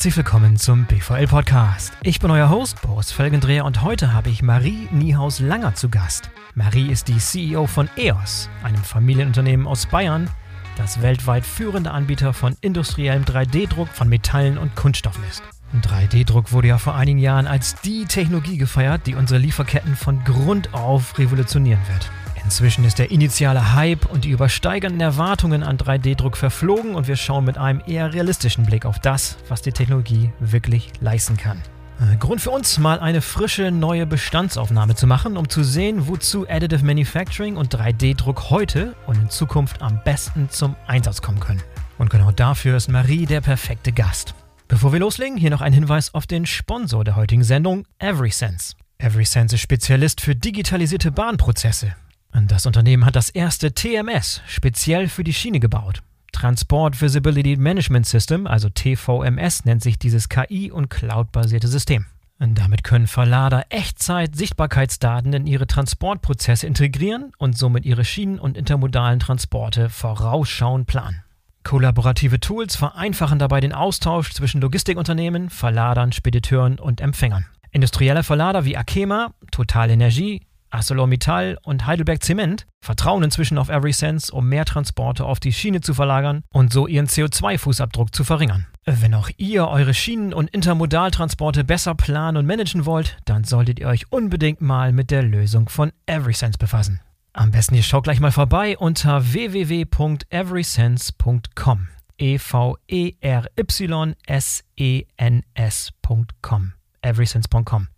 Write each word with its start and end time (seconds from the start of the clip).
herzlich 0.00 0.16
willkommen 0.16 0.56
zum 0.56 0.86
BVL 0.86 1.26
Podcast. 1.26 1.92
Ich 2.02 2.20
bin 2.20 2.30
euer 2.30 2.48
Host 2.48 2.80
Boris 2.80 3.12
Felgendreher 3.12 3.66
und 3.66 3.82
heute 3.82 4.14
habe 4.14 4.30
ich 4.30 4.42
Marie 4.42 4.88
Niehaus-Langer 4.92 5.74
zu 5.74 5.90
Gast. 5.90 6.30
Marie 6.54 6.90
ist 6.90 7.08
die 7.08 7.18
CEO 7.18 7.66
von 7.66 7.90
EOS, 7.96 8.48
einem 8.62 8.82
Familienunternehmen 8.82 9.66
aus 9.66 9.84
Bayern, 9.84 10.30
das 10.78 11.02
weltweit 11.02 11.44
führende 11.44 11.90
Anbieter 11.90 12.32
von 12.32 12.56
industriellem 12.62 13.24
3D-Druck 13.24 13.88
von 13.88 14.08
Metallen 14.08 14.56
und 14.56 14.74
Kunststoffen 14.74 15.22
ist. 15.28 15.42
3D-Druck 15.82 16.50
wurde 16.52 16.68
ja 16.68 16.78
vor 16.78 16.94
einigen 16.94 17.18
Jahren 17.18 17.46
als 17.46 17.74
die 17.82 18.06
Technologie 18.06 18.56
gefeiert, 18.56 19.06
die 19.06 19.16
unsere 19.16 19.38
Lieferketten 19.38 19.96
von 19.96 20.24
Grund 20.24 20.72
auf 20.72 21.18
revolutionieren 21.18 21.82
wird. 21.88 22.10
Inzwischen 22.50 22.84
ist 22.84 22.98
der 22.98 23.12
initiale 23.12 23.74
Hype 23.76 24.06
und 24.10 24.24
die 24.24 24.30
übersteigenden 24.30 25.00
Erwartungen 25.00 25.62
an 25.62 25.78
3D-Druck 25.78 26.36
verflogen 26.36 26.96
und 26.96 27.06
wir 27.06 27.14
schauen 27.14 27.44
mit 27.44 27.58
einem 27.58 27.80
eher 27.86 28.12
realistischen 28.12 28.66
Blick 28.66 28.86
auf 28.86 28.98
das, 28.98 29.36
was 29.46 29.62
die 29.62 29.70
Technologie 29.70 30.32
wirklich 30.40 30.90
leisten 31.00 31.36
kann. 31.36 31.62
Äh, 32.00 32.16
Grund 32.16 32.40
für 32.40 32.50
uns, 32.50 32.76
mal 32.78 32.98
eine 32.98 33.20
frische 33.20 33.70
neue 33.70 34.04
Bestandsaufnahme 34.04 34.96
zu 34.96 35.06
machen, 35.06 35.36
um 35.36 35.48
zu 35.48 35.62
sehen, 35.62 36.08
wozu 36.08 36.44
Additive 36.48 36.84
Manufacturing 36.84 37.56
und 37.56 37.72
3D-Druck 37.72 38.50
heute 38.50 38.96
und 39.06 39.16
in 39.16 39.30
Zukunft 39.30 39.80
am 39.80 40.00
besten 40.02 40.50
zum 40.50 40.74
Einsatz 40.88 41.22
kommen 41.22 41.38
können. 41.38 41.62
Und 41.98 42.10
genau 42.10 42.32
dafür 42.32 42.78
ist 42.78 42.88
Marie 42.88 43.26
der 43.26 43.42
perfekte 43.42 43.92
Gast. 43.92 44.34
Bevor 44.66 44.92
wir 44.92 44.98
loslegen, 44.98 45.36
hier 45.36 45.50
noch 45.50 45.60
ein 45.60 45.72
Hinweis 45.72 46.14
auf 46.14 46.26
den 46.26 46.46
Sponsor 46.46 47.04
der 47.04 47.14
heutigen 47.14 47.44
Sendung, 47.44 47.84
EverySense. 48.00 48.74
EverySense 48.98 49.54
ist 49.54 49.62
Spezialist 49.62 50.20
für 50.20 50.34
digitalisierte 50.34 51.12
Bahnprozesse. 51.12 51.94
Das 52.32 52.66
Unternehmen 52.66 53.04
hat 53.04 53.16
das 53.16 53.30
erste 53.30 53.72
TMS 53.72 54.42
speziell 54.46 55.08
für 55.08 55.24
die 55.24 55.34
Schiene 55.34 55.60
gebaut. 55.60 56.02
Transport 56.32 57.00
Visibility 57.00 57.56
Management 57.56 58.06
System, 58.06 58.46
also 58.46 58.68
TVMS, 58.68 59.64
nennt 59.64 59.82
sich 59.82 59.98
dieses 59.98 60.28
KI- 60.28 60.70
und 60.70 60.88
Cloud-basierte 60.88 61.68
System. 61.68 62.06
Und 62.38 62.58
damit 62.58 62.84
können 62.84 63.06
Verlader 63.06 63.66
Echtzeit-Sichtbarkeitsdaten 63.68 65.32
in 65.34 65.46
ihre 65.46 65.66
Transportprozesse 65.66 66.66
integrieren 66.66 67.32
und 67.36 67.58
somit 67.58 67.84
ihre 67.84 68.04
Schienen- 68.04 68.38
und 68.38 68.56
intermodalen 68.56 69.20
Transporte 69.20 69.90
vorausschauend 69.90 70.86
planen. 70.86 71.22
Kollaborative 71.62 72.40
Tools 72.40 72.76
vereinfachen 72.76 73.38
dabei 73.38 73.60
den 73.60 73.74
Austausch 73.74 74.32
zwischen 74.32 74.62
Logistikunternehmen, 74.62 75.50
Verladern, 75.50 76.12
Spediteuren 76.12 76.78
und 76.78 77.02
Empfängern. 77.02 77.44
Industrielle 77.70 78.22
Verlader 78.22 78.64
wie 78.64 78.78
Akema, 78.78 79.34
Total 79.50 79.90
Energie, 79.90 80.40
ArcelorMittal 80.70 81.58
und 81.62 81.86
Heidelberg 81.86 82.22
Zement 82.22 82.66
vertrauen 82.80 83.22
inzwischen 83.22 83.58
auf 83.58 83.68
EverySense, 83.68 84.32
um 84.32 84.48
mehr 84.48 84.64
Transporte 84.64 85.24
auf 85.24 85.40
die 85.40 85.52
Schiene 85.52 85.80
zu 85.80 85.94
verlagern 85.94 86.42
und 86.52 86.72
so 86.72 86.86
ihren 86.86 87.06
CO2-Fußabdruck 87.06 88.14
zu 88.14 88.24
verringern. 88.24 88.66
Wenn 88.86 89.14
auch 89.14 89.30
ihr 89.36 89.68
eure 89.68 89.94
Schienen- 89.94 90.32
und 90.32 90.50
Intermodaltransporte 90.50 91.64
besser 91.64 91.94
planen 91.94 92.38
und 92.38 92.46
managen 92.46 92.86
wollt, 92.86 93.18
dann 93.24 93.44
solltet 93.44 93.78
ihr 93.78 93.88
euch 93.88 94.10
unbedingt 94.10 94.60
mal 94.60 94.92
mit 94.92 95.10
der 95.10 95.22
Lösung 95.22 95.68
von 95.68 95.92
EverySense 96.06 96.58
befassen. 96.58 97.00
Am 97.32 97.52
besten 97.52 97.76
ihr 97.76 97.82
schaut 97.82 98.04
gleich 98.04 98.20
mal 98.20 98.32
vorbei 98.32 98.78
unter 98.78 99.32
www.everysense.com. 99.32 101.88
E 102.18 102.38
V 102.38 102.76
E 102.86 103.14
R 103.20 103.46
Y 103.56 104.14
S 104.26 104.62
E 104.76 105.04
N 105.16 105.42
S.com. 105.54 106.72
everysense.com. 107.02 107.88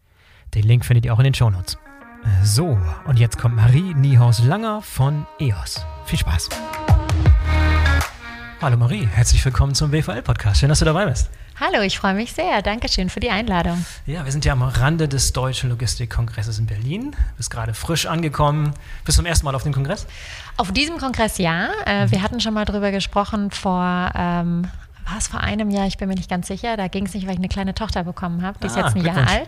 Den 0.55 0.63
Link 0.63 0.85
findet 0.85 1.07
ihr 1.07 1.15
auch 1.15 1.19
in 1.19 1.25
den 1.25 1.35
Shownotes. 1.35 1.82
So, 2.45 2.79
und 3.05 3.19
jetzt 3.19 3.39
kommt 3.39 3.57
Marie 3.57 3.95
Niehaus-Langer 3.95 4.83
von 4.83 5.27
EOS. 5.41 5.85
Viel 6.05 6.19
Spaß. 6.19 6.51
Hallo 8.61 8.77
Marie, 8.77 9.09
herzlich 9.13 9.45
willkommen 9.45 9.75
zum 9.75 9.91
BVL-Podcast. 9.91 10.61
Schön, 10.61 10.69
dass 10.69 10.79
du 10.79 10.85
dabei 10.85 11.07
bist. 11.07 11.31
Hallo, 11.59 11.83
ich 11.83 11.99
freue 11.99 12.15
mich 12.15 12.33
sehr. 12.33 12.63
Dankeschön 12.63 13.11
für 13.11 13.19
die 13.19 13.31
Einladung. 13.31 13.85
Ja, 14.07 14.25
wir 14.25 14.31
sind 14.31 14.45
ja 14.45 14.53
am 14.53 14.63
Rande 14.63 15.09
des 15.09 15.33
Deutschen 15.33 15.71
Logistikkongresses 15.71 16.59
in 16.59 16.67
Berlin. 16.67 17.17
Bist 17.37 17.51
gerade 17.51 17.75
frisch 17.75 18.07
angekommen. 18.07 18.73
Bist 19.05 19.19
du 19.19 19.23
zum 19.23 19.27
ersten 19.27 19.45
Mal 19.45 19.55
auf 19.55 19.65
dem 19.65 19.73
Kongress? 19.73 20.07
Auf 20.57 20.73
diesem 20.73 20.99
Kongress 20.99 21.39
ja. 21.39 21.71
Äh, 21.87 22.11
wir 22.11 22.23
hatten 22.23 22.41
schon 22.41 22.55
mal 22.55 22.65
drüber 22.65 22.93
gesprochen 22.93 23.51
vor 23.51 24.13
ähm, 24.15 24.69
war 25.13 25.19
es 25.19 25.29
vor 25.29 25.41
einem 25.41 25.69
Jahr, 25.71 25.87
ich 25.87 25.99
bin 25.99 26.09
mir 26.09 26.15
nicht 26.15 26.31
ganz 26.31 26.47
sicher. 26.47 26.79
Da 26.79 26.89
ging 26.89 27.05
es 27.05 27.13
nicht, 27.13 27.27
weil 27.27 27.35
ich 27.35 27.39
eine 27.39 27.49
kleine 27.49 27.75
Tochter 27.75 28.03
bekommen 28.03 28.41
habe. 28.43 28.59
Die 28.63 28.67
ist 28.67 28.79
Ah, 28.79 28.87
jetzt 28.87 28.97
ein 28.97 29.05
Jahr 29.05 29.29
alt. 29.29 29.47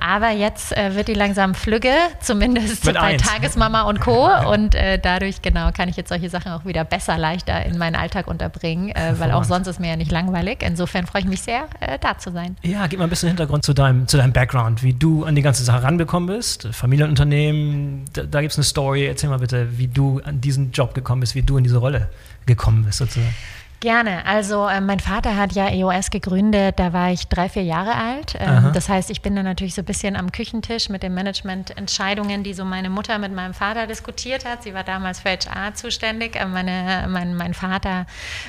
Aber 0.00 0.30
jetzt 0.30 0.76
äh, 0.76 0.94
wird 0.94 1.08
die 1.08 1.14
langsam 1.14 1.54
flügge, 1.56 1.92
zumindest 2.20 2.84
Mit 2.84 2.94
bei 2.94 3.00
eins. 3.00 3.22
Tagesmama 3.22 3.82
und 3.82 4.00
Co. 4.00 4.28
Und 4.48 4.76
äh, 4.76 5.00
dadurch, 5.00 5.42
genau, 5.42 5.72
kann 5.72 5.88
ich 5.88 5.96
jetzt 5.96 6.10
solche 6.10 6.30
Sachen 6.30 6.52
auch 6.52 6.64
wieder 6.64 6.84
besser, 6.84 7.18
leichter 7.18 7.66
in 7.66 7.76
meinen 7.76 7.96
Alltag 7.96 8.28
unterbringen, 8.28 8.90
äh, 8.90 9.14
weil 9.18 9.32
auch 9.32 9.42
sonst 9.42 9.66
ist 9.66 9.80
mir 9.80 9.88
ja 9.88 9.96
nicht 9.96 10.12
langweilig. 10.12 10.58
Insofern 10.62 11.06
freue 11.08 11.22
ich 11.22 11.28
mich 11.28 11.42
sehr, 11.42 11.64
äh, 11.80 11.98
da 11.98 12.16
zu 12.16 12.30
sein. 12.30 12.56
Ja, 12.62 12.86
gib 12.86 13.00
mal 13.00 13.06
ein 13.06 13.10
bisschen 13.10 13.30
Hintergrund 13.30 13.64
zu 13.64 13.74
deinem, 13.74 14.06
zu 14.06 14.16
deinem 14.16 14.32
Background, 14.32 14.84
wie 14.84 14.92
du 14.94 15.24
an 15.24 15.34
die 15.34 15.42
ganze 15.42 15.64
Sache 15.64 15.82
rangekommen 15.82 16.28
bist. 16.36 16.68
Familienunternehmen, 16.70 18.04
da, 18.12 18.22
da 18.22 18.40
gibt 18.42 18.52
es 18.52 18.58
eine 18.58 18.64
Story. 18.64 19.06
Erzähl 19.06 19.28
mal 19.28 19.40
bitte, 19.40 19.76
wie 19.76 19.88
du 19.88 20.20
an 20.24 20.40
diesen 20.40 20.70
Job 20.70 20.94
gekommen 20.94 21.20
bist, 21.20 21.34
wie 21.34 21.42
du 21.42 21.56
in 21.56 21.64
diese 21.64 21.78
Rolle 21.78 22.08
gekommen 22.46 22.84
bist 22.84 22.98
sozusagen. 22.98 23.34
Gerne. 23.80 24.26
Also 24.26 24.68
äh, 24.68 24.82
mein 24.82 25.00
Vater 25.00 25.38
hat 25.38 25.52
ja 25.52 25.66
EOS 25.68 26.10
gegründet, 26.10 26.78
da 26.78 26.92
war 26.92 27.12
ich 27.12 27.28
drei, 27.28 27.48
vier 27.48 27.62
Jahre 27.62 27.94
alt. 27.94 28.36
Ähm, 28.38 28.72
das 28.74 28.90
heißt, 28.90 29.08
ich 29.08 29.22
bin 29.22 29.34
dann 29.34 29.46
natürlich 29.46 29.74
so 29.74 29.80
ein 29.80 29.86
bisschen 29.86 30.16
am 30.16 30.32
Küchentisch 30.32 30.90
mit 30.90 31.02
den 31.02 31.14
Managemententscheidungen, 31.14 32.42
die 32.42 32.52
so 32.52 32.66
meine 32.66 32.90
Mutter 32.90 33.18
mit 33.18 33.34
meinem 33.34 33.54
Vater 33.54 33.86
diskutiert 33.86 34.44
hat. 34.44 34.62
Sie 34.62 34.74
war 34.74 34.84
damals 34.84 35.20
für 35.20 35.30
HR 35.30 35.72
zuständig, 35.74 36.36
äh, 36.36 36.44
meine, 36.44 37.06
mein, 37.08 37.34
mein 37.34 37.54
Vater 37.54 38.04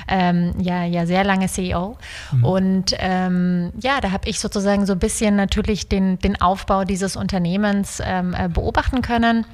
ähm, 0.06 0.52
ja, 0.58 0.84
ja 0.84 1.06
sehr 1.06 1.24
lange 1.24 1.48
CEO. 1.48 1.96
Und 2.42 2.94
ähm, 2.98 3.72
ja, 3.80 4.02
da 4.02 4.10
habe 4.10 4.28
ich 4.28 4.38
sozusagen 4.38 4.84
so 4.84 4.92
ein 4.92 4.98
bisschen 4.98 5.34
natürlich 5.34 5.88
den, 5.88 6.18
den 6.18 6.40
Aufbau 6.42 6.84
dieses 6.84 7.16
Unternehmens 7.16 8.02
ähm, 8.04 8.34
äh, 8.38 8.48
beobachten 8.48 9.00
können. 9.00 9.46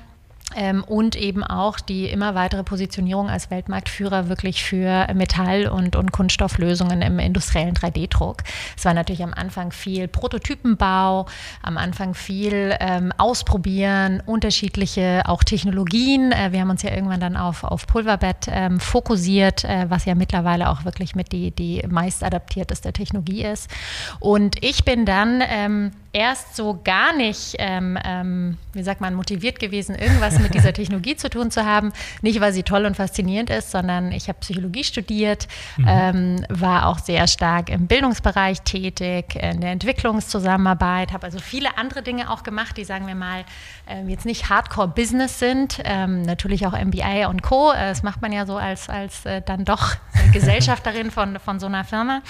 Ähm, 0.56 0.82
und 0.82 1.14
eben 1.14 1.44
auch 1.44 1.78
die 1.78 2.06
immer 2.06 2.34
weitere 2.34 2.64
Positionierung 2.64 3.28
als 3.28 3.50
Weltmarktführer 3.50 4.30
wirklich 4.30 4.64
für 4.64 5.06
Metall- 5.14 5.68
und, 5.68 5.94
und 5.94 6.10
Kunststofflösungen 6.10 7.02
im 7.02 7.18
industriellen 7.18 7.74
3D-Druck. 7.74 8.38
Es 8.74 8.86
war 8.86 8.94
natürlich 8.94 9.22
am 9.22 9.34
Anfang 9.34 9.72
viel 9.72 10.08
Prototypenbau, 10.08 11.26
am 11.62 11.76
Anfang 11.76 12.14
viel 12.14 12.74
ähm, 12.80 13.12
Ausprobieren, 13.18 14.22
unterschiedliche 14.24 15.22
auch 15.26 15.44
Technologien. 15.44 16.32
Äh, 16.32 16.52
wir 16.52 16.60
haben 16.60 16.70
uns 16.70 16.82
ja 16.82 16.94
irgendwann 16.94 17.20
dann 17.20 17.36
auf, 17.36 17.62
auf 17.62 17.86
Pulverbett 17.86 18.46
ähm, 18.48 18.80
fokussiert, 18.80 19.64
äh, 19.64 19.84
was 19.90 20.06
ja 20.06 20.14
mittlerweile 20.14 20.70
auch 20.70 20.86
wirklich 20.86 21.14
mit 21.14 21.30
die, 21.32 21.50
die 21.50 21.84
meist 21.90 22.24
adaptierteste 22.24 22.94
Technologie 22.94 23.44
ist. 23.44 23.70
Und 24.18 24.64
ich 24.64 24.84
bin 24.86 25.04
dann 25.04 25.42
ähm, 25.46 25.90
erst 26.12 26.56
so 26.56 26.80
gar 26.82 27.14
nicht, 27.14 27.56
ähm, 27.58 27.98
ähm, 28.02 28.56
wie 28.72 28.82
sagt 28.82 29.00
man, 29.00 29.14
motiviert 29.14 29.60
gewesen, 29.60 29.94
irgendwas 29.94 30.37
mit 30.38 30.54
dieser 30.54 30.72
Technologie 30.72 31.16
zu 31.16 31.30
tun 31.30 31.50
zu 31.50 31.64
haben. 31.64 31.92
Nicht, 32.22 32.40
weil 32.40 32.52
sie 32.52 32.62
toll 32.62 32.84
und 32.86 32.96
faszinierend 32.96 33.50
ist, 33.50 33.70
sondern 33.70 34.12
ich 34.12 34.28
habe 34.28 34.38
Psychologie 34.40 34.84
studiert, 34.84 35.48
ähm, 35.86 36.44
war 36.48 36.86
auch 36.86 36.98
sehr 36.98 37.26
stark 37.26 37.70
im 37.70 37.86
Bildungsbereich 37.86 38.62
tätig, 38.62 39.36
in 39.36 39.60
der 39.60 39.72
Entwicklungszusammenarbeit, 39.72 41.12
habe 41.12 41.26
also 41.26 41.38
viele 41.38 41.76
andere 41.78 42.02
Dinge 42.02 42.30
auch 42.30 42.42
gemacht, 42.42 42.76
die, 42.76 42.84
sagen 42.84 43.06
wir 43.06 43.14
mal, 43.14 43.44
ähm, 43.88 44.08
jetzt 44.08 44.26
nicht 44.26 44.48
Hardcore-Business 44.48 45.38
sind. 45.38 45.80
Ähm, 45.84 46.22
natürlich 46.22 46.66
auch 46.66 46.72
MBA 46.72 47.28
und 47.28 47.42
Co. 47.42 47.72
Äh, 47.72 47.88
Das 47.88 48.02
macht 48.02 48.22
man 48.22 48.32
ja 48.32 48.46
so 48.46 48.56
als, 48.56 48.88
als 48.88 49.24
äh, 49.24 49.42
dann 49.42 49.64
doch 49.64 49.96
Gesellschafterin 50.32 51.10
von, 51.10 51.38
von 51.38 51.60
so 51.60 51.66
einer 51.66 51.84
Firma. 51.84 52.22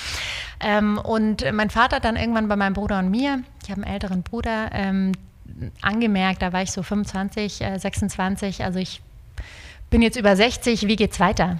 Ähm, 0.61 0.99
und 0.99 1.45
mein 1.53 1.71
Vater 1.71 2.01
dann 2.01 2.17
irgendwann 2.17 2.49
bei 2.49 2.57
meinem 2.57 2.75
Bruder 2.75 2.99
und 2.99 3.11
mir, 3.11 3.43
ich 3.65 3.71
habe 3.71 3.83
einen 3.83 3.93
älteren 3.93 4.23
Bruder, 4.23 4.71
ähm, 4.73 5.13
angemerkt, 5.83 6.43
da 6.43 6.53
war 6.53 6.63
ich 6.63 6.73
so 6.73 6.83
25, 6.83 7.63
äh, 7.63 7.79
26, 7.79 8.65
also 8.65 8.79
ich 8.79 9.03
bin 9.91 10.03
jetzt 10.03 10.19
über 10.19 10.37
60, 10.37 10.87
wie 10.87 10.97
geht's 10.97 11.19
weiter? 11.19 11.59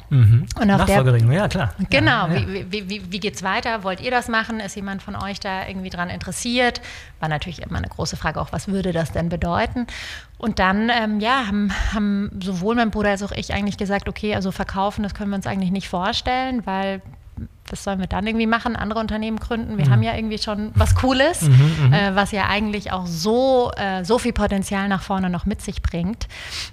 Und 0.61 0.71
auf 0.71 0.85
der, 0.85 0.97
Nachfolgerin, 0.97 1.33
ja 1.33 1.49
klar. 1.49 1.73
Genau, 1.89 2.27
Ja, 2.29 2.35
ja. 2.35 2.47
Wie, 2.47 2.73
wie, 2.73 2.91
wie, 2.91 3.13
wie 3.13 3.21
geht's 3.21 3.43
weiter? 3.43 3.85
Wollt 3.85 4.01
ihr 4.01 4.11
das 4.11 4.29
machen? 4.29 4.61
Ist 4.61 4.77
jemand 4.77 5.03
von 5.03 5.17
euch 5.17 5.41
da 5.41 5.67
irgendwie 5.67 5.89
dran 5.89 6.11
interessiert? 6.11 6.83
War 7.21 7.29
natürlich 7.31 7.63
immer 7.63 7.79
eine 7.79 7.89
große 7.89 8.17
Frage 8.17 8.41
auch, 8.41 8.53
was 8.53 8.69
würde 8.69 8.93
das 8.93 9.13
denn 9.13 9.31
bedeuten? 9.31 9.87
Und 10.37 10.59
dann, 10.59 10.91
ähm, 10.91 11.21
ja, 11.21 11.47
haben, 11.47 11.73
haben 11.95 12.31
sowohl 12.43 12.75
mein 12.75 12.91
Bruder 12.91 13.11
als 13.11 13.23
auch 13.23 13.33
ich 13.33 13.55
eigentlich 13.55 13.79
gesagt, 13.79 14.09
okay, 14.09 14.35
also 14.35 14.53
verkaufen, 14.53 15.03
das 15.03 15.15
können 15.15 15.31
wir 15.31 15.37
uns 15.37 15.47
eigentlich 15.47 15.71
nicht 15.71 15.89
vorstellen, 15.89 16.67
weil 16.67 17.01
was 17.71 17.85
sollen 17.85 18.01
wir 18.01 18.07
dann 18.07 18.27
irgendwie 18.27 18.47
machen? 18.47 18.77
Andere 18.77 19.01
Unternehmen 19.01 19.39
gründen? 19.39 19.79
Wir 19.79 19.91
haben 19.91 20.03
ja 20.03 20.15
irgendwie 20.15 20.39
schon 20.39 20.71
was 20.75 20.95
Cooles, 20.95 21.43
äh, 21.43 22.15
was 22.15 22.33
ja 22.33 22.49
eigentlich 22.49 22.93
auch 22.93 23.07
so, 23.07 23.71
äh, 23.77 24.05
so 24.05 24.19
viel 24.19 24.33
Potenzial 24.33 24.89
nach 24.89 25.03
vorne 25.03 25.31
noch 25.31 25.47
mit 25.47 25.61
sich 25.61 25.83
bringt. 25.83 26.29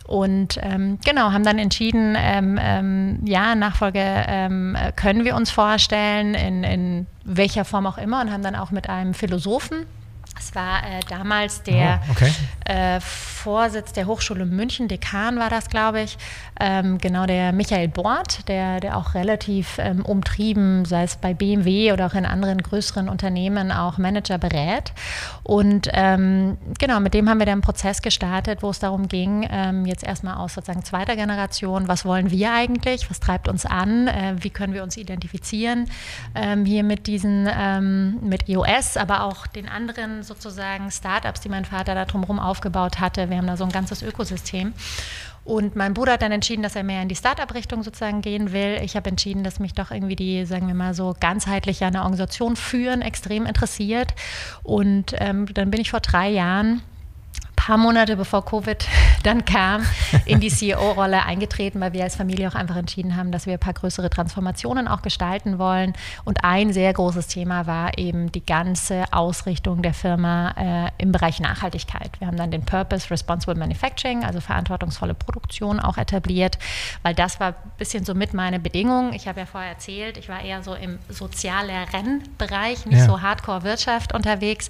Und 0.05 0.59
ähm, 0.61 0.99
genau, 1.03 1.31
haben 1.31 1.43
dann 1.43 1.59
entschieden, 1.59 2.15
ähm, 2.17 2.57
ähm, 2.61 3.19
ja, 3.25 3.55
Nachfolge 3.55 3.99
ähm, 4.01 4.75
äh, 4.75 4.91
können 4.91 5.25
wir 5.25 5.35
uns 5.35 5.51
vorstellen, 5.51 6.33
in, 6.33 6.63
in 6.63 7.07
welcher 7.23 7.65
Form 7.65 7.87
auch 7.87 7.97
immer, 7.97 8.21
und 8.21 8.31
haben 8.31 8.43
dann 8.43 8.55
auch 8.55 8.71
mit 8.71 8.89
einem 8.89 9.13
Philosophen, 9.13 9.85
es 10.37 10.53
war 10.55 10.83
äh, 10.83 10.99
damals 11.09 11.63
der 11.63 12.01
Oh, 12.07 12.11
okay. 12.11 12.31
äh, 12.65 12.99
Vorsitz 12.99 13.93
der 13.93 14.07
Hochschule 14.07 14.45
München, 14.45 14.87
Dekan 14.87 15.37
war 15.37 15.49
das, 15.49 15.69
glaube 15.69 16.01
ich, 16.01 16.17
ähm, 16.59 16.97
genau 16.97 17.25
der 17.25 17.53
Michael 17.53 17.87
Bort, 17.87 18.47
der, 18.47 18.79
der 18.79 18.97
auch 18.97 19.13
relativ 19.13 19.77
ähm, 19.77 20.03
umtrieben, 20.03 20.83
sei 20.85 21.03
es 21.03 21.15
bei 21.15 21.33
BMW 21.33 21.93
oder 21.93 22.07
auch 22.07 22.13
in 22.15 22.25
anderen 22.25 22.61
größeren 22.61 23.07
Unternehmen, 23.07 23.71
auch 23.71 23.97
Manager 23.97 24.37
berät. 24.37 24.93
Und 25.43 25.89
ähm, 25.93 26.57
genau, 26.79 26.99
mit 26.99 27.13
dem 27.13 27.29
haben 27.29 27.39
wir 27.39 27.45
dann 27.45 27.53
einen 27.53 27.61
Prozess 27.61 28.01
gestartet, 28.01 28.63
wo 28.63 28.71
es 28.71 28.79
darum 28.79 29.07
ging, 29.07 29.47
ähm, 29.51 29.85
jetzt 29.85 30.03
erstmal 30.03 30.35
aus 30.37 30.55
sozusagen 30.55 30.83
zweiter 30.83 31.15
Generation, 31.15 31.87
was 31.87 32.03
wollen 32.03 32.31
wir 32.31 32.51
eigentlich, 32.51 33.09
was 33.09 33.19
treibt 33.19 33.47
uns 33.47 33.65
an, 33.65 34.07
äh, 34.07 34.35
wie 34.39 34.49
können 34.49 34.73
wir 34.73 34.83
uns 34.83 34.97
identifizieren 34.97 35.89
ähm, 36.33 36.65
hier 36.65 36.83
mit 36.83 37.07
diesen, 37.07 37.47
ähm, 37.51 38.19
mit 38.21 38.49
EOS, 38.49 38.97
aber 38.97 39.23
auch 39.23 39.45
den 39.47 39.69
anderen 39.69 40.23
sozusagen 40.25 40.91
Startups, 40.91 41.41
die 41.41 41.49
mein 41.49 41.65
Vater 41.65 41.95
da 41.95 42.05
drumherum 42.05 42.39
aufgebaut 42.39 42.99
hatte. 42.99 43.29
Wir 43.29 43.37
haben 43.37 43.47
da 43.47 43.57
so 43.57 43.63
ein 43.63 43.71
ganzes 43.71 44.01
Ökosystem. 44.01 44.73
Und 45.45 45.75
mein 45.75 45.93
Bruder 45.93 46.13
hat 46.13 46.23
dann 46.23 46.31
entschieden, 46.31 46.63
dass 46.63 46.75
er 46.75 46.83
mehr 46.83 47.03
in 47.03 47.07
die 47.07 47.15
Start-up-Richtung 47.15 47.83
sozusagen 47.83 48.21
gehen 48.21 48.51
will. 48.51 48.79
Ich 48.81 48.95
habe 48.95 49.09
entschieden, 49.09 49.43
dass 49.43 49.59
mich 49.59 49.75
doch 49.75 49.91
irgendwie 49.91 50.15
die, 50.15 50.43
sagen 50.45 50.67
wir 50.67 50.73
mal 50.73 50.95
so, 50.95 51.15
ganzheitlich 51.19 51.83
eine 51.83 51.99
Organisation 51.99 52.55
führen 52.55 53.03
extrem 53.03 53.45
interessiert. 53.45 54.15
Und 54.63 55.13
ähm, 55.19 55.45
dann 55.53 55.69
bin 55.69 55.81
ich 55.81 55.91
vor 55.91 55.99
drei 55.99 56.29
Jahren 56.29 56.81
paar 57.65 57.77
Monate 57.77 58.15
bevor 58.15 58.45
Covid 58.45 58.87
dann 59.23 59.43
kam, 59.43 59.83
in 60.25 60.39
die 60.39 60.49
CEO-Rolle 60.49 61.25
eingetreten, 61.25 61.81
weil 61.81 61.93
wir 61.93 62.03
als 62.03 62.15
Familie 62.15 62.47
auch 62.47 62.53
einfach 62.53 62.75
entschieden 62.75 63.15
haben, 63.15 63.31
dass 63.31 63.47
wir 63.47 63.53
ein 63.53 63.59
paar 63.59 63.73
größere 63.73 64.11
Transformationen 64.11 64.87
auch 64.87 65.01
gestalten 65.01 65.57
wollen. 65.57 65.93
Und 66.25 66.43
ein 66.43 66.73
sehr 66.73 66.93
großes 66.93 67.25
Thema 67.25 67.65
war 67.65 67.97
eben 67.97 68.31
die 68.31 68.45
ganze 68.45 69.05
Ausrichtung 69.11 69.81
der 69.81 69.95
Firma 69.95 70.51
äh, 70.57 70.91
im 70.99 71.11
Bereich 71.11 71.39
Nachhaltigkeit. 71.39 72.11
Wir 72.19 72.27
haben 72.27 72.37
dann 72.37 72.51
den 72.51 72.63
Purpose 72.63 73.09
Responsible 73.09 73.55
Manufacturing, 73.55 74.23
also 74.23 74.41
verantwortungsvolle 74.41 75.15
Produktion 75.15 75.79
auch 75.79 75.97
etabliert, 75.97 76.59
weil 77.01 77.15
das 77.15 77.39
war 77.39 77.47
ein 77.47 77.71
bisschen 77.79 78.05
so 78.05 78.13
mit 78.13 78.35
meine 78.35 78.59
Bedingung. 78.59 79.11
Ich 79.13 79.27
habe 79.27 79.39
ja 79.39 79.47
vorher 79.47 79.71
erzählt, 79.71 80.17
ich 80.17 80.29
war 80.29 80.43
eher 80.43 80.61
so 80.61 80.75
im 80.75 80.99
sozialeren 81.09 82.21
Bereich, 82.37 82.85
nicht 82.85 82.99
ja. 82.99 83.05
so 83.07 83.23
Hardcore-Wirtschaft 83.23 84.13
unterwegs. 84.13 84.69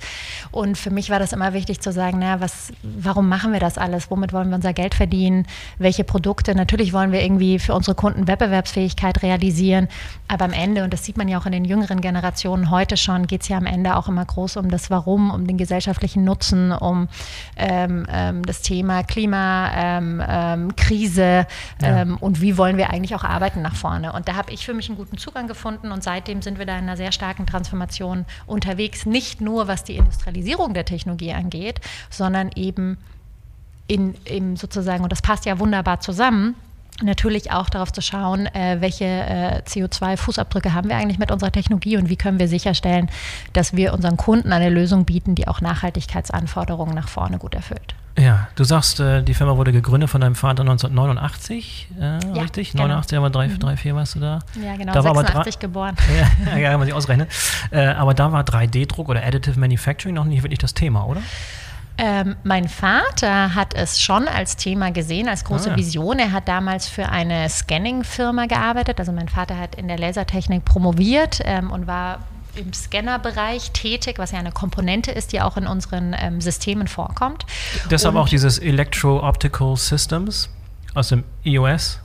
Und 0.51 0.77
für 0.77 0.91
mich 0.91 1.09
war 1.09 1.19
das 1.19 1.33
immer 1.33 1.51
wichtig 1.51 1.81
zu 1.81 1.91
sagen, 1.91 2.19
na, 2.19 2.39
was, 2.39 2.71
warum 2.99 3.29
machen 3.29 3.53
wir 3.53 3.59
das 3.59 3.77
alles? 3.77 4.09
Womit 4.11 4.33
wollen 4.33 4.49
wir 4.49 4.55
unser 4.55 4.73
Geld 4.73 4.95
verdienen? 4.95 5.45
Welche 5.77 6.03
Produkte? 6.03 6.55
Natürlich 6.55 6.93
wollen 6.93 7.11
wir 7.11 7.23
irgendwie 7.23 7.59
für 7.59 7.73
unsere 7.73 7.95
Kunden 7.95 8.27
Wettbewerbsfähigkeit 8.27 9.23
realisieren. 9.23 9.87
Aber 10.27 10.45
am 10.45 10.53
Ende, 10.53 10.83
und 10.83 10.93
das 10.93 11.05
sieht 11.05 11.17
man 11.17 11.27
ja 11.27 11.37
auch 11.37 11.45
in 11.45 11.51
den 11.51 11.65
jüngeren 11.65 12.01
Generationen 12.01 12.69
heute 12.71 12.97
schon, 12.97 13.27
geht 13.27 13.43
es 13.43 13.47
ja 13.47 13.57
am 13.57 13.65
Ende 13.65 13.95
auch 13.95 14.07
immer 14.07 14.25
groß 14.25 14.57
um 14.57 14.69
das 14.69 14.89
Warum, 14.89 15.31
um 15.31 15.47
den 15.47 15.57
gesellschaftlichen 15.57 16.23
Nutzen, 16.23 16.71
um 16.71 17.07
ähm, 17.57 18.05
ähm, 18.09 18.45
das 18.45 18.61
Thema 18.61 19.03
Klimakrise 19.03 19.75
ähm, 19.75 20.25
ähm, 21.25 21.45
ja. 21.81 22.01
Ähm, 22.01 22.17
und 22.17 22.41
wie 22.41 22.57
wollen 22.57 22.77
wir 22.77 22.89
eigentlich 22.89 23.15
auch 23.15 23.23
arbeiten 23.23 23.61
nach 23.61 23.75
vorne. 23.75 24.13
Und 24.13 24.27
da 24.27 24.35
habe 24.35 24.51
ich 24.51 24.65
für 24.65 24.73
mich 24.73 24.89
einen 24.89 24.97
guten 24.97 25.17
Zugang 25.17 25.47
gefunden 25.47 25.91
und 25.91 26.03
seitdem 26.03 26.41
sind 26.41 26.59
wir 26.59 26.65
da 26.65 26.77
in 26.77 26.83
einer 26.83 26.97
sehr 26.97 27.11
starken 27.11 27.45
Transformation 27.45 28.25
unterwegs. 28.45 29.05
Nicht 29.05 29.41
nur 29.41 29.67
was 29.67 29.83
die 29.83 29.97
Industrialisierung 29.97 30.73
der 30.73 30.85
Technologie 30.85 31.33
angeht, 31.33 31.81
sondern 32.09 32.51
eben 32.55 32.74
eben 32.75 32.97
in, 33.87 34.15
in 34.25 34.55
sozusagen, 34.57 35.03
und 35.03 35.11
das 35.11 35.21
passt 35.21 35.45
ja 35.45 35.59
wunderbar 35.59 35.99
zusammen, 35.99 36.55
natürlich 37.01 37.51
auch 37.51 37.69
darauf 37.69 37.91
zu 37.91 38.01
schauen, 38.01 38.47
äh, 38.47 38.77
welche 38.79 39.05
äh, 39.05 39.61
CO2-Fußabdrücke 39.67 40.73
haben 40.73 40.89
wir 40.89 40.95
eigentlich 40.95 41.19
mit 41.19 41.31
unserer 41.31 41.51
Technologie 41.51 41.97
und 41.97 42.09
wie 42.09 42.15
können 42.15 42.39
wir 42.39 42.47
sicherstellen, 42.47 43.09
dass 43.53 43.75
wir 43.75 43.93
unseren 43.93 44.17
Kunden 44.17 44.53
eine 44.53 44.69
Lösung 44.69 45.05
bieten, 45.05 45.35
die 45.35 45.47
auch 45.47 45.61
Nachhaltigkeitsanforderungen 45.61 46.95
nach 46.95 47.09
vorne 47.09 47.37
gut 47.37 47.53
erfüllt. 47.53 47.95
Ja, 48.17 48.47
du 48.55 48.63
sagst, 48.63 49.01
äh, 49.01 49.23
die 49.23 49.33
Firma 49.33 49.57
wurde 49.57 49.73
gegründet 49.73 50.09
von 50.09 50.21
deinem 50.21 50.35
Vater 50.35 50.61
1989, 50.61 51.89
äh, 51.99 52.01
ja, 52.01 52.41
richtig? 52.41 52.71
Genau. 52.71 52.83
89, 52.83 53.17
aber 53.17 53.29
drei, 53.29 53.49
mhm. 53.49 53.59
drei, 53.59 53.75
vier 53.75 53.93
warst 53.93 54.15
du 54.15 54.21
da? 54.21 54.39
Ja, 54.63 54.77
genau, 54.77 54.93
da 54.93 55.01
86 55.01 55.59
geboren. 55.59 55.95
Ja, 56.15 56.57
ja, 56.57 56.69
kann 56.69 56.79
man 56.79 56.87
sich 56.87 56.95
ausrechnen. 56.95 57.27
Äh, 57.71 57.87
aber 57.87 58.13
da 58.13 58.31
war 58.31 58.43
3D-Druck 58.43 59.09
oder 59.09 59.21
Additive 59.25 59.59
Manufacturing 59.59 60.15
noch 60.15 60.23
nicht 60.23 60.43
wirklich 60.43 60.59
das 60.59 60.73
Thema, 60.73 61.05
oder? 61.05 61.21
Ähm, 61.97 62.35
mein 62.43 62.67
Vater 62.67 63.55
hat 63.55 63.73
es 63.73 64.01
schon 64.01 64.27
als 64.27 64.57
Thema 64.57 64.91
gesehen, 64.91 65.29
als 65.29 65.43
große 65.43 65.71
ah. 65.71 65.75
Vision. 65.75 66.19
Er 66.19 66.31
hat 66.31 66.47
damals 66.47 66.87
für 66.87 67.09
eine 67.09 67.49
Scanning-Firma 67.49 68.47
gearbeitet. 68.47 68.99
Also 68.99 69.11
mein 69.11 69.29
Vater 69.29 69.57
hat 69.57 69.75
in 69.75 69.87
der 69.87 69.97
Lasertechnik 69.97 70.65
promoviert 70.65 71.39
ähm, 71.45 71.71
und 71.71 71.87
war 71.87 72.19
im 72.55 72.73
Scannerbereich 72.73 73.71
tätig, 73.71 74.17
was 74.17 74.31
ja 74.31 74.39
eine 74.39 74.51
Komponente 74.51 75.11
ist, 75.11 75.33
die 75.33 75.41
auch 75.41 75.57
in 75.57 75.67
unseren 75.67 76.15
ähm, 76.17 76.41
Systemen 76.41 76.87
vorkommt. 76.87 77.45
Deshalb 77.89 78.15
und 78.15 78.21
auch 78.21 78.29
dieses 78.29 78.59
Electro-Optical 78.59 79.75
Systems 79.75 80.49
aus 80.93 81.09
dem 81.09 81.23
EOS. 81.43 81.99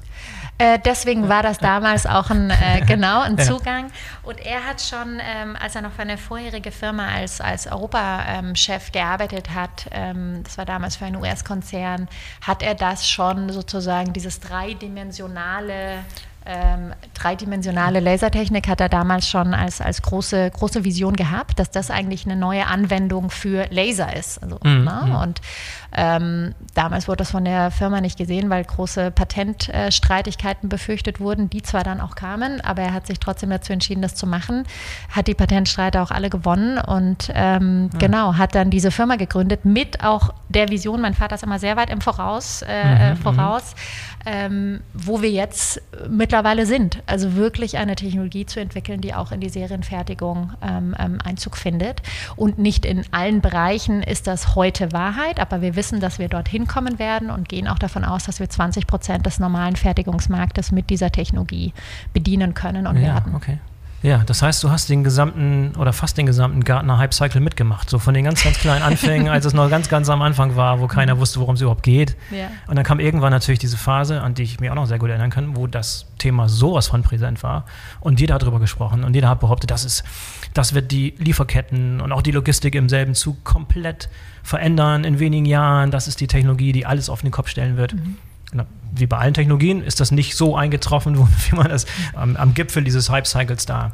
Äh, 0.60 0.78
deswegen 0.78 1.30
war 1.30 1.42
das 1.42 1.56
damals 1.56 2.04
auch 2.04 2.28
ein, 2.28 2.50
äh, 2.50 2.82
genau, 2.86 3.22
ein 3.22 3.38
Zugang. 3.38 3.90
Und 4.22 4.38
er 4.44 4.66
hat 4.66 4.82
schon, 4.82 5.18
ähm, 5.18 5.56
als 5.58 5.74
er 5.74 5.80
noch 5.80 5.92
für 5.92 6.02
eine 6.02 6.18
vorherige 6.18 6.70
Firma 6.70 7.08
als, 7.08 7.40
als 7.40 7.66
Europachef 7.66 8.86
ähm, 8.86 8.92
gearbeitet 8.92 9.54
hat, 9.54 9.86
ähm, 9.90 10.42
das 10.44 10.58
war 10.58 10.66
damals 10.66 10.96
für 10.96 11.06
einen 11.06 11.16
US-Konzern, 11.16 12.08
hat 12.42 12.62
er 12.62 12.74
das 12.74 13.08
schon 13.08 13.48
sozusagen, 13.48 14.12
dieses 14.12 14.38
dreidimensionale 14.40 16.04
ähm, 16.46 16.92
dreidimensionale 17.14 18.00
Lasertechnik 18.00 18.66
hat 18.66 18.80
er 18.80 18.88
damals 18.88 19.28
schon 19.28 19.52
als, 19.52 19.80
als 19.80 20.00
große, 20.00 20.50
große 20.50 20.84
Vision 20.84 21.14
gehabt, 21.14 21.58
dass 21.58 21.70
das 21.70 21.90
eigentlich 21.90 22.24
eine 22.24 22.36
neue 22.36 22.66
Anwendung 22.66 23.30
für 23.30 23.66
Laser 23.70 24.16
ist. 24.16 24.42
Also, 24.42 24.58
mhm. 24.64 24.84
na, 24.84 25.06
mhm. 25.06 25.14
und 25.16 25.40
ähm, 25.92 26.54
damals 26.74 27.08
wurde 27.08 27.18
das 27.18 27.32
von 27.32 27.44
der 27.44 27.70
Firma 27.70 28.00
nicht 28.00 28.16
gesehen, 28.16 28.48
weil 28.48 28.64
große 28.64 29.10
Patentstreitigkeiten 29.10 30.68
befürchtet 30.68 31.20
wurden, 31.20 31.50
die 31.50 31.62
zwar 31.62 31.82
dann 31.82 32.00
auch 32.00 32.14
kamen, 32.14 32.60
aber 32.60 32.82
er 32.82 32.94
hat 32.94 33.06
sich 33.06 33.18
trotzdem 33.18 33.50
dazu 33.50 33.72
entschieden, 33.72 34.00
das 34.00 34.14
zu 34.14 34.26
machen, 34.26 34.64
hat 35.10 35.26
die 35.26 35.34
Patentstreite 35.34 36.00
auch 36.00 36.10
alle 36.10 36.30
gewonnen 36.30 36.78
und 36.78 37.30
ähm, 37.34 37.90
ja. 37.92 37.98
genau, 37.98 38.36
hat 38.36 38.54
dann 38.54 38.70
diese 38.70 38.90
Firma 38.90 39.16
gegründet 39.16 39.64
mit 39.64 40.02
auch 40.04 40.32
der 40.48 40.68
Vision, 40.68 41.00
mein 41.00 41.14
Vater 41.14 41.34
ist 41.34 41.42
immer 41.42 41.58
sehr 41.58 41.76
weit 41.76 41.90
im 41.90 42.00
Voraus, 42.00 42.62
äh, 42.62 42.84
mhm, 42.84 43.00
äh, 43.00 43.10
mhm. 43.10 43.16
voraus, 43.18 43.74
ähm, 44.26 44.80
wo 44.92 45.22
wir 45.22 45.30
jetzt 45.30 45.80
mittlerweile 46.08 46.66
sind. 46.66 47.02
Also 47.06 47.36
wirklich 47.36 47.78
eine 47.78 47.96
Technologie 47.96 48.46
zu 48.46 48.60
entwickeln, 48.60 49.00
die 49.00 49.14
auch 49.14 49.32
in 49.32 49.40
die 49.40 49.48
Serienfertigung 49.48 50.52
ähm, 50.62 50.94
ähm 50.98 51.18
Einzug 51.24 51.56
findet. 51.56 52.02
Und 52.36 52.58
nicht 52.58 52.84
in 52.84 53.04
allen 53.12 53.40
Bereichen 53.40 54.02
ist 54.02 54.26
das 54.26 54.54
heute 54.54 54.92
Wahrheit, 54.92 55.40
aber 55.40 55.62
wir 55.62 55.76
wissen, 55.76 56.00
dass 56.00 56.18
wir 56.18 56.28
dorthin 56.28 56.66
kommen 56.66 56.98
werden 56.98 57.30
und 57.30 57.48
gehen 57.48 57.68
auch 57.68 57.78
davon 57.78 58.04
aus, 58.04 58.24
dass 58.24 58.40
wir 58.40 58.48
20 58.48 58.86
Prozent 58.86 59.26
des 59.26 59.38
normalen 59.38 59.76
Fertigungsmarktes 59.76 60.72
mit 60.72 60.90
dieser 60.90 61.10
Technologie 61.10 61.72
bedienen 62.12 62.54
können 62.54 62.86
und 62.86 62.96
ja, 62.96 63.14
werden. 63.14 63.34
Okay. 63.34 63.58
Ja, 64.02 64.22
das 64.24 64.40
heißt, 64.40 64.64
du 64.64 64.70
hast 64.70 64.88
den 64.88 65.04
gesamten 65.04 65.72
oder 65.76 65.92
fast 65.92 66.16
den 66.16 66.24
gesamten 66.24 66.64
Gartner 66.64 66.96
Hype 66.96 67.12
Cycle 67.12 67.40
mitgemacht. 67.40 67.90
So 67.90 67.98
von 67.98 68.14
den 68.14 68.24
ganz, 68.24 68.42
ganz 68.42 68.58
kleinen 68.58 68.82
Anfängen, 68.82 69.28
als 69.28 69.44
es 69.44 69.52
noch 69.52 69.68
ganz, 69.68 69.90
ganz 69.90 70.08
am 70.08 70.22
Anfang 70.22 70.56
war, 70.56 70.80
wo 70.80 70.86
keiner 70.86 71.18
wusste, 71.18 71.38
worum 71.40 71.54
es 71.54 71.60
überhaupt 71.60 71.82
geht. 71.82 72.16
Ja. 72.30 72.48
Und 72.66 72.76
dann 72.76 72.84
kam 72.84 72.98
irgendwann 72.98 73.30
natürlich 73.30 73.58
diese 73.58 73.76
Phase, 73.76 74.22
an 74.22 74.32
die 74.34 74.42
ich 74.42 74.58
mich 74.58 74.70
auch 74.70 74.74
noch 74.74 74.86
sehr 74.86 74.98
gut 74.98 75.10
erinnern 75.10 75.30
kann, 75.30 75.54
wo 75.54 75.66
das 75.66 76.06
Thema 76.18 76.48
sowas 76.48 76.88
von 76.88 77.02
präsent 77.02 77.42
war. 77.42 77.66
Und 78.00 78.20
jeder 78.20 78.34
hat 78.34 78.42
darüber 78.42 78.60
gesprochen 78.60 79.04
und 79.04 79.14
jeder 79.14 79.28
hat 79.28 79.40
behauptet, 79.40 79.70
das 79.70 79.84
ist, 79.84 80.02
das 80.54 80.72
wird 80.72 80.92
die 80.92 81.14
Lieferketten 81.18 82.00
und 82.00 82.12
auch 82.12 82.22
die 82.22 82.32
Logistik 82.32 82.74
im 82.74 82.88
selben 82.88 83.14
Zug 83.14 83.44
komplett 83.44 84.08
verändern 84.42 85.04
in 85.04 85.18
wenigen 85.18 85.44
Jahren. 85.44 85.90
Das 85.90 86.08
ist 86.08 86.20
die 86.20 86.26
Technologie, 86.26 86.72
die 86.72 86.86
alles 86.86 87.10
auf 87.10 87.20
den 87.20 87.30
Kopf 87.30 87.48
stellen 87.48 87.76
wird. 87.76 87.94
Mhm 87.94 88.16
wie 88.92 89.06
bei 89.06 89.18
allen 89.18 89.34
Technologien 89.34 89.82
ist 89.82 90.00
das 90.00 90.10
nicht 90.10 90.36
so 90.36 90.56
eingetroffen, 90.56 91.16
wie 91.50 91.56
man 91.56 91.68
das 91.68 91.86
am, 92.14 92.36
am 92.36 92.54
Gipfel 92.54 92.84
dieses 92.84 93.10
Hype-Cycles 93.10 93.66
da 93.66 93.92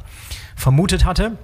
vermutet 0.55 1.05
hatte. 1.05 1.37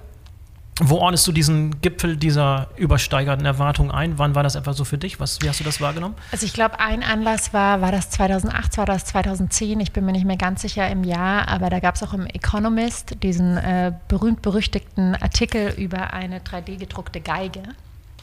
Wo 0.79 0.95
ordnest 0.95 1.27
du 1.27 1.31
diesen 1.31 1.81
Gipfel 1.81 2.17
dieser 2.17 2.69
übersteigerten 2.77 3.45
Erwartungen 3.45 3.91
ein? 3.91 4.17
Wann 4.17 4.33
war 4.33 4.41
das 4.41 4.55
etwa 4.55 4.73
so 4.73 4.85
für 4.85 4.97
dich? 4.97 5.19
Was, 5.19 5.39
wie 5.41 5.49
hast 5.49 5.59
du 5.59 5.63
das 5.63 5.81
wahrgenommen? 5.81 6.15
Also 6.31 6.47
ich 6.47 6.53
glaube, 6.53 6.79
ein 6.79 7.03
Anlass 7.03 7.53
war, 7.53 7.81
war 7.81 7.91
das 7.91 8.09
2008, 8.09 8.77
war 8.79 8.87
das 8.87 9.05
2010, 9.05 9.79
ich 9.81 9.91
bin 9.91 10.03
mir 10.03 10.13
nicht 10.13 10.25
mehr 10.25 10.37
ganz 10.37 10.63
sicher 10.63 10.89
im 10.89 11.03
Jahr, 11.03 11.47
aber 11.47 11.69
da 11.69 11.79
gab 11.79 11.93
es 11.93 12.01
auch 12.01 12.13
im 12.13 12.25
Economist 12.25 13.21
diesen 13.21 13.57
äh, 13.57 13.93
berühmt-berüchtigten 14.07 15.15
Artikel 15.15 15.75
über 15.77 16.11
eine 16.13 16.39
3D-gedruckte 16.39 17.21
Geige. 17.21 17.61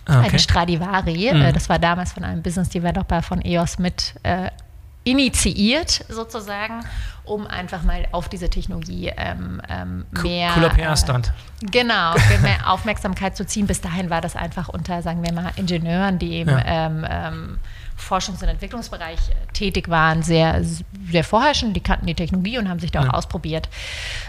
Ah, 0.06 0.18
okay. 0.18 0.30
Eine 0.30 0.38
Stradivari. 0.40 1.30
Mhm. 1.32 1.42
Äh, 1.42 1.52
das 1.52 1.68
war 1.68 1.78
damals 1.78 2.12
von 2.12 2.24
einem 2.24 2.42
Business 2.42 2.68
Developer 2.70 3.22
von 3.22 3.42
EOS 3.42 3.78
mit 3.78 4.14
äh, 4.24 4.50
initiiert 5.04 6.04
sozusagen, 6.08 6.84
um 7.24 7.46
einfach 7.46 7.82
mal 7.82 8.06
auf 8.12 8.28
diese 8.28 8.50
Technologie 8.50 9.12
ähm, 9.16 9.62
ähm, 9.68 10.06
mehr 10.22 10.50
cooler 10.52 10.70
PR-Stand. 10.70 11.28
Äh, 11.62 11.66
genau, 11.70 12.14
mehr 12.42 12.66
Aufmerksamkeit 12.70 13.36
zu 13.36 13.46
ziehen. 13.46 13.66
Bis 13.66 13.80
dahin 13.80 14.10
war 14.10 14.20
das 14.20 14.36
einfach 14.36 14.68
unter, 14.68 15.02
sagen 15.02 15.22
wir 15.22 15.32
mal, 15.32 15.52
Ingenieuren, 15.56 16.18
die 16.18 16.32
eben 16.32 16.50
ja. 16.50 16.86
ähm, 16.86 17.06
ähm 17.08 17.58
Forschungs- 18.00 18.42
und 18.42 18.48
Entwicklungsbereich 18.48 19.18
äh, 19.30 19.52
tätig 19.52 19.88
waren, 19.88 20.22
sehr, 20.22 20.62
sehr 21.10 21.24
vorherrschend. 21.24 21.76
Die 21.76 21.80
kannten 21.80 22.06
die 22.06 22.14
Technologie 22.14 22.58
und 22.58 22.68
haben 22.68 22.80
sich 22.80 22.90
da 22.90 23.00
auch 23.00 23.04
ja. 23.04 23.10
ausprobiert. 23.10 23.68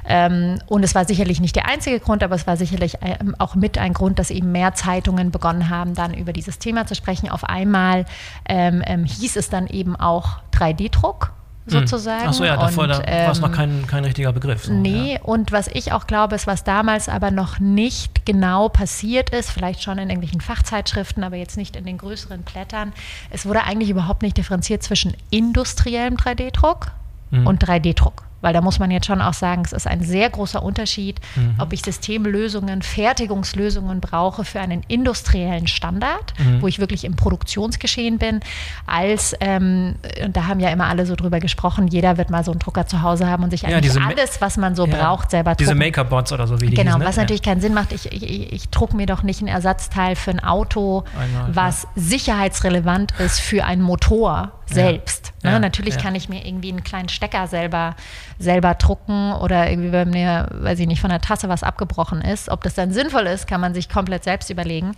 Ähm, 0.08 0.60
und 0.68 0.84
es 0.84 0.96
war 0.96 1.06
sicherlich 1.06 1.40
nicht 1.40 1.56
der 1.56 1.68
einzige 1.68 2.00
Grund, 2.00 2.24
aber 2.24 2.36
es 2.36 2.48
war 2.48 2.58
sicherlich 2.58 2.98
ähm, 3.02 3.36
auch 3.40 3.56
mit 3.56 3.78
ein 3.78 3.94
Grund, 3.94 4.20
dass 4.20 4.32
eben 4.32 4.52
mehr 4.52 4.74
Zeitungen 4.74 5.32
begonnen 5.32 5.70
haben, 5.70 5.94
dann 5.94 6.14
über 6.14 6.34
dieses 6.34 6.60
Thema 6.60 6.86
zu 6.86 6.96
sprechen. 6.96 7.30
Auf 7.30 7.44
einmal 7.44 8.06
ähm, 8.48 8.84
ähm 8.86 9.06
hieß 9.06 9.36
es 9.36 9.50
dann 9.50 9.68
eben 9.68 9.96
auch 9.96 10.40
3D-Druck 10.54 11.26
hm. 11.28 11.41
Sozusagen. 11.72 12.28
Ach 12.28 12.34
so, 12.34 12.46
ja, 12.46 12.58
davor 12.58 12.88
da 12.88 13.02
ähm, 13.06 13.26
war 13.26 13.32
es 13.32 13.42
noch 13.42 13.52
kein, 13.52 13.86
kein 13.88 14.06
richtiger 14.06 14.32
Begriff. 14.34 14.66
So, 14.66 14.74
nee, 14.74 15.14
ja. 15.14 15.22
und 15.22 15.52
was 15.52 15.68
ich 15.68 15.92
auch 15.92 16.08
glaube, 16.08 16.36
ist, 16.36 16.48
was 16.48 16.64
damals 16.64 17.10
aber 17.10 17.32
noch 17.32 17.60
nicht 17.60 18.26
genau 18.26 18.70
passiert 18.70 19.32
ist, 19.32 19.50
vielleicht 19.52 19.82
schon 19.84 19.98
in 19.98 20.10
irgendwelchen 20.10 20.42
Fachzeitschriften, 20.42 21.24
aber 21.24 21.38
jetzt 21.38 21.58
nicht 21.58 21.76
in 21.76 21.86
den 21.86 21.98
größeren 21.98 22.44
Blättern, 22.44 22.94
es 23.30 23.46
wurde 23.46 23.64
eigentlich 23.64 23.90
überhaupt 23.90 24.22
nicht 24.22 24.38
differenziert 24.38 24.84
zwischen 24.84 25.16
industriellem 25.30 26.16
3D-Druck 26.16 26.92
mhm. 27.32 27.48
und 27.48 27.64
3D-Druck. 27.64 28.24
Weil 28.42 28.54
da 28.54 28.62
muss 28.62 28.80
man 28.80 28.92
jetzt 28.92 29.06
schon 29.06 29.22
auch 29.22 29.34
sagen, 29.34 29.62
es 29.64 29.72
ist 29.72 29.88
ein 29.88 30.02
sehr 30.04 30.30
großer 30.30 30.62
Unterschied, 30.62 31.20
mhm. 31.36 31.56
ob 31.60 31.74
ich 31.74 31.82
Systemlösungen, 31.84 32.82
Fertigungslösungen 32.82 34.02
brauche 34.02 34.44
für 34.46 34.60
einen 34.60 34.84
industriellen 34.88 35.68
Standard, 35.68 36.34
mhm. 36.38 36.62
wo 36.62 36.68
ich 36.68 36.80
wirklich 36.80 37.06
im 37.06 37.16
Produktionsgeschehen 37.16 38.18
bin, 38.18 38.40
als, 38.86 39.36
ähm, 39.40 39.96
und 40.24 40.36
da 40.36 40.48
haben 40.48 40.60
ja 40.60 40.70
immer 40.70 40.86
alle 40.86 41.06
so 41.06 41.16
drüber 41.16 41.40
gesprochen, 41.40 41.88
jeder 41.88 42.18
wird 42.18 42.30
mal 42.30 42.44
so 42.44 42.52
einen 42.52 42.60
Drucker 42.60 42.88
zu 42.88 43.02
Hause 43.02 43.28
haben 43.28 43.44
und 43.44 43.52
sich 43.52 43.66
eigentlich 43.66 43.94
ja, 43.94 44.02
alles, 44.02 44.42
was 44.42 44.58
man 44.58 44.76
so 44.76 44.86
ja, 44.86 44.96
braucht, 44.96 45.32
selber 45.32 45.52
drucken. 45.52 45.64
Diese 45.64 45.76
Make-up-Bots 45.76 46.34
oder 46.34 46.48
so 46.48 46.60
wie 46.62 46.68
die 46.68 46.76
Genau, 46.76 46.96
hießen, 46.96 47.06
was 47.06 47.16
ne? 47.16 47.24
natürlich 47.24 47.42
keinen 47.42 47.62
Sinn 47.62 47.74
macht. 47.74 47.94
Ich, 47.94 48.12
ich, 48.12 48.52
ich 48.52 48.70
drucke 48.70 48.96
mir 48.96 49.06
doch 49.06 49.24
nicht 49.24 49.42
ein 49.42 49.48
Ersatzteil 49.48 50.16
für 50.16 50.32
ein 50.32 50.44
Auto, 50.44 51.04
Einmal, 51.20 51.56
was 51.56 51.88
sicherheitsrelevant 51.96 53.14
ist 53.20 53.40
für 53.40 53.66
einen 53.66 53.82
Motor 53.82 54.52
selbst. 54.74 55.34
Ne? 55.44 55.60
Natürlich 55.60 55.98
kann 55.98 56.16
ich 56.16 56.30
mir 56.30 56.46
irgendwie 56.46 56.70
einen 56.70 56.84
kleinen 56.84 57.10
Stecker 57.10 57.48
selber 57.48 57.96
selber 58.42 58.74
drucken 58.74 59.34
oder 59.34 59.70
irgendwie, 59.70 59.92
wenn 59.92 60.10
mir, 60.10 60.48
weiß 60.52 60.80
ich 60.80 60.88
nicht, 60.88 61.00
von 61.00 61.10
der 61.10 61.22
Tasse 61.22 61.48
was 61.50 61.64
abgebrochen 61.64 62.22
ist. 62.22 62.50
Ob 62.50 62.64
das 62.64 62.74
dann 62.74 62.92
sinnvoll 62.92 63.28
ist, 63.28 63.48
kann 63.48 63.62
man 63.62 63.74
sich 63.74 63.90
komplett 63.90 64.24
selbst 64.24 64.50
überlegen. 64.50 64.94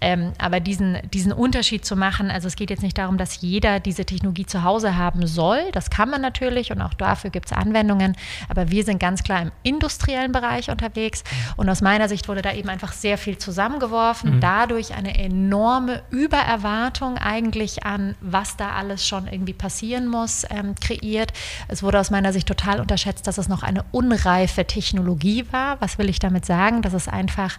Ähm, 0.00 0.32
aber 0.38 0.60
diesen, 0.60 0.98
diesen 1.12 1.32
Unterschied 1.32 1.84
zu 1.84 1.96
machen, 1.96 2.30
also 2.30 2.48
es 2.48 2.56
geht 2.56 2.70
jetzt 2.70 2.82
nicht 2.82 2.98
darum, 2.98 3.18
dass 3.18 3.40
jeder 3.40 3.80
diese 3.80 4.04
Technologie 4.04 4.46
zu 4.46 4.62
Hause 4.62 4.96
haben 4.96 5.26
soll. 5.26 5.60
Das 5.72 5.90
kann 5.90 6.10
man 6.10 6.20
natürlich 6.20 6.70
und 6.70 6.80
auch 6.82 6.94
dafür 6.94 7.30
gibt 7.30 7.46
es 7.46 7.52
Anwendungen. 7.52 8.16
Aber 8.48 8.70
wir 8.70 8.84
sind 8.84 9.00
ganz 9.00 9.22
klar 9.22 9.42
im 9.42 9.52
industriellen 9.62 10.32
Bereich 10.32 10.70
unterwegs. 10.70 11.24
Und 11.56 11.68
aus 11.68 11.80
meiner 11.80 12.08
Sicht 12.08 12.28
wurde 12.28 12.42
da 12.42 12.52
eben 12.52 12.68
einfach 12.68 12.92
sehr 12.92 13.18
viel 13.18 13.38
zusammengeworfen. 13.38 14.36
Mhm. 14.36 14.40
Dadurch 14.40 14.94
eine 14.94 15.18
enorme 15.18 16.02
Übererwartung 16.10 17.16
eigentlich 17.18 17.84
an, 17.84 18.14
was 18.20 18.56
da 18.56 18.72
alles 18.72 19.06
schon 19.06 19.11
irgendwie 19.12 19.52
passieren 19.52 20.08
muss, 20.08 20.44
ähm, 20.50 20.74
kreiert. 20.80 21.32
Es 21.68 21.82
wurde 21.82 22.00
aus 22.00 22.10
meiner 22.10 22.32
Sicht 22.32 22.46
total 22.46 22.80
unterschätzt, 22.80 23.26
dass 23.26 23.38
es 23.38 23.48
noch 23.48 23.62
eine 23.62 23.84
unreife 23.92 24.64
Technologie 24.64 25.44
war. 25.50 25.80
Was 25.80 25.98
will 25.98 26.08
ich 26.08 26.18
damit 26.18 26.46
sagen? 26.46 26.82
Dass 26.82 26.92
es 26.92 27.08
einfach 27.08 27.58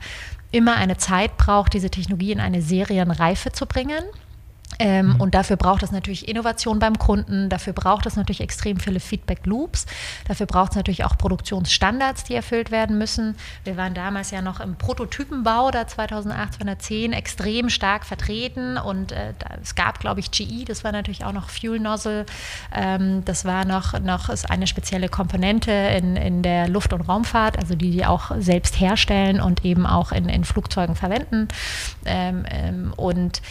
immer 0.52 0.76
eine 0.76 0.98
Zeit 0.98 1.38
braucht, 1.38 1.74
diese 1.74 1.90
Technologie 1.90 2.32
in 2.32 2.40
eine 2.40 2.62
Serienreife 2.62 3.52
zu 3.52 3.66
bringen. 3.66 4.04
Ähm, 4.80 5.14
mhm. 5.14 5.22
Und 5.22 5.36
dafür 5.36 5.56
braucht 5.56 5.84
es 5.84 5.92
natürlich 5.92 6.28
Innovation 6.28 6.80
beim 6.80 6.98
Kunden, 6.98 7.50
dafür 7.50 7.74
braucht 7.74 8.06
es 8.06 8.16
natürlich 8.16 8.42
extrem 8.42 8.78
viele 8.78 9.00
Feedback-Loops, 9.00 9.86
dafür 10.28 10.46
braucht 10.46 10.72
es 10.72 10.76
natürlich 10.76 11.04
auch 11.04 11.18
Produktionsstandards, 11.18 12.24
die 12.24 12.36
erfüllt 12.36 12.72
werden 12.72 12.98
müssen. 12.98 13.36
Wir 13.64 13.78
waren 13.78 13.94
damals 13.94 14.32
ja 14.32 14.42
noch 14.42 14.60
im 14.60 14.76
Prototypenbau, 14.76 15.72
da 15.72 15.88
2008, 15.88 16.56
2010, 16.56 17.14
extrem 17.14 17.70
stark 17.70 18.06
vertreten 18.06 18.78
und 18.78 19.12
äh, 19.12 19.34
da, 19.40 19.56
es 19.62 19.76
gab, 19.76 20.00
glaube 20.00 20.20
ich, 20.20 20.32
GE, 20.32 20.66
das 20.66 20.84
war 20.84 20.92
natürlich 20.92 21.26
auch 21.26 21.34
noch 21.34 21.50
Fuel 21.50 21.80
Nozzle, 21.80 22.26
ähm, 22.74 23.24
das 23.26 23.46
war 23.46 23.66
noch, 23.66 24.00
noch 24.00 24.30
ist 24.30 24.50
eine 24.50 24.68
spezielle 24.68 25.10
Komponente 25.10 25.72
in, 25.72 26.16
in 26.16 26.42
der 26.42 26.68
Luft- 26.68 26.94
und 26.94 27.02
Raumfahrt, 27.02 27.58
also 27.58 27.76
die 27.76 27.92
die 27.92 28.06
auch 28.06 28.32
selbst 28.40 28.80
herstellen 28.80 29.40
und 29.40 29.64
eben 29.64 29.86
auch 29.86 30.12
in, 30.12 30.30
in 30.30 30.44
Flugzeugen 30.44 30.96
verwenden. 30.96 31.48
Ähm, 32.06 32.46
ähm 32.50 32.94
und 32.98 33.42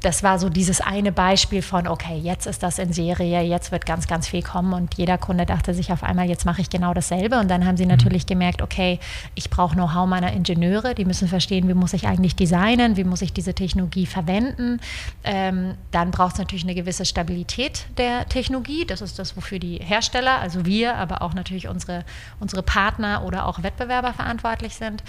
das 0.00 0.22
war 0.22 0.38
so 0.38 0.50
dieses 0.50 0.82
eine 0.82 1.10
Beispiel 1.10 1.62
von, 1.62 1.88
okay, 1.88 2.18
jetzt 2.18 2.46
ist 2.46 2.62
das 2.62 2.78
in 2.78 2.92
Serie, 2.92 3.40
jetzt 3.40 3.72
wird 3.72 3.86
ganz, 3.86 4.06
ganz 4.06 4.28
viel 4.28 4.42
kommen 4.42 4.74
und 4.74 4.94
jeder 4.98 5.16
Kunde 5.16 5.46
dachte 5.46 5.72
sich 5.72 5.90
auf 5.90 6.02
einmal, 6.02 6.28
jetzt 6.28 6.44
mache 6.44 6.60
ich 6.60 6.68
genau 6.68 6.92
dasselbe 6.92 7.38
und 7.40 7.50
dann 7.50 7.64
haben 7.64 7.78
sie 7.78 7.84
mhm. 7.84 7.92
natürlich 7.92 8.26
gemerkt, 8.26 8.60
okay, 8.60 9.00
ich 9.34 9.48
brauche 9.48 9.74
Know-how 9.74 10.06
meiner 10.06 10.34
Ingenieure, 10.34 10.94
die 10.94 11.06
müssen 11.06 11.28
verstehen, 11.28 11.66
wie 11.68 11.74
muss 11.74 11.94
ich 11.94 12.06
eigentlich 12.06 12.36
designen, 12.36 12.98
wie 12.98 13.04
muss 13.04 13.22
ich 13.22 13.32
diese 13.32 13.54
Technologie 13.54 14.04
verwenden. 14.04 14.80
Ähm, 15.24 15.74
dann 15.92 16.10
braucht 16.10 16.34
es 16.34 16.38
natürlich 16.38 16.64
eine 16.64 16.74
gewisse 16.74 17.06
Stabilität 17.06 17.86
der 17.96 18.28
Technologie, 18.28 18.84
das 18.84 19.00
ist 19.00 19.18
das, 19.18 19.34
wofür 19.34 19.58
die 19.58 19.78
Hersteller, 19.78 20.40
also 20.40 20.66
wir, 20.66 20.96
aber 20.96 21.22
auch 21.22 21.32
natürlich 21.32 21.68
unsere, 21.68 22.04
unsere 22.38 22.62
Partner 22.62 23.24
oder 23.24 23.46
auch 23.46 23.62
Wettbewerber 23.62 24.12
verantwortlich 24.12 24.74
sind. 24.74 25.02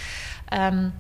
Ähm, 0.50 0.94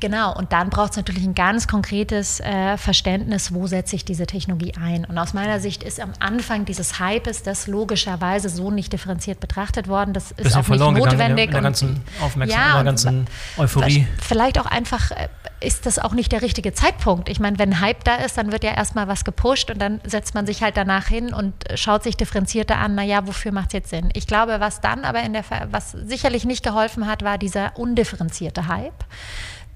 Genau, 0.00 0.34
und 0.36 0.52
dann 0.52 0.70
braucht 0.70 0.92
es 0.92 0.96
natürlich 0.96 1.24
ein 1.24 1.34
ganz 1.34 1.68
konkretes 1.68 2.40
äh, 2.40 2.76
Verständnis, 2.76 3.54
wo 3.54 3.66
setze 3.66 3.96
ich 3.96 4.04
diese 4.04 4.26
Technologie 4.26 4.72
ein. 4.80 5.04
Und 5.04 5.18
aus 5.18 5.34
meiner 5.34 5.60
Sicht 5.60 5.82
ist 5.82 6.00
am 6.00 6.12
Anfang 6.20 6.64
dieses 6.64 6.98
Hypes 6.98 7.42
das 7.42 7.66
logischerweise 7.66 8.48
so 8.48 8.70
nicht 8.70 8.92
differenziert 8.92 9.40
betrachtet 9.40 9.88
worden. 9.88 10.12
Das 10.12 10.30
ist 10.32 10.36
Bisschen 10.42 10.60
auch 10.60 10.68
nicht 10.68 10.80
notwendig. 10.80 11.46
In 11.46 11.52
der, 11.52 11.60
ganzen 11.62 12.02
Aufmerksamkeit, 12.20 12.66
ja, 12.66 12.70
in 12.70 12.84
der 12.84 12.84
ganzen 12.84 13.26
Euphorie. 13.56 14.06
Vielleicht 14.20 14.58
auch 14.58 14.66
einfach 14.66 15.10
äh, 15.10 15.28
ist 15.60 15.86
das 15.86 15.98
auch 15.98 16.12
nicht 16.12 16.32
der 16.32 16.42
richtige 16.42 16.72
Zeitpunkt. 16.72 17.28
Ich 17.28 17.40
meine, 17.40 17.58
wenn 17.58 17.80
Hype 17.80 18.04
da 18.04 18.16
ist, 18.16 18.36
dann 18.36 18.52
wird 18.52 18.64
ja 18.64 18.72
erstmal 18.72 19.08
was 19.08 19.24
gepusht 19.24 19.70
und 19.70 19.80
dann 19.80 20.00
setzt 20.04 20.34
man 20.34 20.46
sich 20.46 20.62
halt 20.62 20.76
danach 20.76 21.06
hin 21.06 21.32
und 21.32 21.54
schaut 21.74 22.02
sich 22.02 22.16
differenzierter 22.16 22.78
an, 22.78 22.94
naja, 22.94 23.26
wofür 23.26 23.52
macht 23.52 23.68
es 23.68 23.72
jetzt 23.72 23.90
Sinn? 23.90 24.10
Ich 24.14 24.26
glaube, 24.26 24.60
was 24.60 24.80
dann 24.80 25.04
aber 25.04 25.22
in 25.22 25.32
der, 25.32 25.44
was 25.70 25.92
sicherlich 25.92 26.44
nicht 26.44 26.62
geholfen 26.64 27.06
hat, 27.06 27.22
war 27.22 27.38
dieser 27.38 27.76
undifferenzierte 27.78 28.66
Hype 28.68 29.04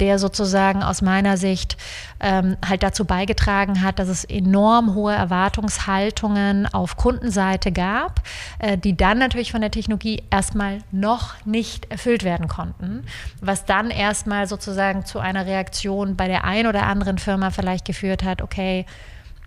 der 0.01 0.19
sozusagen 0.19 0.83
aus 0.83 1.03
meiner 1.03 1.37
Sicht 1.37 1.77
ähm, 2.21 2.57
halt 2.67 2.83
dazu 2.83 3.05
beigetragen 3.05 3.83
hat, 3.83 3.99
dass 3.99 4.09
es 4.09 4.25
enorm 4.25 4.95
hohe 4.95 5.15
Erwartungshaltungen 5.15 6.67
auf 6.67 6.97
Kundenseite 6.97 7.73
gab, 7.73 8.23
äh, 8.59 8.79
die 8.79 8.97
dann 8.97 9.19
natürlich 9.19 9.53
von 9.53 9.61
der 9.61 9.71
Technologie 9.71 10.23
erstmal 10.31 10.79
noch 10.91 11.35
nicht 11.45 11.91
erfüllt 11.91 12.25
werden 12.25 12.49
konnten, 12.49 13.05
was 13.41 13.65
dann 13.65 13.91
erstmal 13.91 14.47
sozusagen 14.47 15.05
zu 15.05 15.19
einer 15.19 15.47
Reaktion 15.47 16.17
bei 16.17 16.29
der 16.29 16.45
einen 16.45 16.69
oder 16.69 16.85
anderen 16.85 17.19
Firma 17.19 17.51
vielleicht 17.51 17.85
geführt 17.85 18.23
hat, 18.23 18.43
okay, 18.43 18.87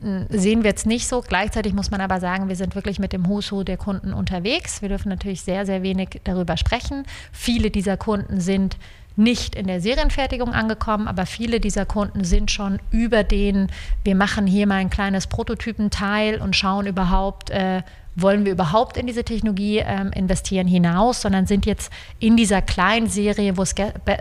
hm, 0.01 0.25
sehen 0.29 0.63
wir 0.63 0.71
jetzt 0.71 0.87
nicht 0.87 1.07
so. 1.07 1.21
Gleichzeitig 1.21 1.73
muss 1.73 1.91
man 1.91 2.01
aber 2.01 2.19
sagen, 2.19 2.49
wir 2.49 2.55
sind 2.55 2.75
wirklich 2.75 2.97
mit 2.99 3.13
dem 3.13 3.27
Husu 3.27 3.63
der 3.63 3.77
Kunden 3.77 4.13
unterwegs. 4.13 4.81
Wir 4.81 4.89
dürfen 4.89 5.09
natürlich 5.09 5.41
sehr, 5.41 5.65
sehr 5.65 5.83
wenig 5.83 6.21
darüber 6.23 6.57
sprechen. 6.57 7.05
Viele 7.31 7.69
dieser 7.69 7.97
Kunden 7.97 8.41
sind 8.41 8.77
nicht 9.15 9.55
in 9.55 9.67
der 9.67 9.81
Serienfertigung 9.81 10.53
angekommen, 10.53 11.07
aber 11.07 11.25
viele 11.25 11.59
dieser 11.59 11.85
Kunden 11.85 12.23
sind 12.23 12.49
schon 12.49 12.79
über 12.91 13.23
den, 13.23 13.67
wir 14.03 14.15
machen 14.15 14.47
hier 14.47 14.67
mal 14.67 14.75
ein 14.75 14.89
kleines 14.89 15.27
Prototypenteil 15.27 16.41
und 16.41 16.55
schauen 16.55 16.87
überhaupt, 16.87 17.49
äh, 17.49 17.81
wollen 18.15 18.45
wir 18.45 18.51
überhaupt 18.51 18.97
in 18.97 19.07
diese 19.07 19.23
Technologie 19.23 19.79
ähm, 19.79 20.11
investieren 20.13 20.67
hinaus, 20.67 21.21
sondern 21.21 21.45
sind 21.45 21.65
jetzt 21.65 21.91
in 22.19 22.35
dieser 22.35 22.61
kleinen 22.61 23.07
Serie, 23.07 23.57
wo 23.57 23.61
es 23.61 23.73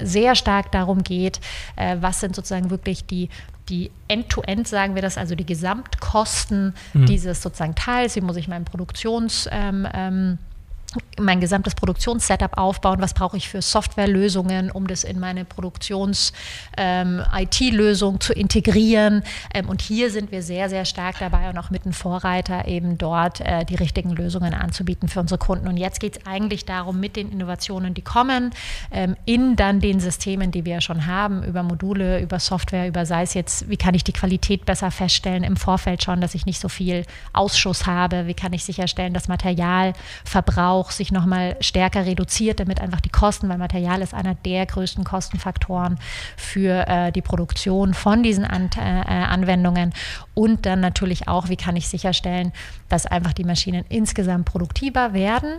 sehr 0.03 0.35
stark 0.35 0.71
darum 0.73 1.03
geht, 1.03 1.41
äh, 1.77 1.97
was 2.01 2.21
sind 2.21 2.37
sozusagen 2.37 2.71
wirklich 2.71 3.07
die 3.07 3.29
die 3.69 3.93
End-to-End, 4.09 4.67
-End, 4.67 4.69
sagen 4.69 4.97
wir 4.97 5.03
das, 5.03 5.17
also 5.17 5.37
die 5.37 5.47
Gesamtkosten 5.47 6.75
mhm. 6.93 7.07
dieses 7.07 7.41
sozusagen 7.41 7.77
Teils, 7.77 8.17
wie 8.17 8.21
muss 8.21 8.37
ich 8.37 8.49
meinen 8.49 8.65
Produktions 8.65 9.49
ähm, 9.53 9.87
ähm, 9.95 10.39
mein 11.19 11.41
gesamtes 11.41 11.75
Produktionssetup 11.75 12.59
aufbauen, 12.59 13.01
was 13.01 13.15
brauche 13.15 13.37
ich 13.37 13.49
für 13.49 13.63
Softwarelösungen, 13.63 14.71
um 14.71 14.87
das 14.87 15.03
in 15.05 15.19
meine 15.21 15.45
Produktions-IT-Lösung 15.45 18.15
ähm, 18.15 18.21
zu 18.21 18.33
integrieren. 18.33 19.23
Ähm, 19.55 19.69
und 19.69 19.83
hier 19.83 20.11
sind 20.11 20.33
wir 20.33 20.43
sehr, 20.43 20.69
sehr 20.69 20.85
stark 20.85 21.21
dabei 21.21 21.49
und 21.51 21.59
auch 21.59 21.71
mit 21.71 21.85
einem 21.85 21.93
Vorreiter 21.93 22.67
eben 22.67 22.99
dort 22.99 23.41
äh, 23.41 23.65
die 23.65 23.77
richtigen 23.77 24.11
Lösungen 24.11 24.53
anzubieten 24.55 25.09
für 25.09 25.21
unsere 25.21 25.39
Kunden. 25.39 25.69
Und 25.69 25.77
jetzt 25.77 26.01
geht 26.01 26.17
es 26.19 26.27
eigentlich 26.27 26.65
darum, 26.65 26.99
mit 26.99 27.15
den 27.17 27.31
Innovationen, 27.31 27.95
die 27.95 28.03
kommen, 28.03 28.51
ähm, 28.91 29.15
in 29.27 29.55
dann 29.57 29.81
den 29.81 30.01
Systemen, 30.01 30.51
die 30.51 30.65
wir 30.65 30.81
schon 30.81 31.07
haben, 31.07 31.45
über 31.45 31.63
Module, 31.63 32.21
über 32.21 32.41
Software, 32.41 32.89
über 32.89 33.07
sei 33.07 33.23
es 33.23 33.35
jetzt, 33.35 33.69
wie 33.69 33.77
kann 33.77 33.95
ich 33.95 34.03
die 34.05 34.13
Qualität 34.13 34.65
besser 34.65 34.91
feststellen 34.91 35.45
im 35.45 35.57
Vorfeld 35.57 36.03
schon, 36.03 36.21
dass 36.21 36.35
ich 36.35 36.47
nicht 36.47 36.61
so 36.61 36.69
viel 36.69 37.05
Ausschuss 37.33 37.87
habe, 37.87 38.27
wie 38.27 38.35
kann 38.35 38.53
ich 38.53 38.65
sicherstellen, 38.65 39.15
dass 39.15 39.29
Materialverbrauch 39.29 40.80
auch 40.81 40.91
sich 40.91 41.13
nochmal 41.13 41.57
stärker 41.61 42.07
reduziert, 42.07 42.59
damit 42.59 42.81
einfach 42.81 43.01
die 43.01 43.11
Kosten, 43.11 43.49
weil 43.51 43.59
Material 43.59 44.01
ist 44.01 44.15
einer 44.15 44.35
der 44.35 44.65
größten 44.65 45.05
Kostenfaktoren 45.05 45.99
für 46.39 46.89
äh, 46.89 47.13
die 47.13 47.21
Produktion 47.21 47.93
von 47.93 48.23
diesen 48.23 48.45
An 48.45 48.71
äh, 48.77 48.81
Anwendungen. 48.81 49.93
Und 50.35 50.65
dann 50.65 50.81
natürlich 50.81 51.29
auch, 51.29 51.51
wie 51.51 51.57
kann 51.57 51.77
ich 51.77 51.89
sicherstellen, 51.89 52.53
dass 52.89 53.05
einfach 53.05 53.35
die 53.35 53.45
Maschinen 53.45 53.85
insgesamt 53.91 54.47
produktiver 54.47 55.13
werden. 55.13 55.57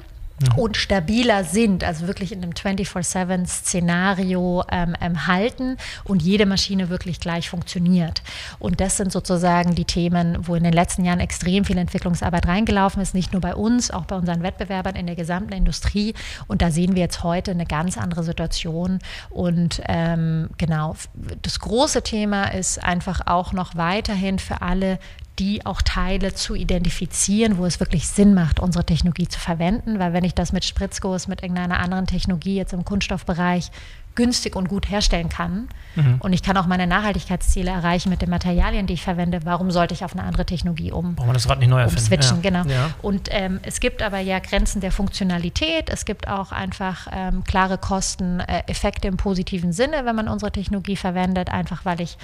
Und 0.56 0.78
stabiler 0.78 1.44
sind, 1.44 1.84
also 1.84 2.08
wirklich 2.08 2.32
in 2.32 2.44
einem 2.44 2.54
24-7-Szenario 2.54 4.64
ähm, 4.72 4.96
ähm, 5.02 5.28
halten 5.28 5.78
und 6.04 6.22
jede 6.22 6.46
Maschine 6.46 6.90
wirklich 6.90 7.20
gleich 7.20 7.50
funktioniert. 7.50 8.22
Und 8.60 8.80
das 8.80 8.98
sind 8.98 9.12
sozusagen 9.12 9.76
die 9.76 9.86
Themen, 9.86 10.48
wo 10.48 10.56
in 10.56 10.64
den 10.64 10.74
letzten 10.74 11.06
Jahren 11.06 11.20
extrem 11.20 11.66
viel 11.66 11.78
Entwicklungsarbeit 11.78 12.48
reingelaufen 12.48 13.02
ist, 13.02 13.14
nicht 13.14 13.34
nur 13.34 13.42
bei 13.42 13.56
uns, 13.56 13.92
auch 13.92 14.06
bei 14.06 14.16
unseren 14.16 14.44
Wettbewerbern 14.44 14.96
in 14.96 15.08
der 15.08 15.16
gesamten 15.16 15.54
Industrie. 15.54 16.14
Und 16.48 16.62
da 16.62 16.72
sehen 16.72 16.96
wir 16.96 17.02
jetzt 17.02 17.24
heute 17.24 17.52
eine 17.52 17.66
ganz 17.66 17.98
andere 17.98 18.24
Situation. 18.24 19.00
Und 19.30 19.82
ähm, 19.88 20.50
genau, 20.58 20.96
das 21.42 21.60
große 21.60 22.04
Thema 22.04 22.54
ist 22.54 22.84
einfach 22.84 23.22
auch 23.26 23.54
noch 23.54 23.76
weiterhin 23.76 24.40
für 24.40 24.62
alle 24.62 25.00
die 25.42 25.66
auch 25.66 25.82
Teile 25.82 26.36
zu 26.36 26.54
identifizieren, 26.54 27.58
wo 27.58 27.66
es 27.66 27.80
wirklich 27.80 28.08
Sinn 28.08 28.36
macht, 28.36 28.60
unsere 28.60 28.86
Technologie 28.86 29.28
zu 29.28 29.40
verwenden. 29.40 29.98
Weil 29.98 30.14
wenn 30.14 30.24
ich 30.24 30.36
das 30.36 30.54
mit 30.54 30.64
Spritzguss, 30.64 31.28
mit 31.28 31.42
irgendeiner 31.42 31.80
anderen 31.80 32.06
Technologie 32.06 32.56
jetzt 32.56 32.74
im 32.74 32.86
Kunststoffbereich 32.86 33.72
günstig 34.14 34.56
und 34.56 34.68
gut 34.68 34.90
herstellen 34.90 35.30
kann 35.30 35.70
mhm. 35.96 36.18
und 36.20 36.34
ich 36.34 36.44
kann 36.44 36.58
auch 36.58 36.68
meine 36.68 36.86
Nachhaltigkeitsziele 36.86 37.72
erreichen 37.72 38.10
mit 38.10 38.22
den 38.22 38.30
Materialien, 38.30 38.86
die 38.86 38.94
ich 38.94 39.02
verwende, 39.04 39.40
warum 39.46 39.72
sollte 39.72 39.94
ich 39.94 40.04
auf 40.04 40.12
eine 40.14 40.24
andere 40.24 40.46
Technologie 40.46 40.92
um, 40.92 41.16
Braucht 41.16 41.28
man 41.28 41.34
das 41.34 41.50
Rad 41.50 41.60
nicht 41.60 41.70
neu 41.70 41.80
erfinden. 41.80 42.04
switchen? 42.04 42.44
Ja. 42.44 42.62
Genau. 42.62 42.70
Ja. 42.70 42.90
Und 43.02 43.30
ähm, 43.32 43.62
es 43.64 43.80
gibt 43.80 44.04
aber 44.04 44.20
ja 44.20 44.40
Grenzen 44.40 44.82
der 44.82 44.92
Funktionalität. 44.92 45.90
Es 45.90 46.06
gibt 46.06 46.28
auch 46.28 46.52
einfach 46.52 47.08
ähm, 47.12 47.46
klare 47.46 47.78
Kosteneffekte 47.78 49.08
äh, 49.08 49.12
im 49.12 49.18
positiven 49.18 49.72
Sinne, 49.72 50.04
wenn 50.04 50.16
man 50.16 50.28
unsere 50.28 50.52
Technologie 50.52 50.98
verwendet, 50.98 51.50
einfach 51.50 51.86
weil 51.86 52.02
ich 52.02 52.18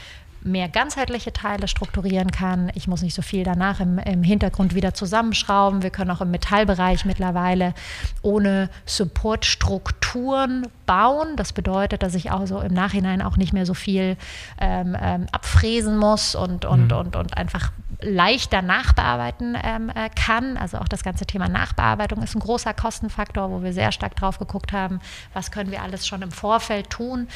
mehr 0.47 0.69
ganzheitliche 0.69 1.33
Teile 1.33 1.67
strukturieren 1.67 2.31
kann. 2.31 2.71
Ich 2.75 2.87
muss 2.87 3.01
nicht 3.01 3.13
so 3.13 3.21
viel 3.21 3.43
danach 3.43 3.79
im, 3.79 3.99
im, 3.99 4.23
Hintergrund 4.23 4.73
wieder 4.73 4.93
zusammenschrauben. 4.93 5.83
Wir 5.83 5.89
können 5.89 6.11
auch 6.11 6.21
im 6.21 6.31
Metallbereich 6.31 7.05
mittlerweile 7.05 7.73
ohne 8.21 8.69
Supportstrukturen 8.85 10.67
bauen. 10.85 11.35
Das 11.35 11.53
bedeutet, 11.53 12.03
dass 12.03 12.15
ich 12.15 12.31
also 12.31 12.61
im 12.61 12.73
Nachhinein 12.73 13.21
auch 13.21 13.37
nicht 13.37 13.53
mehr 13.53 13.65
so 13.65 13.73
viel 13.73 14.17
ähm, 14.59 14.95
ähm, 14.99 15.27
abfräsen 15.31 15.97
muss 15.97 16.35
und, 16.35 16.65
und, 16.65 16.91
mhm. 16.91 16.97
und, 16.97 17.15
und 17.15 17.37
einfach 17.37 17.71
leichter 18.01 18.61
nachbearbeiten 18.61 19.57
ähm, 19.61 19.89
äh, 19.89 20.09
kann. 20.09 20.57
Also 20.57 20.77
auch 20.77 20.87
das 20.87 21.03
ganze 21.03 21.25
Thema 21.25 21.47
Nachbearbeitung 21.47 22.21
ist 22.21 22.35
ein 22.35 22.39
großer 22.39 22.73
Kostenfaktor, 22.73 23.49
wo 23.49 23.63
wir 23.63 23.73
sehr 23.73 23.91
stark 23.91 24.15
drauf 24.15 24.39
geguckt 24.39 24.71
haben, 24.71 24.99
was 25.33 25.51
können 25.51 25.71
wir 25.71 25.81
alles 25.81 26.05
schon 26.05 26.21
im 26.21 26.31
Vorfeld 26.31 26.89
tun. 26.89 27.27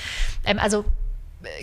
Ähm, 0.46 0.60
also 0.60 0.86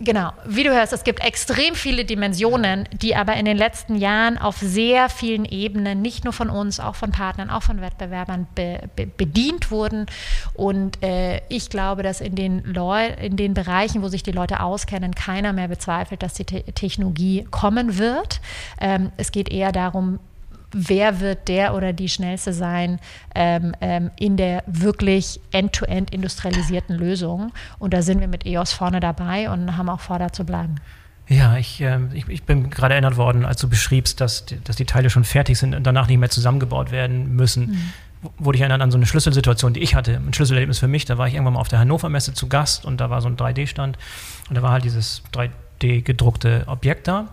genau, 0.01 0.33
wie 0.47 0.65
du 0.65 0.71
hörst, 0.71 0.93
es 0.93 1.05
gibt 1.05 1.25
extrem 1.25 1.75
viele 1.75 2.05
Dimensionen, 2.05 2.89
die 2.93 3.15
aber 3.15 3.35
in 3.35 3.45
den 3.45 3.57
letzten 3.57 3.97
Jahren 3.97 4.39
auf 4.39 4.57
sehr 4.59 5.09
vielen 5.09 5.45
Ebenen, 5.45 6.03
nicht 6.03 6.25
nur 6.25 6.33
von 6.33 6.51
uns, 6.51 6.81
auch 6.81 6.97
von 6.97 7.11
Partnern, 7.13 7.51
auch 7.51 7.63
von 7.63 7.81
Wettbewerbern 7.81 8.47
be, 8.55 8.81
be, 8.97 9.07
bedient 9.07 9.71
wurden. 9.71 10.07
Und 10.55 11.03
äh, 11.03 11.41
ich 11.49 11.71
glaube, 11.71 12.03
dass 12.03 12.21
in 12.21 12.35
den, 12.35 12.65
Leu 12.65 13.07
in 13.07 13.37
den 13.37 13.55
Bereichen, 13.55 14.03
wo 14.03 14.09
sich 14.09 14.23
die 14.23 14.33
Leute 14.33 14.61
auskennen, 14.61 15.15
keiner 15.15 15.53
mehr 15.53 15.69
bezweifelt, 15.69 16.23
dass 16.23 16.35
die 16.35 16.45
Te 16.45 16.63
Technologie 16.73 17.47
kommen 17.51 17.99
wird. 17.99 18.41
Ähm, 18.81 19.13
es 19.17 19.33
geht 19.33 19.51
eher 19.51 19.73
darum, 19.73 20.19
wer 20.73 21.21
wird 21.21 21.49
der 21.49 21.75
oder 21.75 21.93
die 21.93 22.09
Schnellste 22.09 22.53
sein 22.53 22.99
ähm, 23.35 23.75
ähm, 23.81 24.11
in 24.19 24.37
der 24.37 24.63
wirklich 24.67 25.41
end-to-end 25.53 26.11
-end 26.11 26.15
industrialisierten 26.15 26.97
Lösung. 26.97 27.53
Und 27.79 27.95
da 27.95 28.03
sind 28.03 28.21
wir 28.21 28.29
mit 28.29 28.47
EOS 28.47 28.73
vorne 28.73 29.01
dabei 29.01 29.51
und 29.51 29.77
haben 29.77 29.89
auch 29.89 30.01
vor, 30.01 30.19
da 30.19 30.33
zu 30.33 30.45
bleiben. 30.45 30.77
Ja, 31.29 31.57
ich, 31.59 31.81
äh, 31.81 31.99
ich, 32.15 32.29
ich, 32.29 32.43
bin 32.45 32.71
gerade 32.71 32.95
erinnert 32.95 33.17
worden, 33.17 33.45
als 33.45 33.61
du 33.61 33.69
beschriebst, 33.69 34.21
dass, 34.21 34.47
dass 34.65 34.77
die 34.77 34.87
Teile 34.87 35.11
schon 35.11 35.25
fertig 35.25 35.59
sind 35.59 35.75
und 35.75 35.85
danach 35.85 36.09
nicht 36.09 36.19
mehr 36.19 36.31
zusammengebaut 36.31 36.91
werden 36.91 37.35
müssen. 37.35 37.71
Mhm 37.71 37.93
wurde 38.39 38.57
ich 38.57 38.63
erinnert 38.63 38.81
an 38.81 38.91
so 38.91 38.99
eine 38.99 39.07
Schlüsselsituation, 39.07 39.73
die 39.75 39.81
ich 39.81 39.95
hatte. 39.95 40.17
Ein 40.17 40.35
Schlüsselerlebnis 40.35 40.79
für 40.79 40.89
mich. 40.89 41.05
Da 41.05 41.19
war 41.19 41.29
ich 41.29 41.35
irgendwann 41.35 41.55
mal 41.55 41.61
auf 41.61 41.69
der 41.69 41.79
Hannover 41.79 42.09
Messe 42.09 42.35
zu 42.35 42.49
Gast 42.49 42.85
und 42.85 43.01
da 43.01 43.11
war 43.11 43.21
so 43.21 43.29
ein 43.29 43.37
3D-Stand 43.37 43.99
und 44.49 44.55
da 44.55 44.63
war 44.63 44.73
halt 44.73 44.85
dieses 44.85 45.23
3D 45.33 46.03
gedruckte 46.03 46.65
Objekt 46.67 47.09
da. 47.09 47.29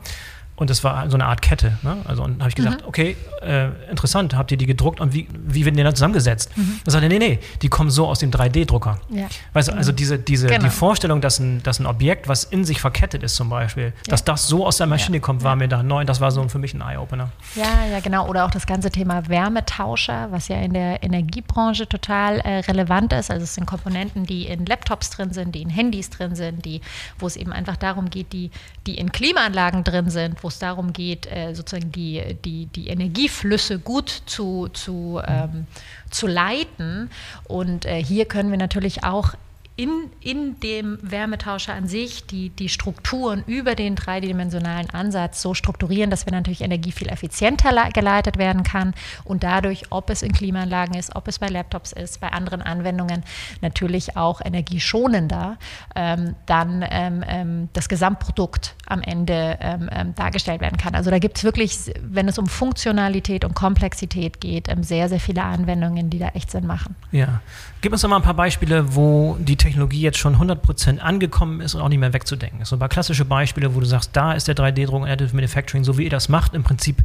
Und 0.58 0.70
das 0.70 0.84
war 0.86 1.10
so 1.10 1.18
eine 1.18 1.26
Art 1.26 1.42
Kette. 1.42 1.78
Ne? 1.82 1.98
Also 2.06 2.24
und 2.24 2.40
habe 2.40 2.50
ich 2.50 2.56
gesagt, 2.56 2.82
mhm. 2.82 2.88
okay, 2.88 3.18
äh, 3.42 3.68
interessant, 3.90 4.36
habt 4.36 4.52
ihr 4.52 4.58
die 4.58 4.66
gedruckt 4.66 5.02
und 5.02 5.14
wie, 5.14 5.28
wie 5.34 5.66
werden 5.66 5.76
die 5.76 5.84
dann 5.84 5.96
zusammengesetzt? 5.96 6.56
Mhm. 6.56 6.80
Dann 6.86 6.92
sagte 6.92 7.08
er, 7.08 7.10
nee, 7.10 7.20
nee, 7.20 7.40
die 7.62 7.68
kommen 7.68 7.90
so 7.90 8.08
aus 8.08 8.20
dem 8.20 8.32
3D-Drucker. 8.32 9.00
Ja. 9.10 9.28
Weißt 9.52 9.68
du, 9.68 9.74
also 9.74 9.92
mhm. 9.92 9.98
diese, 9.98 10.18
diese, 10.18 10.48
genau. 10.48 10.64
die 10.64 10.70
Vorstellung, 10.70 11.20
dass 11.20 11.40
ein, 11.40 11.62
dass 11.64 11.80
ein 11.80 11.86
Objekt, 11.86 12.30
was 12.30 12.46
in 12.46 12.64
sich 12.64 12.80
verkettet 12.80 13.22
ist 13.24 13.36
zum 13.36 13.50
Beispiel, 13.50 13.86
ja. 13.86 13.92
dass 14.08 14.24
das 14.24 14.48
so 14.48 14.66
aus 14.66 14.78
der 14.78 14.88
Maschine 14.88 15.18
ja. 15.18 15.22
kommt, 15.22 15.44
war 15.44 15.58
mir 15.58 15.68
da 15.68 15.84
neu. 15.84 16.06
Das 16.06 16.22
war 16.22 16.32
so 16.32 16.48
für 16.48 16.60
mich 16.60 16.74
ein 16.74 16.82
Eye-Opener. 16.82 17.30
Ja, 17.56 17.86
ja, 17.92 18.00
genau. 18.00 18.28
Oder 18.28 18.46
auch 18.46 18.52
das 18.52 18.66
ganze 18.66 18.90
Thema 18.90 19.28
Wärmetauscher, 19.28 20.32
was 20.32 20.48
ja 20.48 20.58
in 20.58 20.74
der 20.74 21.04
Energiebranche 21.04 21.90
total 21.90 22.40
äh, 22.40 22.60
relevant 22.60 23.12
ist. 23.12 23.30
Also 23.30 23.44
es 23.44 23.56
sind 23.56 23.66
Komponenten, 23.66 24.26
die 24.26 24.48
in 24.48 24.66
Laptops 24.66 25.10
drin 25.10 25.34
sind, 25.34 25.54
die 25.54 25.62
in 25.62 25.70
Handys 25.70 26.10
drin 26.10 26.36
sind, 26.36 26.64
die, 26.64 26.80
wo 27.20 27.28
es 27.28 27.36
eben 27.36 27.52
einfach 27.52 27.76
darum 27.76 28.10
geht, 28.10 28.32
die, 28.32 28.52
die 28.88 28.96
in 28.98 29.12
Klimaanlagen 29.12 29.84
drin 29.84 30.10
sind, 30.10 30.45
wo 30.46 30.50
es 30.50 30.60
darum 30.60 30.94
geht, 30.94 31.26
äh, 31.26 31.56
sozusagen 31.56 31.92
die, 31.92 32.36
die, 32.46 32.68
die 32.68 32.90
Energieflüsse 32.90 33.80
gut 33.80 34.22
zu, 34.28 34.68
zu, 34.68 35.20
ähm, 35.26 35.66
zu 36.12 36.28
leiten. 36.28 37.10
Und 37.46 37.88
äh, 37.88 38.04
hier 38.04 38.26
können 38.26 38.52
wir 38.52 38.60
natürlich 38.60 39.04
auch 39.04 39.34
in, 39.78 40.10
in 40.22 40.58
dem 40.62 40.98
Wärmetauscher 41.02 41.74
an 41.74 41.88
sich 41.88 42.26
die, 42.26 42.50
die 42.50 42.70
Strukturen 42.70 43.44
über 43.46 43.76
den 43.76 43.96
dreidimensionalen 43.96 44.90
Ansatz 44.92 45.42
so 45.42 45.54
strukturieren, 45.54 46.10
dass 46.10 46.26
wir 46.26 46.32
natürlich 46.32 46.62
Energie 46.62 46.94
viel 46.94 47.10
effizienter 47.10 47.90
geleitet 47.94 48.38
werden 48.38 48.64
kann 48.64 48.94
und 49.26 49.44
dadurch, 49.44 49.84
ob 49.90 50.10
es 50.10 50.22
in 50.22 50.32
Klimaanlagen 50.32 50.96
ist, 50.96 51.16
ob 51.16 51.28
es 51.28 51.40
bei 51.40 51.48
Laptops 51.48 51.92
ist, 51.92 52.22
bei 52.22 52.30
anderen 52.30 52.62
Anwendungen, 52.62 53.24
natürlich 53.62 54.16
auch 54.16 54.40
energieschonender 54.44 55.58
ähm, 55.96 56.36
dann 56.46 56.86
ähm, 56.90 57.24
ähm, 57.28 57.70
das 57.74 57.90
Gesamtprodukt 57.90 58.76
am 58.86 59.02
Ende 59.02 59.58
ähm, 59.60 59.90
ähm, 59.92 60.16
dargestellt 60.16 60.62
werden 60.62 60.78
kann. 60.78 60.96
Also 60.96 61.10
da 61.12 61.20
gibt 61.20 61.38
es 61.38 61.44
wirklich, 61.44 61.92
wenn 62.02 62.30
es 62.30 62.38
um 62.38 62.48
Funktionalität 62.48 63.44
und 63.44 63.56
Komplexität 63.56 64.40
geht, 64.40 64.70
ähm, 64.70 64.84
sehr, 64.84 65.10
sehr 65.10 65.20
viele 65.20 65.44
Anwendungen, 65.44 66.10
die 66.10 66.20
da 66.20 66.30
echt 66.30 66.52
Sinn 66.52 66.66
machen. 66.66 66.96
Ja. 67.12 67.42
Gib 67.82 67.92
uns 67.92 68.02
doch 68.02 68.10
mal 68.10 68.16
ein 68.16 68.22
paar 68.22 68.34
Beispiele, 68.34 68.96
wo 68.96 69.36
die 69.40 69.58
Technologie 69.66 70.02
jetzt 70.02 70.20
schon 70.20 70.36
100% 70.36 71.00
angekommen 71.00 71.60
ist 71.60 71.74
und 71.74 71.82
auch 71.82 71.90
nicht 71.90 71.98
mehr 71.98 72.14
wegzudenken 72.14 72.62
ist. 72.62 72.70
So 72.70 72.80
ein 72.80 72.90
klassische 72.90 73.26
Beispiele, 73.26 73.74
wo 73.74 73.80
du 73.80 73.86
sagst, 73.88 74.12
da 74.14 74.34
ist 74.34 74.48
der 74.48 74.56
3D-Druck 74.56 75.02
und 75.02 75.10
Additive 75.10 75.36
Manufacturing, 75.36 75.84
so 75.84 75.98
wie 75.98 76.04
ihr 76.04 76.10
das 76.12 76.30
macht, 76.30 76.54
im 76.54 76.64
Prinzip 76.64 77.04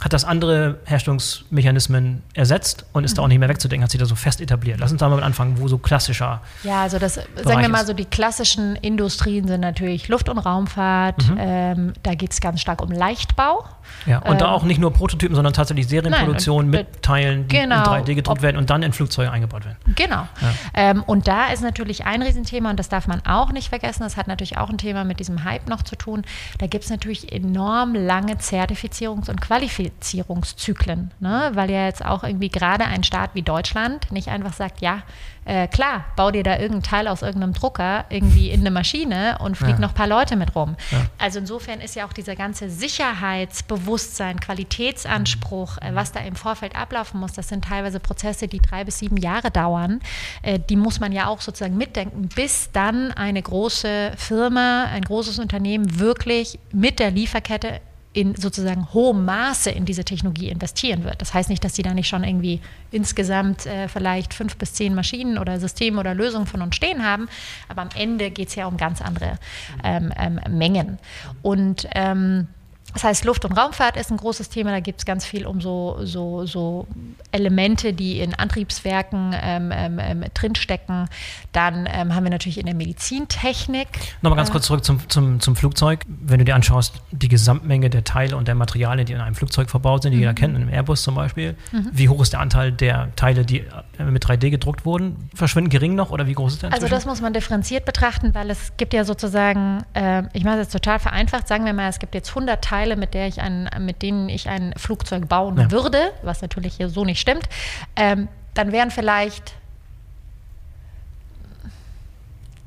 hat 0.00 0.12
das 0.12 0.24
andere 0.24 0.78
Herstellungsmechanismen 0.84 2.22
ersetzt 2.32 2.86
und 2.92 3.02
ist 3.02 3.12
mhm. 3.12 3.16
da 3.16 3.22
auch 3.22 3.28
nicht 3.28 3.40
mehr 3.40 3.48
wegzudenken, 3.48 3.82
hat 3.82 3.90
sich 3.90 3.98
da 3.98 4.06
so 4.06 4.14
fest 4.14 4.40
etabliert. 4.40 4.78
Lass 4.78 4.92
uns 4.92 5.00
da 5.00 5.08
mal 5.08 5.22
anfangen, 5.22 5.58
wo 5.58 5.66
so 5.66 5.78
klassischer. 5.78 6.40
Ja, 6.62 6.82
also 6.82 7.00
das, 7.00 7.16
Bereich 7.16 7.44
sagen 7.44 7.62
wir 7.62 7.68
mal 7.68 7.84
so, 7.84 7.92
die 7.94 8.04
klassischen 8.04 8.76
Industrien 8.76 9.48
sind 9.48 9.60
natürlich 9.60 10.06
Luft- 10.08 10.28
und 10.28 10.38
Raumfahrt. 10.38 11.28
Mhm. 11.28 11.36
Ähm, 11.38 11.92
da 12.04 12.14
geht 12.14 12.32
es 12.32 12.40
ganz 12.40 12.60
stark 12.60 12.80
um 12.80 12.92
Leichtbau. 12.92 13.64
Ja, 14.06 14.18
und 14.18 14.32
ähm, 14.32 14.38
da 14.38 14.52
auch 14.52 14.62
nicht 14.62 14.78
nur 14.78 14.92
Prototypen, 14.92 15.34
sondern 15.34 15.52
tatsächlich 15.52 15.88
Serienproduktion 15.88 16.70
nein, 16.70 16.86
mit 16.86 17.02
Teilen, 17.02 17.48
die 17.48 17.56
genau, 17.56 17.94
in 17.94 18.04
3D 18.04 18.14
gedruckt 18.14 18.42
werden 18.42 18.56
und 18.56 18.70
dann 18.70 18.84
in 18.84 18.92
Flugzeuge 18.92 19.32
eingebaut 19.32 19.64
werden. 19.64 19.78
Genau. 19.96 20.28
Ja. 20.40 20.54
Ähm, 20.74 21.02
und 21.02 21.26
da 21.26 21.48
ist 21.48 21.62
natürlich 21.62 22.04
ein 22.04 22.22
Riesenthema, 22.22 22.70
und 22.70 22.78
das 22.78 22.88
darf 22.88 23.08
man 23.08 23.24
auch 23.26 23.50
nicht 23.50 23.68
vergessen, 23.70 24.04
das 24.04 24.16
hat 24.16 24.28
natürlich 24.28 24.58
auch 24.58 24.70
ein 24.70 24.78
Thema 24.78 25.02
mit 25.02 25.18
diesem 25.18 25.42
Hype 25.42 25.68
noch 25.68 25.82
zu 25.82 25.96
tun. 25.96 26.22
Da 26.58 26.68
gibt 26.68 26.84
es 26.84 26.90
natürlich 26.90 27.32
enorm 27.32 27.94
lange 27.94 28.34
Zertifizierungs- 28.34 29.28
und 29.28 29.40
Qualifizierungs- 29.42 29.87
Zertifizierungszyklen, 30.00 31.12
ne? 31.20 31.50
weil 31.54 31.70
ja 31.70 31.86
jetzt 31.86 32.04
auch 32.04 32.24
irgendwie 32.24 32.48
gerade 32.48 32.84
ein 32.84 33.04
Staat 33.04 33.30
wie 33.34 33.42
Deutschland 33.42 34.10
nicht 34.12 34.28
einfach 34.28 34.52
sagt, 34.52 34.80
ja, 34.80 35.02
äh, 35.44 35.66
klar, 35.66 36.04
bau 36.14 36.30
dir 36.30 36.42
da 36.42 36.58
irgendein 36.58 36.82
Teil 36.82 37.08
aus 37.08 37.22
irgendeinem 37.22 37.54
Drucker 37.54 38.04
irgendwie 38.10 38.50
in 38.50 38.60
eine 38.60 38.70
Maschine 38.70 39.38
und 39.40 39.56
flieg 39.56 39.70
ja. 39.70 39.78
noch 39.78 39.90
ein 39.90 39.94
paar 39.94 40.06
Leute 40.06 40.36
mit 40.36 40.54
rum. 40.54 40.76
Ja. 40.90 41.06
Also 41.16 41.38
insofern 41.38 41.80
ist 41.80 41.96
ja 41.96 42.06
auch 42.06 42.12
dieser 42.12 42.36
ganze 42.36 42.68
Sicherheitsbewusstsein, 42.68 44.40
Qualitätsanspruch, 44.40 45.78
äh, 45.78 45.94
was 45.94 46.12
da 46.12 46.20
im 46.20 46.36
Vorfeld 46.36 46.76
ablaufen 46.76 47.18
muss, 47.18 47.32
das 47.32 47.48
sind 47.48 47.64
teilweise 47.64 47.98
Prozesse, 47.98 48.46
die 48.46 48.60
drei 48.60 48.84
bis 48.84 48.98
sieben 48.98 49.16
Jahre 49.16 49.50
dauern. 49.50 50.00
Äh, 50.42 50.58
die 50.58 50.76
muss 50.76 51.00
man 51.00 51.12
ja 51.12 51.28
auch 51.28 51.40
sozusagen 51.40 51.78
mitdenken, 51.78 52.28
bis 52.34 52.70
dann 52.72 53.12
eine 53.12 53.40
große 53.40 54.12
Firma, 54.16 54.84
ein 54.92 55.02
großes 55.02 55.38
Unternehmen 55.38 55.98
wirklich 55.98 56.58
mit 56.72 56.98
der 56.98 57.10
Lieferkette 57.10 57.80
in 58.12 58.34
sozusagen 58.34 58.92
hohem 58.94 59.24
Maße 59.24 59.70
in 59.70 59.84
diese 59.84 60.04
Technologie 60.04 60.48
investieren 60.48 61.04
wird. 61.04 61.20
Das 61.20 61.34
heißt 61.34 61.50
nicht, 61.50 61.62
dass 61.62 61.74
sie 61.76 61.82
da 61.82 61.94
nicht 61.94 62.08
schon 62.08 62.24
irgendwie 62.24 62.60
insgesamt 62.90 63.66
äh, 63.66 63.88
vielleicht 63.88 64.34
fünf 64.34 64.56
bis 64.56 64.72
zehn 64.74 64.94
Maschinen 64.94 65.38
oder 65.38 65.60
Systeme 65.60 66.00
oder 66.00 66.14
Lösungen 66.14 66.46
von 66.46 66.62
uns 66.62 66.74
stehen 66.74 67.04
haben, 67.04 67.28
aber 67.68 67.82
am 67.82 67.90
Ende 67.94 68.30
geht 68.30 68.48
es 68.48 68.54
ja 68.54 68.66
um 68.66 68.76
ganz 68.76 69.02
andere 69.02 69.38
ähm, 69.84 70.12
ähm, 70.18 70.40
Mengen. 70.48 70.98
Und 71.42 71.86
ähm, 71.94 72.48
Das 72.94 73.04
heißt, 73.04 73.24
Luft- 73.24 73.44
und 73.44 73.52
Raumfahrt 73.52 73.96
ist 73.96 74.10
ein 74.10 74.16
großes 74.16 74.48
Thema. 74.48 74.70
Da 74.70 74.80
gibt 74.80 75.00
es 75.00 75.04
ganz 75.06 75.24
viel 75.24 75.46
um 75.46 75.60
so, 75.60 75.98
so, 76.02 76.46
so 76.46 76.86
Elemente, 77.32 77.92
die 77.92 78.20
in 78.20 78.34
Antriebswerken 78.34 79.34
ähm, 79.40 79.70
ähm, 79.72 79.98
ähm 80.00 80.24
drinstecken. 80.34 81.08
Dann 81.52 81.88
ähm, 81.90 82.14
haben 82.14 82.24
wir 82.24 82.30
natürlich 82.30 82.58
in 82.58 82.66
der 82.66 82.74
Medizintechnik. 82.74 83.88
Nochmal 84.22 84.38
ganz 84.38 84.48
äh, 84.48 84.52
kurz 84.52 84.66
zurück 84.66 84.84
zum, 84.84 85.08
zum, 85.08 85.40
zum 85.40 85.56
Flugzeug. 85.56 86.00
Wenn 86.06 86.38
du 86.38 86.44
dir 86.44 86.54
anschaust, 86.54 86.94
die 87.10 87.28
Gesamtmenge 87.28 87.90
der 87.90 88.04
Teile 88.04 88.36
und 88.36 88.48
der 88.48 88.54
Materialien, 88.54 89.06
die 89.06 89.12
in 89.12 89.20
einem 89.20 89.34
Flugzeug 89.34 89.70
verbaut 89.70 90.02
sind, 90.02 90.12
die 90.12 90.16
mhm. 90.16 90.22
jeder 90.22 90.34
kennt, 90.34 90.56
in 90.56 90.62
einem 90.62 90.72
Airbus 90.72 91.02
zum 91.02 91.14
Beispiel, 91.14 91.56
mhm. 91.72 91.90
wie 91.92 92.08
hoch 92.08 92.22
ist 92.22 92.32
der 92.32 92.40
Anteil 92.40 92.72
der 92.72 93.14
Teile, 93.16 93.44
die 93.44 93.60
äh, 93.98 94.04
mit 94.04 94.24
3D 94.24 94.50
gedruckt 94.50 94.84
wurden? 94.84 95.28
Verschwinden 95.34 95.70
gering 95.70 95.94
noch 95.94 96.10
oder 96.10 96.26
wie 96.26 96.34
groß 96.34 96.54
ist 96.54 96.62
der? 96.62 96.72
Also 96.72 96.88
das 96.88 97.04
muss 97.04 97.20
man 97.20 97.32
differenziert 97.32 97.84
betrachten, 97.84 98.34
weil 98.34 98.50
es 98.50 98.72
gibt 98.76 98.94
ja 98.94 99.04
sozusagen, 99.04 99.84
äh, 99.94 100.22
ich 100.32 100.44
mache 100.44 100.56
es 100.56 100.66
jetzt 100.66 100.72
total 100.72 100.98
vereinfacht, 100.98 101.48
sagen 101.48 101.64
wir 101.64 101.72
mal, 101.72 101.88
es 101.88 101.98
gibt 101.98 102.14
jetzt 102.14 102.30
100 102.30 102.62
Teile, 102.62 102.77
Teile, 102.78 102.94
mit, 102.94 103.12
der 103.12 103.26
ich 103.26 103.40
ein, 103.40 103.68
mit 103.80 104.02
denen 104.02 104.28
ich 104.28 104.48
ein 104.48 104.72
Flugzeug 104.76 105.28
bauen 105.28 105.56
ja. 105.58 105.70
würde, 105.72 106.12
was 106.22 106.42
natürlich 106.42 106.76
hier 106.76 106.88
so 106.88 107.04
nicht 107.04 107.20
stimmt, 107.20 107.48
ähm, 107.96 108.28
dann 108.54 108.70
wären 108.70 108.92
vielleicht 108.92 109.54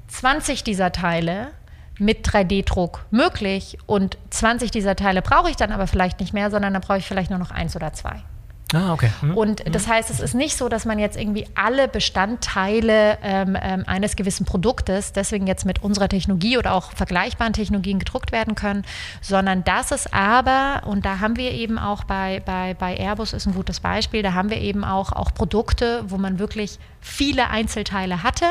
20 0.10 0.66
dieser 0.66 0.92
Teile 0.92 1.52
mit 1.98 2.28
3D-Druck 2.28 3.06
möglich 3.10 3.78
und 3.86 4.18
20 4.32 4.70
dieser 4.70 4.98
Teile 4.98 5.22
brauche 5.22 5.50
ich 5.50 5.56
dann 5.56 5.72
aber 5.72 5.88
vielleicht 5.88 6.20
nicht 6.20 6.34
mehr, 6.34 6.52
sondern 6.52 6.74
dann 6.74 6.82
brauche 6.82 6.98
ich 6.98 7.06
vielleicht 7.06 7.30
nur 7.30 7.40
noch 7.40 7.52
eins 7.52 7.78
oder 7.78 7.94
zwei. 7.94 8.22
Ah, 8.74 8.94
okay. 8.94 9.10
Mhm. 9.22 9.38
Und 9.38 9.76
das 9.76 9.88
heißt, 9.88 10.10
es 10.10 10.20
ist 10.20 10.34
nicht 10.34 10.58
so, 10.58 10.70
dass 10.70 10.86
man 10.86 11.00
jetzt 11.00 11.18
irgendwie 11.18 11.46
alle 11.56 11.88
Bestandteile 11.88 13.18
ähm, 13.22 13.58
ähm, 13.62 13.84
eines 13.86 14.16
gewissen 14.16 14.46
Produktes 14.46 15.12
deswegen 15.14 15.48
jetzt 15.48 15.66
mit 15.66 15.84
unserer 15.84 16.08
Technologie 16.08 16.58
oder 16.58 16.74
auch 16.74 16.92
vergleichbaren 16.94 17.54
Technologien 17.54 18.00
gedruckt 18.00 18.32
werden 18.32 18.56
können, 18.56 18.86
sondern 19.22 19.64
das 19.64 19.92
ist 19.92 20.14
aber, 20.14 20.84
und 20.86 21.06
da 21.06 21.20
haben 21.20 21.36
wir 21.36 21.52
eben 21.52 21.78
auch 21.78 22.04
bei, 22.06 22.42
bei, 22.46 22.74
bei 22.74 22.96
Airbus 22.96 23.34
ist 23.34 23.46
ein 23.46 23.54
gutes 23.54 23.80
Beispiel, 23.80 24.24
da 24.24 24.34
haben 24.34 24.50
wir 24.50 24.58
eben 24.58 24.84
auch, 24.84 25.12
auch 25.12 25.34
Produkte, 25.34 26.04
wo 26.08 26.18
man 26.18 26.40
wirklich 26.40 26.80
viele 27.02 27.50
Einzelteile 27.50 28.24
hatte. 28.24 28.46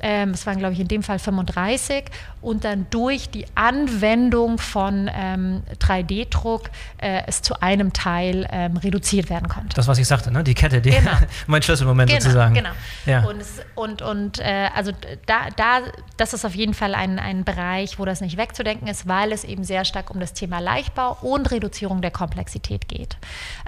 Ähm, 0.00 0.30
es 0.30 0.46
waren, 0.46 0.58
glaube 0.58 0.72
ich, 0.72 0.80
in 0.80 0.88
dem 0.88 1.02
Fall 1.02 1.18
35 1.18 2.06
und 2.40 2.64
dann 2.64 2.86
durch 2.90 3.30
die 3.30 3.46
Anwendung 3.54 4.58
von 4.58 5.08
ähm, 5.14 5.62
3D-Druck 5.78 6.70
äh, 6.98 7.22
es 7.26 7.40
zu 7.40 7.62
einem 7.62 7.92
Teil 7.92 8.48
ähm, 8.50 8.76
reduziert 8.76 9.30
werden 9.30 9.48
konnte. 9.48 9.76
Das, 9.76 9.86
was 9.86 9.98
ich 9.98 10.08
sagte, 10.08 10.32
ne? 10.32 10.42
die 10.42 10.54
Kette, 10.54 10.80
die 10.80 10.90
genau. 10.90 11.12
mein 11.46 11.62
Schlüsselmoment 11.62 12.10
genau, 12.10 12.20
sozusagen. 12.20 12.54
Genau. 12.54 12.70
Ja. 13.06 13.22
Und, 13.24 13.40
es, 13.40 13.60
und, 13.76 14.02
und 14.02 14.40
äh, 14.40 14.68
also 14.74 14.90
da, 15.26 15.48
da, 15.56 15.82
das 16.16 16.34
ist 16.34 16.44
auf 16.44 16.56
jeden 16.56 16.74
Fall 16.74 16.96
ein, 16.96 17.20
ein 17.20 17.44
Bereich, 17.44 17.98
wo 17.98 18.04
das 18.04 18.20
nicht 18.20 18.36
wegzudenken 18.36 18.88
ist, 18.88 19.06
weil 19.06 19.30
es 19.30 19.44
eben 19.44 19.62
sehr 19.62 19.84
stark 19.84 20.10
um 20.10 20.18
das 20.18 20.32
Thema 20.32 20.58
Leichtbau 20.58 21.16
und 21.20 21.50
Reduzierung 21.50 22.02
der 22.02 22.10
Komplexität 22.10 22.88
geht. 22.88 23.16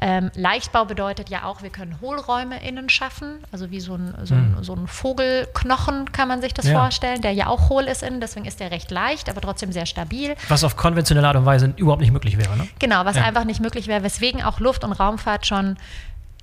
Ähm, 0.02 0.32
Leichtbau 0.34 0.84
bedeutet 0.84 1.30
ja 1.30 1.44
auch, 1.44 1.62
wir 1.62 1.70
können 1.70 2.00
Hohlräume 2.00 2.60
innen 2.66 2.88
schaffen, 2.88 3.38
also 3.52 3.70
wie 3.70 3.80
so 3.80 3.94
ein, 3.94 4.13
so 4.22 4.34
ein, 4.34 4.56
hm. 4.56 4.64
so 4.64 4.74
ein 4.74 4.86
Vogelknochen 4.86 6.12
kann 6.12 6.28
man 6.28 6.40
sich 6.40 6.54
das 6.54 6.66
ja. 6.66 6.78
vorstellen, 6.78 7.20
der 7.20 7.32
ja 7.32 7.48
auch 7.48 7.68
hohl 7.68 7.84
ist 7.84 8.02
innen, 8.02 8.20
deswegen 8.20 8.46
ist 8.46 8.60
der 8.60 8.70
recht 8.70 8.90
leicht, 8.90 9.28
aber 9.28 9.40
trotzdem 9.40 9.72
sehr 9.72 9.86
stabil. 9.86 10.34
Was 10.48 10.64
auf 10.64 10.76
konventionelle 10.76 11.26
Art 11.26 11.36
und 11.36 11.46
Weise 11.46 11.72
überhaupt 11.76 12.00
nicht 12.00 12.12
möglich 12.12 12.38
wäre, 12.38 12.56
ne? 12.56 12.66
Genau, 12.78 13.04
was 13.04 13.16
ja. 13.16 13.24
einfach 13.24 13.44
nicht 13.44 13.60
möglich 13.60 13.86
wäre, 13.86 14.02
weswegen 14.02 14.42
auch 14.42 14.60
Luft- 14.60 14.84
und 14.84 14.92
Raumfahrt 14.92 15.46
schon 15.46 15.76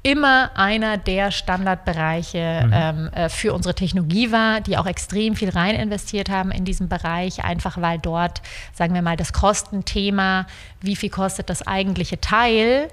immer 0.03 0.49
einer 0.55 0.97
der 0.97 1.31
Standardbereiche 1.31 2.63
mhm. 2.65 2.73
ähm, 2.73 3.09
äh, 3.13 3.29
für 3.29 3.53
unsere 3.53 3.75
Technologie 3.75 4.31
war, 4.31 4.61
die 4.61 4.77
auch 4.77 4.87
extrem 4.87 5.35
viel 5.35 5.49
rein 5.49 5.75
investiert 5.75 6.29
haben 6.29 6.51
in 6.51 6.65
diesem 6.65 6.89
Bereich, 6.89 7.43
einfach 7.43 7.79
weil 7.79 7.99
dort, 7.99 8.41
sagen 8.73 8.95
wir 8.95 9.03
mal, 9.03 9.15
das 9.15 9.31
Kostenthema, 9.31 10.47
wie 10.79 10.95
viel 10.95 11.09
kostet 11.09 11.49
das 11.49 11.67
eigentliche 11.67 12.19
Teil, 12.19 12.89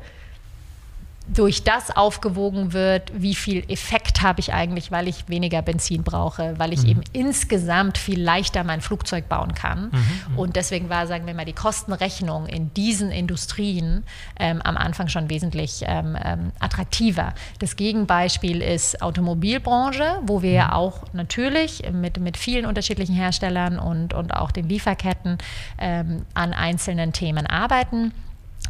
durch 1.28 1.62
das 1.62 1.94
aufgewogen 1.94 2.72
wird, 2.72 3.12
wie 3.14 3.34
viel 3.34 3.64
Effekt 3.70 4.22
habe 4.22 4.40
ich 4.40 4.52
eigentlich, 4.54 4.90
weil 4.90 5.08
ich 5.08 5.28
weniger 5.28 5.60
Benzin 5.62 6.02
brauche, 6.02 6.58
weil 6.58 6.72
ich 6.72 6.82
mhm. 6.82 6.88
eben 6.88 7.00
insgesamt 7.12 7.98
viel 7.98 8.20
leichter 8.20 8.64
mein 8.64 8.80
Flugzeug 8.80 9.28
bauen 9.28 9.54
kann. 9.54 9.90
Mhm, 9.90 10.32
mhm, 10.32 10.38
und 10.38 10.56
deswegen 10.56 10.88
war, 10.88 11.06
sagen 11.06 11.26
wir 11.26 11.34
mal, 11.34 11.44
die 11.44 11.52
Kostenrechnung 11.52 12.46
in 12.46 12.72
diesen 12.74 13.10
Industrien 13.10 14.04
ähm, 14.38 14.62
am 14.62 14.76
Anfang 14.76 15.08
schon 15.08 15.28
wesentlich 15.28 15.84
ähm, 15.86 16.16
ähm, 16.22 16.52
attraktiver. 16.60 17.34
Das 17.58 17.76
Gegenbeispiel 17.76 18.62
ist 18.62 19.02
Automobilbranche, 19.02 20.20
wo 20.22 20.42
wir 20.42 20.52
ja 20.52 20.66
mhm. 20.68 20.72
auch 20.72 21.02
natürlich 21.12 21.82
mit, 21.92 22.18
mit 22.18 22.36
vielen 22.36 22.64
unterschiedlichen 22.64 23.14
Herstellern 23.14 23.78
und, 23.78 24.14
und 24.14 24.34
auch 24.34 24.50
den 24.50 24.68
Lieferketten 24.68 25.38
ähm, 25.78 26.24
an 26.34 26.54
einzelnen 26.54 27.12
Themen 27.12 27.46
arbeiten. 27.46 28.12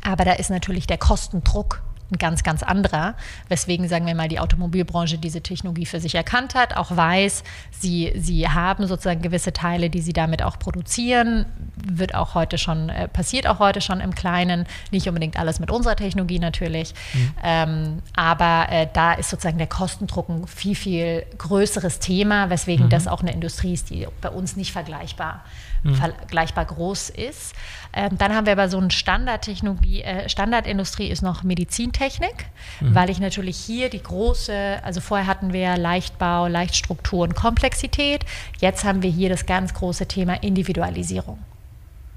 Aber 0.02 0.24
da 0.24 0.32
ist 0.32 0.50
natürlich 0.50 0.86
der 0.86 0.98
Kostendruck 0.98 1.82
ein 2.10 2.18
ganz, 2.18 2.42
ganz 2.42 2.62
anderer, 2.62 3.14
weswegen, 3.48 3.88
sagen 3.88 4.06
wir 4.06 4.14
mal, 4.14 4.28
die 4.28 4.40
Automobilbranche 4.40 5.18
diese 5.18 5.42
Technologie 5.42 5.84
für 5.84 6.00
sich 6.00 6.14
erkannt 6.14 6.54
hat, 6.54 6.76
auch 6.76 6.94
weiß, 6.94 7.44
sie, 7.70 8.12
sie 8.16 8.48
haben 8.48 8.86
sozusagen 8.86 9.20
gewisse 9.20 9.52
Teile, 9.52 9.90
die 9.90 10.00
sie 10.00 10.14
damit 10.14 10.42
auch 10.42 10.58
produzieren, 10.58 11.46
wird 11.76 12.14
auch 12.14 12.34
heute 12.34 12.56
schon, 12.56 12.88
äh, 12.88 13.08
passiert 13.08 13.46
auch 13.46 13.58
heute 13.58 13.80
schon 13.80 14.00
im 14.00 14.14
Kleinen, 14.14 14.66
nicht 14.90 15.06
unbedingt 15.06 15.38
alles 15.38 15.60
mit 15.60 15.70
unserer 15.70 15.96
Technologie 15.96 16.38
natürlich, 16.38 16.94
mhm. 17.12 17.30
ähm, 17.44 18.02
aber 18.16 18.66
äh, 18.70 18.86
da 18.92 19.12
ist 19.12 19.28
sozusagen 19.30 19.58
der 19.58 19.66
Kostendruck 19.66 20.28
ein 20.28 20.46
viel, 20.46 20.74
viel 20.74 21.26
größeres 21.36 21.98
Thema, 21.98 22.48
weswegen 22.48 22.86
mhm. 22.86 22.90
das 22.90 23.06
auch 23.06 23.20
eine 23.20 23.32
Industrie 23.32 23.74
ist, 23.74 23.90
die 23.90 24.06
bei 24.22 24.30
uns 24.30 24.56
nicht 24.56 24.72
vergleichbar, 24.72 25.44
mhm. 25.82 25.94
vergleichbar 25.94 26.64
groß 26.64 27.10
ist. 27.10 27.54
Ähm, 27.92 28.18
dann 28.18 28.34
haben 28.34 28.46
wir 28.46 28.52
aber 28.52 28.68
so 28.68 28.78
eine 28.78 28.90
Standardtechnologie, 28.90 30.02
äh, 30.02 30.28
Standardindustrie 30.28 31.08
ist 31.08 31.22
noch 31.22 31.42
Medizintechnik, 31.42 32.46
mhm. 32.80 32.94
weil 32.94 33.10
ich 33.10 33.18
natürlich 33.18 33.56
hier 33.56 33.90
die 33.90 34.02
große, 34.02 34.80
also 34.82 35.00
vorher 35.00 35.26
hatten 35.26 35.52
wir 35.52 35.76
Leichtbau, 35.76 36.46
Leichtstruktur 36.48 37.22
und 37.22 37.34
Komplexität, 37.34 38.24
jetzt 38.60 38.84
haben 38.84 39.02
wir 39.02 39.10
hier 39.10 39.28
das 39.28 39.46
ganz 39.46 39.74
große 39.74 40.06
Thema 40.06 40.42
Individualisierung. 40.42 41.38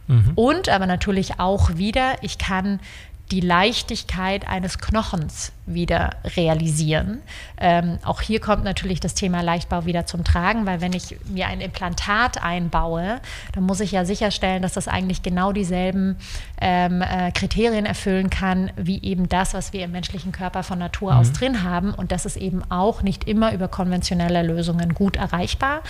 Mhm. 0.08 0.32
Und 0.36 0.70
aber 0.70 0.86
natürlich 0.86 1.40
auch 1.40 1.78
wieder, 1.78 2.16
ich 2.22 2.38
kann 2.38 2.80
die 3.32 3.40
Leichtigkeit 3.40 4.48
eines 4.48 4.78
Knochens 4.78 5.54
wieder 5.74 6.12
realisieren. 6.36 7.22
Ähm, 7.58 8.00
auch 8.04 8.22
hier 8.22 8.40
kommt 8.40 8.64
natürlich 8.64 9.00
das 9.00 9.14
Thema 9.14 9.42
Leichtbau 9.42 9.86
wieder 9.86 10.06
zum 10.06 10.24
Tragen, 10.24 10.66
weil 10.66 10.82
wenn 10.82 10.94
ich 10.94 11.18
mir 11.26 11.48
ein 11.48 11.62
Implantat 11.62 12.44
einbaue, 12.44 13.20
dann 13.54 13.64
muss 13.64 13.80
ich 13.80 13.92
ja 13.92 14.04
sicherstellen, 14.04 14.62
dass 14.62 14.74
das 14.74 14.88
eigentlich 14.88 15.24
genau 15.24 15.52
dieselben 15.52 16.18
ähm, 16.60 17.02
äh, 17.02 17.32
Kriterien 17.32 17.86
erfüllen 17.86 18.30
kann, 18.30 18.72
wie 18.76 19.02
eben 19.04 19.30
das, 19.30 19.54
was 19.54 19.74
wir 19.74 19.86
im 19.86 19.92
menschlichen 19.92 20.32
Körper 20.32 20.64
von 20.64 20.80
Natur 20.80 21.14
mhm. 21.14 21.20
aus 21.20 21.32
drin 21.32 21.64
haben. 21.64 21.94
Und 21.94 22.12
das 22.12 22.26
ist 22.26 22.38
eben 22.38 22.64
auch 22.70 23.04
nicht 23.04 23.28
immer 23.28 23.54
über 23.54 23.68
konventionelle 23.68 24.42
Lösungen 24.44 24.94
gut 24.94 25.16
erreichbar. 25.16 25.82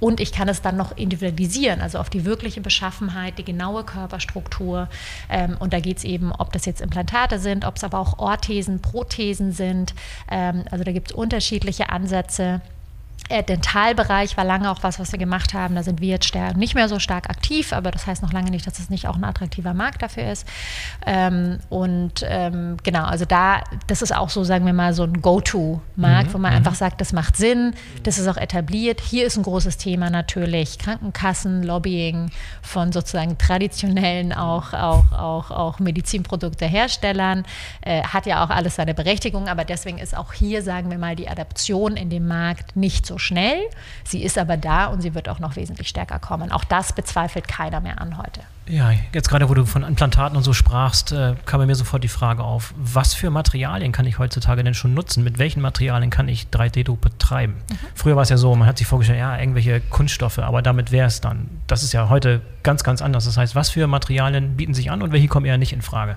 Und 0.00 0.20
ich 0.20 0.32
kann 0.32 0.48
es 0.48 0.62
dann 0.62 0.76
noch 0.76 0.96
individualisieren, 0.96 1.80
also 1.80 1.98
auf 1.98 2.10
die 2.10 2.24
wirkliche 2.24 2.60
Beschaffenheit, 2.60 3.38
die 3.38 3.44
genaue 3.44 3.84
Körperstruktur. 3.84 4.88
Ähm, 5.28 5.56
und 5.58 5.72
da 5.72 5.80
geht 5.80 5.98
es 5.98 6.04
eben, 6.04 6.32
ob 6.32 6.52
das 6.52 6.64
jetzt 6.66 6.80
Implantate 6.80 7.38
sind, 7.38 7.64
ob 7.64 7.76
es 7.76 7.84
aber 7.84 7.98
auch 7.98 8.18
Orthesen, 8.18 8.80
Prothesen 8.80 9.25
sind. 9.34 9.94
Ähm, 10.30 10.64
also 10.70 10.84
da 10.84 10.92
gibt 10.92 11.10
es 11.10 11.16
unterschiedliche 11.16 11.90
Ansätze. 11.90 12.60
Der 13.30 13.42
Dentalbereich 13.42 14.36
war 14.36 14.44
lange 14.44 14.70
auch 14.70 14.82
was, 14.82 15.00
was 15.00 15.10
wir 15.12 15.18
gemacht 15.18 15.52
haben. 15.52 15.74
Da 15.74 15.82
sind 15.82 16.00
wir 16.00 16.08
jetzt 16.08 16.32
nicht 16.56 16.74
mehr 16.74 16.88
so 16.88 16.98
stark 16.98 17.28
aktiv, 17.28 17.72
aber 17.72 17.90
das 17.90 18.06
heißt 18.06 18.22
noch 18.22 18.32
lange 18.32 18.50
nicht, 18.50 18.66
dass 18.66 18.78
es 18.78 18.88
nicht 18.88 19.08
auch 19.08 19.16
ein 19.16 19.24
attraktiver 19.24 19.74
Markt 19.74 20.02
dafür 20.02 20.30
ist. 20.30 20.46
Ähm, 21.04 21.58
und 21.68 22.24
ähm, 22.28 22.76
genau, 22.82 23.04
also 23.04 23.24
da, 23.24 23.62
das 23.88 24.02
ist 24.02 24.14
auch 24.14 24.30
so, 24.30 24.44
sagen 24.44 24.64
wir 24.64 24.72
mal, 24.72 24.92
so 24.92 25.02
ein 25.02 25.22
Go-To-Markt, 25.22 26.28
mhm. 26.28 26.34
wo 26.34 26.38
man 26.38 26.52
mhm. 26.52 26.58
einfach 26.58 26.74
sagt, 26.74 27.00
das 27.00 27.12
macht 27.12 27.36
Sinn, 27.36 27.74
das 28.04 28.18
ist 28.18 28.28
auch 28.28 28.36
etabliert. 28.36 29.00
Hier 29.00 29.26
ist 29.26 29.36
ein 29.36 29.42
großes 29.42 29.76
Thema 29.76 30.10
natürlich 30.10 30.78
Krankenkassen, 30.78 31.62
Lobbying 31.62 32.30
von 32.62 32.92
sozusagen 32.92 33.38
traditionellen 33.38 34.32
auch, 34.32 34.72
auch, 34.72 35.12
auch, 35.12 35.50
auch 35.50 35.78
Medizinprodukteherstellern. 35.80 37.44
Äh, 37.80 38.02
hat 38.02 38.26
ja 38.26 38.44
auch 38.44 38.50
alles 38.50 38.76
seine 38.76 38.94
Berechtigung, 38.94 39.48
aber 39.48 39.64
deswegen 39.64 39.98
ist 39.98 40.16
auch 40.16 40.32
hier, 40.32 40.62
sagen 40.62 40.90
wir 40.90 40.98
mal, 40.98 41.16
die 41.16 41.28
Adaption 41.28 41.96
in 41.96 42.10
dem 42.10 42.28
Markt 42.28 42.76
nicht 42.76 43.06
so 43.06 43.15
schnell. 43.18 43.60
Sie 44.04 44.22
ist 44.22 44.38
aber 44.38 44.56
da 44.56 44.86
und 44.86 45.00
sie 45.00 45.14
wird 45.14 45.28
auch 45.28 45.38
noch 45.38 45.56
wesentlich 45.56 45.88
stärker 45.88 46.18
kommen. 46.18 46.52
Auch 46.52 46.64
das 46.64 46.92
bezweifelt 46.92 47.48
keiner 47.48 47.80
mehr 47.80 48.00
an 48.00 48.18
heute. 48.18 48.40
Ja, 48.68 48.90
jetzt 49.12 49.28
gerade, 49.28 49.48
wo 49.48 49.54
du 49.54 49.64
von 49.64 49.84
Implantaten 49.84 50.36
und 50.36 50.42
so 50.42 50.52
sprachst, 50.52 51.12
äh, 51.12 51.34
kam 51.44 51.60
bei 51.60 51.66
mir 51.66 51.76
sofort 51.76 52.02
die 52.02 52.08
Frage 52.08 52.42
auf, 52.42 52.74
was 52.76 53.14
für 53.14 53.30
Materialien 53.30 53.92
kann 53.92 54.06
ich 54.06 54.18
heutzutage 54.18 54.64
denn 54.64 54.74
schon 54.74 54.92
nutzen? 54.92 55.22
Mit 55.22 55.38
welchen 55.38 55.60
Materialien 55.60 56.10
kann 56.10 56.28
ich 56.28 56.48
3D-Druck 56.52 57.00
betreiben? 57.00 57.54
Mhm. 57.70 57.76
Früher 57.94 58.16
war 58.16 58.24
es 58.24 58.28
ja 58.28 58.36
so, 58.36 58.54
man 58.56 58.66
hat 58.66 58.78
sich 58.78 58.88
vorgestellt, 58.88 59.20
ja, 59.20 59.38
irgendwelche 59.38 59.80
Kunststoffe, 59.80 60.40
aber 60.40 60.62
damit 60.62 60.90
wäre 60.90 61.06
es 61.06 61.20
dann. 61.20 61.48
Das 61.68 61.84
ist 61.84 61.92
ja 61.92 62.08
heute 62.08 62.40
ganz, 62.64 62.82
ganz 62.82 63.02
anders. 63.02 63.24
Das 63.26 63.36
heißt, 63.36 63.54
was 63.54 63.70
für 63.70 63.86
Materialien 63.86 64.56
bieten 64.56 64.74
sich 64.74 64.90
an 64.90 65.00
und 65.00 65.12
welche 65.12 65.28
kommen 65.28 65.46
eher 65.46 65.58
nicht 65.58 65.72
in 65.72 65.82
Frage? 65.82 66.16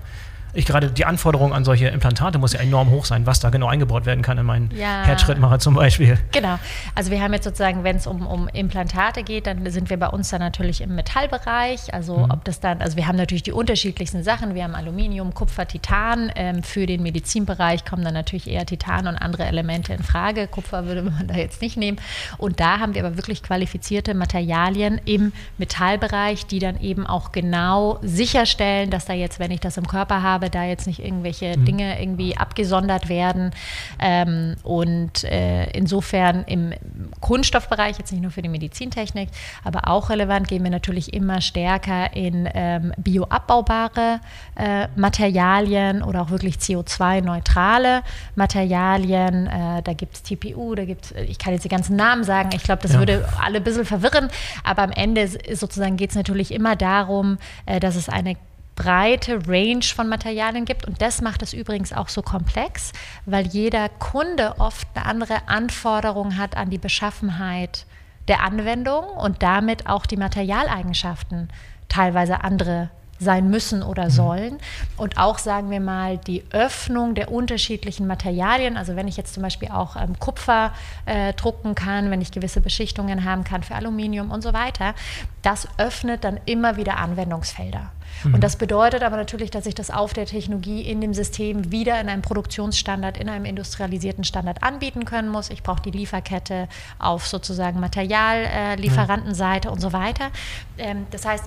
Ich 0.52 0.66
gerade 0.66 0.90
die 0.90 1.04
Anforderung 1.04 1.52
an 1.52 1.64
solche 1.64 1.88
Implantate 1.88 2.38
muss 2.38 2.52
ja 2.52 2.60
enorm 2.60 2.90
hoch 2.90 3.04
sein, 3.04 3.26
was 3.26 3.40
da 3.40 3.50
genau 3.50 3.66
eingebaut 3.68 4.06
werden 4.06 4.22
kann 4.22 4.38
in 4.38 4.46
meinen 4.46 4.70
Ja. 4.76 5.02
Herzschrittmacher 5.04 5.58
zum 5.58 5.74
Beispiel. 5.74 6.18
Genau. 6.32 6.58
Also 6.94 7.10
wir 7.10 7.22
haben 7.22 7.32
jetzt 7.32 7.44
sozusagen, 7.44 7.84
wenn 7.84 7.96
es 7.96 8.06
um, 8.06 8.26
um 8.26 8.48
Implantate 8.48 9.22
geht, 9.22 9.46
dann 9.46 9.68
sind 9.70 9.90
wir 9.90 9.96
bei 9.98 10.08
uns 10.08 10.30
dann 10.30 10.40
natürlich 10.40 10.80
im 10.80 10.94
Metallbereich. 10.94 11.92
Also 11.94 12.18
Mhm. 12.18 12.30
ob 12.30 12.44
das 12.44 12.60
dann, 12.60 12.80
also 12.82 12.96
wir 12.96 13.06
haben 13.06 13.16
natürlich 13.16 13.42
die 13.42 13.52
unterschiedlichsten 13.52 14.22
Sachen. 14.22 14.54
Wir 14.54 14.64
haben 14.64 14.74
Aluminium, 14.74 15.34
Kupfer, 15.34 15.66
Titan. 15.66 16.32
Ähm, 16.34 16.62
für 16.62 16.86
den 16.86 17.02
Medizinbereich 17.02 17.84
kommen 17.84 18.04
dann 18.04 18.14
natürlich 18.14 18.48
eher 18.48 18.66
Titan 18.66 19.06
und 19.06 19.16
andere 19.16 19.44
Elemente 19.44 19.92
in 19.92 20.02
Frage. 20.02 20.46
Kupfer 20.48 20.86
würde 20.86 21.02
man 21.02 21.26
da 21.28 21.34
jetzt 21.34 21.60
nicht 21.62 21.76
nehmen. 21.76 21.98
Und 22.38 22.60
da 22.60 22.78
haben 22.78 22.94
wir 22.94 23.04
aber 23.04 23.16
wirklich 23.16 23.42
qualifizierte 23.42 24.14
Materialien 24.14 25.00
im 25.04 25.32
Metallbereich, 25.58 26.46
die 26.46 26.58
dann 26.58 26.80
eben 26.80 27.06
auch 27.06 27.32
genau 27.32 27.98
sicherstellen, 28.02 28.90
dass 28.90 29.04
da 29.04 29.12
jetzt, 29.12 29.38
wenn 29.38 29.50
ich 29.50 29.60
das 29.60 29.76
im 29.76 29.86
Körper 29.86 30.22
habe, 30.22 30.39
da 30.48 30.64
jetzt 30.64 30.86
nicht 30.86 31.00
irgendwelche 31.04 31.58
Dinge 31.58 32.00
irgendwie 32.00 32.36
abgesondert 32.36 33.08
werden. 33.08 33.50
Ähm, 33.98 34.56
und 34.62 35.24
äh, 35.24 35.70
insofern 35.72 36.44
im 36.44 36.72
Kunststoffbereich, 37.20 37.98
jetzt 37.98 38.12
nicht 38.12 38.22
nur 38.22 38.30
für 38.30 38.42
die 38.42 38.48
Medizintechnik, 38.48 39.28
aber 39.64 39.88
auch 39.88 40.08
relevant, 40.10 40.48
gehen 40.48 40.64
wir 40.64 40.70
natürlich 40.70 41.12
immer 41.12 41.40
stärker 41.40 42.14
in 42.16 42.48
ähm, 42.54 42.92
bioabbaubare 42.96 44.20
äh, 44.56 44.88
Materialien 44.96 46.02
oder 46.02 46.22
auch 46.22 46.30
wirklich 46.30 46.56
CO2-neutrale 46.56 48.02
Materialien. 48.36 49.46
Äh, 49.46 49.82
da 49.82 49.92
gibt 49.92 50.16
es 50.16 50.22
TPU, 50.22 50.74
da 50.74 50.84
gibt 50.84 51.06
es, 51.06 51.12
ich 51.28 51.38
kann 51.38 51.52
jetzt 51.52 51.64
die 51.64 51.68
ganzen 51.68 51.96
Namen 51.96 52.24
sagen, 52.24 52.50
ich 52.54 52.62
glaube, 52.62 52.82
das 52.82 52.92
Ja. 52.92 52.98
würde 52.98 53.28
alle 53.42 53.58
ein 53.58 53.64
bisschen 53.64 53.84
verwirren, 53.84 54.28
aber 54.64 54.82
am 54.82 54.92
Ende 54.92 55.22
ist 55.22 55.60
sozusagen 55.60 55.96
geht 55.96 56.10
es 56.10 56.16
natürlich 56.16 56.52
immer 56.52 56.76
darum, 56.76 57.38
äh, 57.66 57.80
dass 57.80 57.96
es 57.96 58.08
eine 58.08 58.36
breite 58.80 59.46
Range 59.46 59.82
von 59.82 60.08
Materialien 60.08 60.64
gibt 60.64 60.86
und 60.86 61.02
das 61.02 61.20
macht 61.20 61.42
es 61.42 61.52
übrigens 61.52 61.92
auch 61.92 62.08
so 62.08 62.22
komplex, 62.22 62.92
weil 63.26 63.46
jeder 63.46 63.90
Kunde 63.90 64.54
oft 64.58 64.88
eine 64.94 65.04
andere 65.04 65.48
Anforderung 65.48 66.38
hat 66.38 66.56
an 66.56 66.70
die 66.70 66.78
Beschaffenheit 66.78 67.84
der 68.28 68.42
Anwendung 68.42 69.04
und 69.04 69.42
damit 69.42 69.86
auch 69.86 70.06
die 70.06 70.16
Materialeigenschaften 70.16 71.50
teilweise 71.90 72.42
andere 72.42 72.88
sein 73.18 73.50
müssen 73.50 73.82
oder 73.82 74.08
sollen. 74.08 74.56
Und 74.96 75.18
auch, 75.18 75.36
sagen 75.36 75.70
wir 75.70 75.80
mal, 75.80 76.16
die 76.16 76.42
Öffnung 76.52 77.14
der 77.14 77.30
unterschiedlichen 77.30 78.06
Materialien. 78.06 78.78
Also 78.78 78.96
wenn 78.96 79.08
ich 79.08 79.18
jetzt 79.18 79.34
zum 79.34 79.42
Beispiel 79.42 79.68
auch 79.68 79.96
ähm, 79.96 80.18
Kupfer 80.18 80.72
äh, 81.04 81.34
drucken 81.34 81.74
kann, 81.74 82.10
wenn 82.10 82.22
ich 82.22 82.32
gewisse 82.32 82.62
Beschichtungen 82.62 83.26
haben 83.26 83.44
kann 83.44 83.62
für 83.62 83.74
Aluminium 83.74 84.30
und 84.30 84.40
so 84.40 84.54
weiter, 84.54 84.94
das 85.42 85.68
öffnet 85.76 86.24
dann 86.24 86.40
immer 86.46 86.78
wieder 86.78 86.96
Anwendungsfelder. 86.96 87.90
Und 88.24 88.42
das 88.42 88.56
bedeutet 88.56 89.02
aber 89.02 89.16
natürlich, 89.16 89.50
dass 89.50 89.66
ich 89.66 89.74
das 89.74 89.90
auf 89.90 90.12
der 90.12 90.26
Technologie 90.26 90.82
in 90.82 91.00
dem 91.00 91.14
System 91.14 91.70
wieder 91.70 92.00
in 92.00 92.08
einem 92.08 92.22
Produktionsstandard, 92.22 93.18
in 93.18 93.28
einem 93.28 93.44
industrialisierten 93.44 94.24
Standard 94.24 94.62
anbieten 94.62 95.04
können 95.04 95.28
muss. 95.28 95.50
Ich 95.50 95.62
brauche 95.62 95.82
die 95.82 95.90
Lieferkette 95.90 96.68
auf 96.98 97.26
sozusagen 97.26 97.80
Materiallieferantenseite 97.80 98.80
äh, 98.80 98.82
Lieferantenseite 98.82 99.70
und 99.70 99.80
so 99.80 99.92
weiter. 99.92 100.30
Ähm, 100.78 101.06
das 101.10 101.24
heißt, 101.24 101.44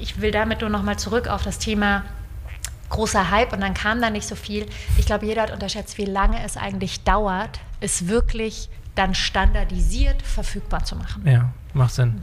ich 0.00 0.20
will 0.20 0.30
damit 0.30 0.60
nur 0.60 0.70
nochmal 0.70 0.98
zurück 0.98 1.28
auf 1.28 1.42
das 1.42 1.58
Thema 1.58 2.04
großer 2.90 3.30
Hype 3.30 3.52
und 3.52 3.60
dann 3.60 3.74
kam 3.74 4.00
da 4.00 4.10
nicht 4.10 4.26
so 4.26 4.36
viel. 4.36 4.66
Ich 4.98 5.06
glaube, 5.06 5.26
jeder 5.26 5.42
hat 5.42 5.50
unterschätzt, 5.50 5.98
wie 5.98 6.04
lange 6.04 6.42
es 6.44 6.56
eigentlich 6.56 7.02
dauert, 7.02 7.60
es 7.80 8.06
wirklich 8.08 8.68
dann 8.94 9.14
standardisiert 9.14 10.22
verfügbar 10.22 10.84
zu 10.84 10.96
machen. 10.96 11.26
Ja, 11.26 11.52
macht 11.74 11.94
Sinn. 11.94 12.20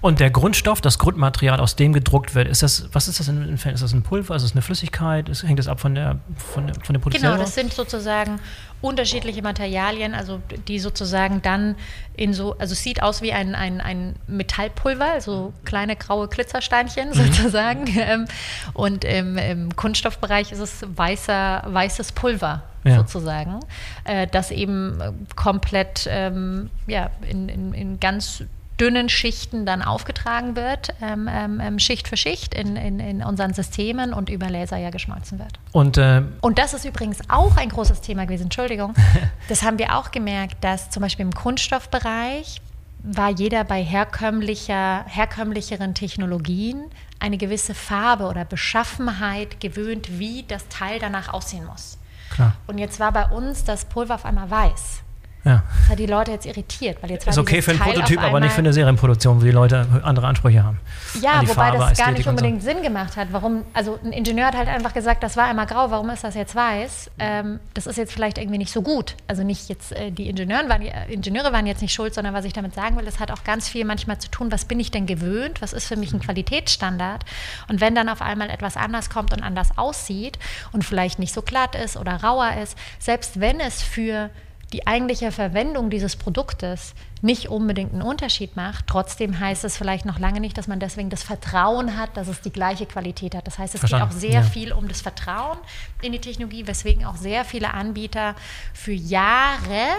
Und 0.00 0.20
der 0.20 0.30
Grundstoff, 0.30 0.80
das 0.80 0.98
Grundmaterial, 0.98 1.60
aus 1.60 1.76
dem 1.76 1.92
gedruckt 1.92 2.34
wird, 2.34 2.48
ist 2.48 2.62
das, 2.62 2.88
was 2.92 3.08
ist 3.08 3.20
das 3.20 3.28
in, 3.28 3.42
in 3.42 3.54
Ist 3.54 3.82
das 3.82 3.92
ein 3.92 4.02
Pulver? 4.02 4.34
Ist 4.34 4.42
das 4.42 4.52
eine 4.52 4.62
Flüssigkeit? 4.62 5.28
Ist, 5.28 5.42
hängt 5.42 5.58
das 5.58 5.68
ab 5.68 5.80
von 5.80 5.94
der, 5.94 6.18
von 6.36 6.66
der, 6.66 6.74
von 6.82 6.94
der 6.94 7.00
Produktion? 7.00 7.32
Genau, 7.32 7.42
das 7.42 7.54
sind 7.54 7.72
sozusagen 7.72 8.40
unterschiedliche 8.84 9.40
Materialien, 9.42 10.14
also 10.14 10.42
die 10.68 10.78
sozusagen 10.78 11.40
dann 11.40 11.74
in 12.16 12.34
so, 12.34 12.56
also 12.58 12.72
es 12.72 12.82
sieht 12.82 13.02
aus 13.02 13.22
wie 13.22 13.32
ein, 13.32 13.54
ein, 13.54 13.80
ein 13.80 14.14
Metallpulver, 14.26 15.12
also 15.12 15.54
kleine 15.64 15.96
graue 15.96 16.28
Glitzersteinchen 16.28 17.12
sozusagen. 17.12 17.84
Ähm, 18.04 18.26
Und 18.74 19.04
im, 19.04 19.38
im 19.38 19.76
Kunststoffbereich 19.76 20.52
ist 20.52 20.58
es 20.58 20.84
weißer, 20.94 21.62
weißes 21.66 22.12
Pulver 22.12 22.62
Ja. 22.84 22.96
sozusagen, 22.96 23.60
äh, 24.04 24.26
das 24.26 24.50
eben 24.50 24.98
komplett 25.36 26.06
ähm, 26.10 26.70
ja, 26.86 27.10
in, 27.28 27.48
in, 27.48 27.72
in 27.72 28.00
ganz 28.00 28.44
dünnen 28.80 29.08
Schichten 29.08 29.66
dann 29.66 29.82
aufgetragen 29.82 30.56
wird, 30.56 30.94
ähm, 31.00 31.28
ähm, 31.30 31.60
ähm, 31.60 31.78
Schicht 31.78 32.08
für 32.08 32.16
Schicht 32.16 32.54
in, 32.54 32.76
in, 32.76 32.98
in 32.98 33.22
unseren 33.22 33.54
Systemen 33.54 34.12
und 34.12 34.28
über 34.28 34.50
Laser 34.50 34.76
ja 34.76 34.90
geschmolzen 34.90 35.38
wird. 35.38 35.60
Und 35.72 35.96
äh, 35.96 36.22
Und 36.40 36.58
das 36.58 36.74
ist 36.74 36.84
übrigens 36.84 37.18
auch 37.28 37.56
ein 37.56 37.68
großes 37.68 38.00
Thema 38.00 38.24
gewesen, 38.24 38.44
Entschuldigung. 38.44 38.94
Das 39.48 39.62
haben 39.62 39.78
wir 39.78 39.96
auch 39.96 40.10
gemerkt, 40.10 40.64
dass 40.64 40.88
zum 40.88 41.02
Beispiel 41.02 41.26
im 41.26 41.34
Kunststoffbereich 41.34 42.62
war 43.02 43.28
jeder 43.28 43.62
bei 43.64 43.82
herkömmlicher, 43.82 45.04
herkömmlicheren 45.06 45.94
Technologien 45.94 46.84
eine 47.20 47.36
gewisse 47.36 47.74
Farbe 47.74 48.24
oder 48.24 48.46
Beschaffenheit 48.46 49.60
gewöhnt, 49.60 50.18
wie 50.18 50.44
das 50.48 50.68
Teil 50.68 50.98
danach 50.98 51.32
aussehen 51.32 51.66
muss. 51.66 51.98
klar, 52.30 52.56
Und 52.66 52.78
jetzt 52.78 53.00
war 53.00 53.12
bei 53.12 53.26
uns 53.26 53.64
das 53.64 53.84
Pulver 53.84 54.14
auf 54.14 54.24
einmal 54.24 54.50
weiß. 54.50 55.03
Ja. 55.44 55.62
Das 55.80 55.90
hat 55.90 55.98
die 55.98 56.06
Leute 56.06 56.30
jetzt 56.32 56.46
irritiert, 56.46 56.98
weil 57.02 57.10
jetzt 57.10 57.26
war 57.26 57.32
Ist 57.32 57.38
okay 57.38 57.60
für 57.60 57.72
einen 57.72 57.80
Teil 57.80 57.92
Prototyp, 57.92 58.22
aber 58.22 58.40
nicht 58.40 58.52
für 58.52 58.60
eine 58.60 58.72
Serienproduktion, 58.72 59.40
wo 59.40 59.44
die 59.44 59.50
Leute 59.50 59.86
andere 60.02 60.26
Ansprüche 60.26 60.64
haben. 60.64 60.80
Ja, 61.20 61.32
An 61.32 61.40
die 61.42 61.48
wobei 61.48 61.54
Farbe, 61.54 61.78
das 61.78 61.80
gar 61.80 61.90
Ästhetik 61.90 62.16
nicht 62.18 62.28
und 62.28 62.38
so. 62.38 62.44
unbedingt 62.44 62.62
Sinn 62.62 62.82
gemacht 62.82 63.16
hat. 63.16 63.28
Warum, 63.30 63.64
also 63.74 63.98
ein 64.02 64.12
Ingenieur 64.12 64.46
hat 64.46 64.56
halt 64.56 64.68
einfach 64.68 64.94
gesagt, 64.94 65.22
das 65.22 65.36
war 65.36 65.44
einmal 65.44 65.66
grau, 65.66 65.90
warum 65.90 66.08
ist 66.10 66.24
das 66.24 66.34
jetzt 66.34 66.54
weiß? 66.54 67.10
Ähm, 67.18 67.60
das 67.74 67.86
ist 67.86 67.98
jetzt 67.98 68.12
vielleicht 68.12 68.38
irgendwie 68.38 68.58
nicht 68.58 68.72
so 68.72 68.80
gut. 68.80 69.16
Also 69.28 69.42
nicht 69.42 69.68
jetzt, 69.68 69.92
äh, 69.92 70.10
die 70.10 70.28
Ingenieuren 70.28 70.68
waren, 70.68 70.82
äh, 70.82 71.12
Ingenieure 71.12 71.52
waren 71.52 71.66
jetzt 71.66 71.82
nicht 71.82 71.92
schuld, 71.92 72.14
sondern 72.14 72.32
was 72.32 72.46
ich 72.46 72.54
damit 72.54 72.74
sagen 72.74 72.96
will, 72.96 73.04
das 73.04 73.20
hat 73.20 73.30
auch 73.30 73.44
ganz 73.44 73.68
viel 73.68 73.84
manchmal 73.84 74.18
zu 74.18 74.30
tun, 74.30 74.50
was 74.50 74.64
bin 74.64 74.80
ich 74.80 74.90
denn 74.90 75.04
gewöhnt? 75.06 75.60
Was 75.60 75.74
ist 75.74 75.86
für 75.86 75.96
mich 75.96 76.12
ein 76.14 76.20
Qualitätsstandard? 76.20 77.24
Und 77.68 77.80
wenn 77.82 77.94
dann 77.94 78.08
auf 78.08 78.22
einmal 78.22 78.48
etwas 78.48 78.76
anders 78.76 79.10
kommt 79.10 79.32
und 79.32 79.42
anders 79.42 79.76
aussieht 79.76 80.38
und 80.72 80.84
vielleicht 80.84 81.18
nicht 81.18 81.34
so 81.34 81.42
glatt 81.42 81.74
ist 81.74 81.96
oder 81.96 82.22
rauer 82.22 82.52
ist, 82.62 82.78
selbst 82.98 83.40
wenn 83.40 83.60
es 83.60 83.82
für 83.82 84.30
die 84.74 84.88
eigentliche 84.88 85.30
Verwendung 85.30 85.88
dieses 85.88 86.16
Produktes 86.16 86.94
nicht 87.22 87.48
unbedingt 87.48 87.92
einen 87.92 88.02
Unterschied 88.02 88.56
macht. 88.56 88.88
Trotzdem 88.88 89.38
heißt 89.38 89.62
es 89.62 89.76
vielleicht 89.76 90.04
noch 90.04 90.18
lange 90.18 90.40
nicht, 90.40 90.58
dass 90.58 90.66
man 90.66 90.80
deswegen 90.80 91.10
das 91.10 91.22
Vertrauen 91.22 91.96
hat, 91.96 92.16
dass 92.16 92.26
es 92.26 92.40
die 92.40 92.50
gleiche 92.50 92.84
Qualität 92.84 93.36
hat. 93.36 93.46
Das 93.46 93.56
heißt, 93.56 93.74
es 93.74 93.78
Verstanden, 93.78 94.08
geht 94.08 94.16
auch 94.16 94.20
sehr 94.20 94.40
ja. 94.40 94.42
viel 94.42 94.72
um 94.72 94.88
das 94.88 95.00
Vertrauen 95.00 95.58
in 96.02 96.10
die 96.10 96.18
Technologie, 96.18 96.66
weswegen 96.66 97.04
auch 97.04 97.14
sehr 97.14 97.44
viele 97.44 97.72
Anbieter 97.72 98.34
für 98.72 98.92
Jahre 98.92 99.92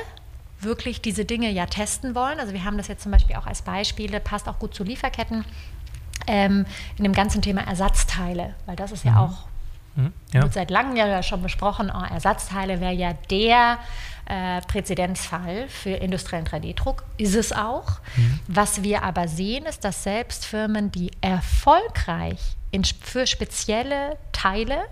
wirklich 0.59 0.99
diese 0.99 1.23
Dinge 1.23 1.49
ja 1.51 1.67
testen 1.67 2.13
wollen. 2.13 2.41
Also 2.41 2.51
wir 2.51 2.65
haben 2.65 2.77
das 2.77 2.89
jetzt 2.89 3.01
zum 3.01 3.13
Beispiel 3.13 3.37
auch 3.37 3.47
als 3.47 3.61
Beispiele, 3.61 4.19
passt 4.19 4.49
auch 4.49 4.59
gut 4.59 4.75
zu 4.75 4.83
Lieferketten, 4.83 5.45
ähm, 6.27 6.65
in 6.97 7.05
dem 7.05 7.13
ganzen 7.13 7.41
Thema 7.41 7.61
Ersatzteile, 7.61 8.55
weil 8.65 8.75
das 8.75 8.91
ist 8.91 9.05
ja 9.05 9.21
auch 9.21 9.45
Mhm. 9.95 10.13
Ja. 10.33 10.41
wird 10.43 10.53
seit 10.53 10.71
langem 10.71 10.97
ja 10.97 11.23
schon 11.23 11.41
besprochen, 11.41 11.91
oh, 11.93 12.13
Ersatzteile 12.13 12.81
wäre 12.81 12.93
ja 12.93 13.13
der 13.29 13.77
äh, 14.25 14.61
Präzedenzfall 14.61 15.67
für 15.69 15.91
industriellen 15.91 16.45
3D-Druck. 16.45 17.03
Ist 17.17 17.35
es 17.35 17.51
auch. 17.51 17.99
Was 18.47 18.83
wir 18.83 19.03
aber 19.03 19.27
sehen, 19.27 19.65
ist, 19.65 19.83
dass 19.83 20.03
selbst 20.03 20.45
Firmen, 20.45 20.91
die 20.91 21.11
erfolgreich 21.21 22.39
in, 22.71 22.83
für 22.83 23.27
spezielle 23.27 24.17
Teile 24.31 24.85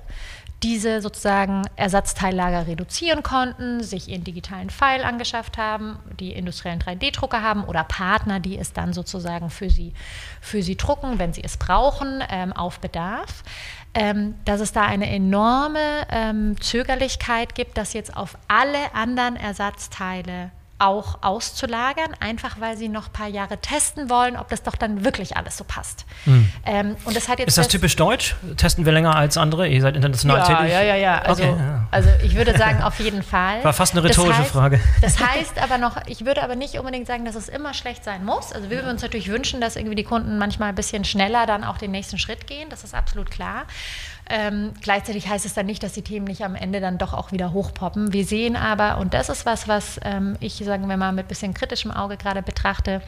diese 0.64 1.02
sozusagen 1.02 1.64
Ersatzteillager 1.76 2.68
reduzieren 2.68 3.22
konnten, 3.22 3.84
sich 3.84 4.08
ihren 4.08 4.24
digitalen 4.24 4.70
Pfeil 4.70 5.04
angeschafft 5.04 5.58
haben, 5.58 6.00
die 6.20 6.32
industriellen 6.32 6.80
3D-Drucker 6.80 7.42
haben 7.42 7.66
oder 7.66 7.84
Partner, 7.84 8.40
die 8.40 8.58
es 8.58 8.72
dann 8.72 8.94
sozusagen 8.94 9.50
für 9.50 9.70
sie, 9.70 9.94
für 10.40 10.64
sie 10.64 10.78
drucken, 10.78 11.20
wenn 11.20 11.34
sie 11.34 11.44
es 11.44 11.58
brauchen, 11.58 12.24
ähm, 12.30 12.54
auf 12.54 12.80
Bedarf. 12.80 13.44
Ähm, 13.96 14.34
dass 14.46 14.60
es 14.60 14.72
da 14.72 14.82
eine 14.82 15.08
enorme 15.10 16.08
ähm, 16.10 16.60
Zögerlichkeit 16.60 17.54
gibt, 17.54 17.78
das 17.78 17.94
jetzt 17.94 18.18
auf 18.18 18.38
alle 18.48 18.96
anderen 18.96 19.36
Ersatzteile 19.36 20.52
auch 20.84 21.20
auszulagern, 21.22 22.16
einfach 22.20 22.60
weil 22.60 22.78
sie 22.78 22.90
noch 22.90 23.08
ein 23.08 23.14
paar 23.14 23.28
Jahre 23.28 23.58
testen 23.58 24.10
wollen, 24.10 24.36
ob 24.36 24.50
das 24.50 24.64
doch 24.64 24.76
dann 24.76 25.06
wirklich 25.06 25.38
alles 25.38 25.58
so 25.58 25.64
passt. 25.64 26.06
Ähm, 26.66 26.96
und 27.06 27.16
das 27.16 27.30
hat 27.30 27.40
jetzt 27.40 27.50
Ist 27.50 27.58
das 27.58 27.68
typisch 27.68 27.96
deutsch? 27.96 28.36
Testen 28.58 28.86
wir 28.86 28.92
länger 28.92 29.16
als 29.16 29.38
andere? 29.38 29.68
Ihr 29.68 29.82
seid 29.82 29.96
international 29.96 30.40
ja, 30.40 30.44
tätig? 30.44 30.74
Ja, 30.74 30.82
ja, 30.82 30.96
ja. 30.96 31.20
Also, 31.20 31.44
Okay, 31.44 31.56
ja. 31.58 31.88
also 31.92 32.10
ich 32.24 32.36
würde 32.36 32.58
sagen, 32.58 32.84
auf 32.84 33.00
jeden 33.00 33.24
Fall. 33.34 33.64
War 33.64 33.74
fast 33.74 33.94
eine 33.94 34.04
rhetorische 34.04 34.32
das 34.32 34.40
heißt, 34.40 34.52
Frage. 34.52 34.80
Das 35.02 35.20
heißt 35.20 35.60
aber 35.62 35.78
noch, 35.78 35.98
ich 36.08 36.26
würde 36.26 36.44
aber 36.44 36.56
nicht 36.56 36.78
unbedingt 36.78 37.08
sagen, 37.08 37.26
dass 37.26 37.36
es 37.36 37.50
immer 37.50 37.74
schlecht 37.74 38.04
sein 38.04 38.26
muss. 38.26 38.52
Also 38.52 38.70
wir 38.70 38.78
würden 38.78 38.90
uns 38.90 39.02
natürlich 39.02 39.30
wünschen, 39.30 39.62
dass 39.62 39.76
irgendwie 39.76 39.96
die 39.96 40.04
Kunden 40.04 40.38
manchmal 40.38 40.70
ein 40.70 40.76
bisschen 40.76 41.06
schneller 41.06 41.46
dann 41.46 41.64
auch 41.64 41.78
den 41.78 41.92
nächsten 41.92 42.18
Schritt 42.18 42.48
gehen. 42.48 42.70
Das 42.70 42.84
ist 42.84 42.94
absolut 42.94 43.32
klar. 43.32 43.66
Ähm, 44.30 44.72
gleichzeitig 44.82 45.28
heißt 45.28 45.46
es 45.46 45.54
dann 45.54 45.66
nicht, 45.66 45.84
dass 45.84 45.94
die 45.94 46.02
Themen 46.02 46.26
nicht 46.26 46.44
am 46.44 46.56
Ende 46.56 46.80
dann 46.80 46.98
doch 46.98 47.14
auch 47.14 47.32
wieder 47.32 47.54
hochpoppen. 47.54 48.14
Wir 48.14 48.26
sehen 48.26 48.56
aber, 48.56 48.98
und 48.98 49.14
das 49.14 49.30
ist 49.30 49.46
was, 49.46 49.68
was 49.68 50.00
ähm, 50.04 50.38
ich, 50.40 50.56
sagen 50.56 50.88
wir 50.88 50.98
mal, 50.98 51.12
mit 51.12 51.28
bisschen 51.28 51.54
kritischem 51.54 51.92
Auge 51.92 52.18
gerade 52.18 52.42
betrachte, 52.42 53.02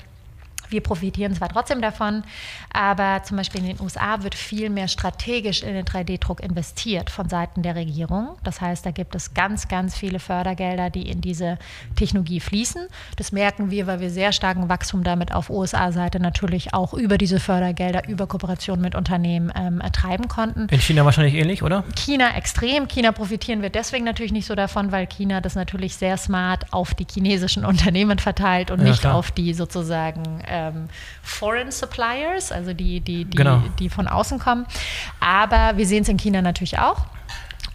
Wir 0.70 0.82
profitieren 0.82 1.34
zwar 1.36 1.50
trotzdem 1.50 1.82
davon, 1.82 2.24
aber 2.72 3.24
zum 3.24 3.38
Beispiel 3.38 3.62
in 3.62 3.68
den 3.68 3.82
USA 3.82 4.24
wird 4.24 4.36
viel 4.36 4.70
mehr 4.70 4.88
strategisch 4.88 5.64
in 5.64 5.74
den 5.74 5.86
3D-Druck 5.86 6.42
investiert 6.42 7.10
von 7.10 7.30
Seiten 7.30 7.62
der 7.62 7.76
Regierung. 7.76 8.38
Das 8.44 8.62
heißt, 8.62 8.86
da 8.86 8.92
gibt 8.92 9.16
es 9.16 9.34
ganz, 9.34 9.68
ganz 9.68 9.96
viele 9.96 10.20
Fördergelder, 10.20 10.90
die 10.90 11.10
in 11.10 11.22
diese 11.22 11.58
Technologie 11.96 12.40
fließen. 12.40 12.88
Das 13.18 13.32
merken 13.32 13.72
wir, 13.72 13.88
weil 13.88 14.00
wir 14.00 14.10
sehr 14.10 14.32
starken 14.32 14.70
Wachstum 14.70 15.04
damit 15.04 15.34
auf 15.34 15.50
USA-Seite 15.50 16.20
natürlich 16.20 16.74
auch 16.74 16.94
über 16.94 17.18
diese 17.18 17.40
Fördergelder, 17.40 18.08
über 18.08 18.28
Kooperationen 18.28 18.82
mit 18.82 18.96
Unternehmen 18.96 19.52
ähm, 19.56 19.82
ertreiben 19.82 20.28
konnten. 20.28 20.68
In 20.70 20.80
China 20.80 21.06
wahrscheinlich 21.06 21.36
ähnlich, 21.36 21.64
oder? 21.64 21.84
China 21.96 22.36
extrem. 22.36 22.88
China 22.88 23.12
profitieren 23.12 23.62
wir 23.62 23.70
deswegen 23.70 24.06
natürlich 24.06 24.32
nicht 24.32 24.46
so 24.46 24.56
davon, 24.56 24.92
weil 24.92 25.08
China 25.08 25.42
das 25.42 25.56
natürlich 25.56 25.96
sehr 25.96 26.18
smart 26.18 26.72
auf 26.72 26.94
die 26.94 27.06
chinesischen 27.12 27.66
Unternehmen 27.66 28.20
verteilt 28.20 28.72
und 28.72 28.80
ja, 28.80 28.86
nicht 28.86 29.02
klar. 29.02 29.16
auf 29.16 29.32
die 29.32 29.54
sozusagen 29.54 30.42
ähm, 30.56 30.90
Foreign 31.22 31.72
Suppliers, 31.72 32.52
also 32.52 32.74
die, 32.74 33.02
die, 33.02 33.26
die, 33.26 33.38
genau. 33.38 33.62
die 33.80 33.90
von 33.90 34.08
außen 34.08 34.40
kommen. 34.40 34.66
Aber 35.20 35.78
wir 35.78 35.86
sehen 35.86 36.04
es 36.04 36.10
in 36.10 36.18
China 36.18 36.42
natürlich 36.42 36.80
auch. 36.80 37.06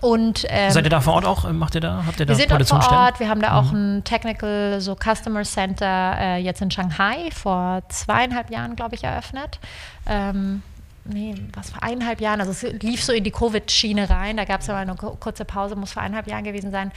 Und, 0.01 0.47
ähm, 0.49 0.71
Seid 0.71 0.85
ihr 0.85 0.91
da 0.91 1.01
vor 1.01 1.15
Ort 1.15 1.27
auch? 1.27 1.51
Macht 1.53 1.75
ihr 1.75 1.83
da? 1.83 2.05
Habt 2.07 2.21
ihr 2.21 2.27
da 2.27 2.31
wir 2.31 2.37
sind 2.37 2.51
dort 2.51 2.67
vor 2.67 2.91
Ort. 2.91 3.21
Wir 3.21 3.29
haben 3.29 3.43
da 3.43 3.59
auch 3.59 3.71
mhm. 3.73 3.99
ein 3.99 4.05
Technical 4.05 4.81
so 4.81 4.97
Customer 4.97 5.43
Center 5.43 6.17
äh, 6.19 6.37
jetzt 6.39 6.63
in 6.63 6.71
Shanghai 6.71 7.31
vor 7.33 7.83
zweieinhalb 7.89 8.51
Jahren, 8.51 8.77
glaube 8.77 8.95
ich, 8.95 9.05
eröffnet. 9.05 9.59
Ähm, 10.07 10.63
nee, 11.05 11.35
was 11.53 11.71
vor 11.71 11.83
eineinhalb 11.83 12.21
Jahren, 12.23 12.41
also 12.41 12.53
es 12.53 12.63
lief 12.83 13.05
so 13.05 13.13
in 13.13 13.25
die 13.25 13.31
Covid-Schiene 13.31 14.09
rein, 14.09 14.39
da 14.39 14.47
gab 14.47 14.63
es 14.63 14.69
ja 14.69 14.75
mal 14.75 14.81
eine 14.81 14.95
kurze 14.95 15.45
Pause, 15.45 15.77
muss 15.77 15.93
vor 15.93 16.03
eineinhalb 16.03 16.29
Jahren 16.29 16.45
gewesen 16.45 16.71
sein, 16.71 16.93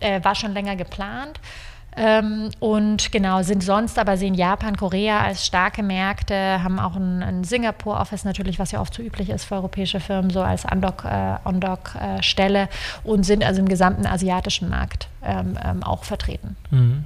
äh, 0.00 0.22
war 0.24 0.34
schon 0.34 0.52
länger 0.52 0.74
geplant. 0.74 1.38
Ähm, 1.98 2.50
und 2.60 3.10
genau, 3.10 3.42
sind 3.42 3.62
sonst 3.62 3.98
aber 3.98 4.16
sehen 4.16 4.34
Japan, 4.34 4.76
Korea 4.76 5.20
als 5.20 5.44
starke 5.44 5.82
Märkte, 5.82 6.62
haben 6.62 6.78
auch 6.78 6.94
ein, 6.94 7.22
ein 7.22 7.44
Singapur-Office 7.44 8.24
natürlich, 8.24 8.58
was 8.58 8.70
ja 8.70 8.80
oft 8.80 8.94
so 8.94 9.02
üblich 9.02 9.30
ist 9.30 9.44
für 9.44 9.56
europäische 9.56 9.98
Firmen, 9.98 10.30
so 10.30 10.40
als 10.40 10.64
Undock-Stelle 10.64 12.58
äh, 12.58 12.64
äh, 12.64 12.68
und 13.02 13.24
sind 13.24 13.44
also 13.44 13.60
im 13.60 13.68
gesamten 13.68 14.06
asiatischen 14.06 14.68
Markt 14.68 15.08
ähm, 15.24 15.58
ähm, 15.64 15.82
auch 15.82 16.04
vertreten. 16.04 16.56
Mhm. 16.70 17.04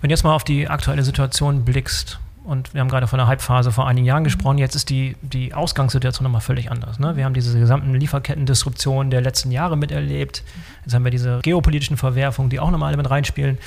Wenn 0.00 0.08
du 0.08 0.12
jetzt 0.12 0.22
mal 0.22 0.34
auf 0.34 0.44
die 0.44 0.68
aktuelle 0.68 1.02
Situation 1.02 1.64
blickst, 1.64 2.18
und 2.44 2.74
wir 2.74 2.80
haben 2.80 2.88
gerade 2.88 3.06
von 3.06 3.18
der 3.18 3.28
Hype-Phase 3.28 3.70
vor 3.70 3.86
einigen 3.86 4.04
Jahren 4.04 4.24
gesprochen. 4.24 4.58
Jetzt 4.58 4.74
ist 4.74 4.90
die, 4.90 5.16
die 5.22 5.54
Ausgangssituation 5.54 6.24
nochmal 6.24 6.40
völlig 6.40 6.72
anders. 6.72 6.98
Ne? 6.98 7.16
Wir 7.16 7.24
haben 7.24 7.34
diese 7.34 7.56
gesamten 7.56 7.94
Lieferketten-Disruptionen 7.94 9.12
der 9.12 9.20
letzten 9.20 9.52
Jahre 9.52 9.76
miterlebt. 9.76 10.42
Jetzt 10.84 10.92
haben 10.92 11.04
wir 11.04 11.12
diese 11.12 11.38
geopolitischen 11.42 11.96
Verwerfungen, 11.96 12.50
die 12.50 12.58
auch 12.58 12.72
nochmal 12.72 12.96
mit 12.96 13.08
reinspielen. 13.08 13.58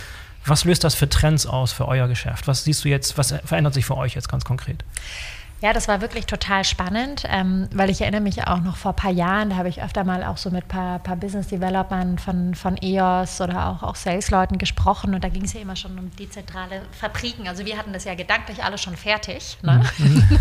Was 0.46 0.64
löst 0.64 0.84
das 0.84 0.96
für 0.96 1.10
Trends 1.10 1.46
aus 1.46 1.72
für 1.72 1.88
euer 1.88 2.08
Geschäft? 2.08 2.48
Was 2.48 2.64
siehst 2.64 2.84
du 2.86 2.90
jetzt, 2.90 3.18
was 3.18 3.34
verändert 3.46 3.74
sich 3.74 3.86
für 3.86 3.98
euch 3.98 4.16
jetzt 4.16 4.30
ganz 4.30 4.46
konkret? 4.46 4.84
Ja, 5.62 5.72
das 5.72 5.88
war 5.88 6.02
wirklich 6.02 6.26
total 6.26 6.66
spannend, 6.66 7.24
ähm, 7.28 7.70
weil 7.74 7.90
ich 7.90 8.02
erinnere 8.02 8.22
mich 8.22 8.46
auch 8.46 8.60
noch 8.60 8.76
vor 8.76 8.92
ein 8.92 8.96
paar 8.98 9.12
Jahren, 9.12 9.52
da 9.52 9.56
habe 9.56 9.70
ich 9.70 9.82
öfter 9.82 10.04
mal 10.04 10.24
auch 10.24 10.36
so 10.36 10.52
mit 10.52 10.66
ein 10.66 10.68
paar, 10.68 11.00
paar 11.00 11.16
Business 11.16 11.48
Developern 11.48 12.20
von, 12.20 12.56
von 12.56 12.78
EOS 12.78 13.40
oder 13.40 13.70
auch, 13.70 13.82
auch 13.82 13.96
Sales-Leuten 13.96 14.58
gesprochen 14.58 15.16
und 15.16 15.24
da 15.24 15.30
ging 15.30 15.46
es 15.46 15.54
ja 15.54 15.62
immer 15.62 15.78
schon 15.78 15.98
um 15.98 16.12
dezentrale 16.18 16.82
Fabriken. 16.92 17.48
Also 17.48 17.66
wir 17.66 17.78
hatten 17.78 17.94
das 17.94 18.04
ja 18.04 18.16
gedanklich 18.16 18.64
alles 18.64 18.82
schon 18.82 18.98
fertig. 18.98 19.58
Ne? 19.62 19.82
Mhm. 19.98 20.40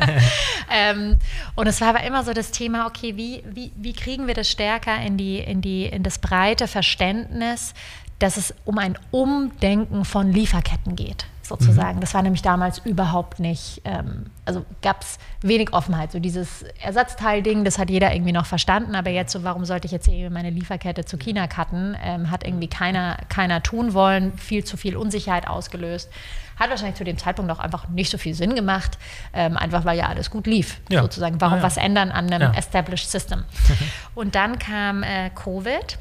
ähm, 0.72 1.18
und 1.54 1.66
es 1.66 1.82
war 1.82 1.90
aber 1.90 2.02
immer 2.04 2.24
so 2.24 2.32
das 2.32 2.50
Thema, 2.50 2.86
okay, 2.86 3.16
wie, 3.16 3.44
wie, 3.46 3.72
wie 3.76 3.92
kriegen 3.92 4.26
wir 4.26 4.34
das 4.34 4.50
stärker 4.50 4.98
in, 5.02 5.18
die, 5.18 5.38
in, 5.38 5.60
die, 5.60 5.84
in 5.84 6.02
das 6.02 6.18
breite 6.18 6.66
Verständnis 6.66 7.74
dass 8.18 8.36
es 8.36 8.54
um 8.64 8.78
ein 8.78 8.98
Umdenken 9.10 10.04
von 10.04 10.32
Lieferketten 10.32 10.96
geht, 10.96 11.26
sozusagen. 11.42 11.96
Mhm. 11.96 12.00
Das 12.00 12.14
war 12.14 12.22
nämlich 12.22 12.42
damals 12.42 12.78
überhaupt 12.78 13.40
nicht, 13.40 13.82
ähm, 13.84 14.26
also 14.46 14.64
gab 14.80 15.02
es 15.02 15.18
wenig 15.42 15.72
Offenheit. 15.74 16.12
So 16.12 16.18
dieses 16.18 16.62
Ersatzteilding, 16.80 17.64
das 17.64 17.78
hat 17.78 17.90
jeder 17.90 18.14
irgendwie 18.14 18.32
noch 18.32 18.46
verstanden, 18.46 18.94
aber 18.94 19.10
jetzt 19.10 19.32
so, 19.32 19.44
warum 19.44 19.64
sollte 19.66 19.86
ich 19.86 19.92
jetzt 19.92 20.08
hier 20.08 20.30
meine 20.30 20.50
Lieferkette 20.50 21.04
zu 21.04 21.18
China 21.18 21.46
cutten, 21.46 21.96
ähm, 22.02 22.30
hat 22.30 22.46
irgendwie 22.46 22.68
keiner, 22.68 23.18
keiner 23.28 23.62
tun 23.62 23.92
wollen, 23.92 24.36
viel 24.38 24.64
zu 24.64 24.76
viel 24.78 24.96
Unsicherheit 24.96 25.46
ausgelöst. 25.46 26.10
Hat 26.58 26.70
wahrscheinlich 26.70 26.96
zu 26.96 27.04
dem 27.04 27.18
Zeitpunkt 27.18 27.50
auch 27.50 27.58
einfach 27.58 27.88
nicht 27.90 28.10
so 28.10 28.16
viel 28.16 28.32
Sinn 28.32 28.54
gemacht, 28.54 28.96
ähm, 29.34 29.58
einfach 29.58 29.84
weil 29.84 29.98
ja 29.98 30.06
alles 30.06 30.30
gut 30.30 30.46
lief, 30.46 30.80
ja. 30.88 31.02
sozusagen. 31.02 31.38
Warum 31.38 31.56
ah, 31.56 31.58
ja. 31.58 31.62
was 31.62 31.76
ändern 31.76 32.10
an 32.10 32.32
einem 32.32 32.54
ja. 32.54 32.58
Established 32.58 33.10
System? 33.10 33.44
Und 34.14 34.34
dann 34.34 34.58
kam 34.58 35.02
äh, 35.02 35.28
Covid 35.34 35.98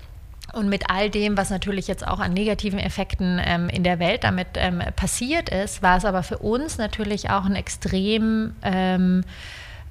und 0.55 0.69
mit 0.69 0.89
all 0.89 1.09
dem, 1.09 1.37
was 1.37 1.49
natürlich 1.49 1.87
jetzt 1.87 2.07
auch 2.07 2.19
an 2.19 2.33
negativen 2.33 2.79
Effekten 2.79 3.41
ähm, 3.43 3.69
in 3.69 3.83
der 3.83 3.99
Welt 3.99 4.23
damit 4.23 4.47
ähm, 4.55 4.81
passiert 4.95 5.49
ist, 5.49 5.83
war 5.83 5.97
es 5.97 6.05
aber 6.05 6.23
für 6.23 6.37
uns 6.37 6.77
natürlich 6.77 7.29
auch 7.29 7.45
ein 7.45 7.55
extrem 7.55 8.55
ähm, 8.63 9.23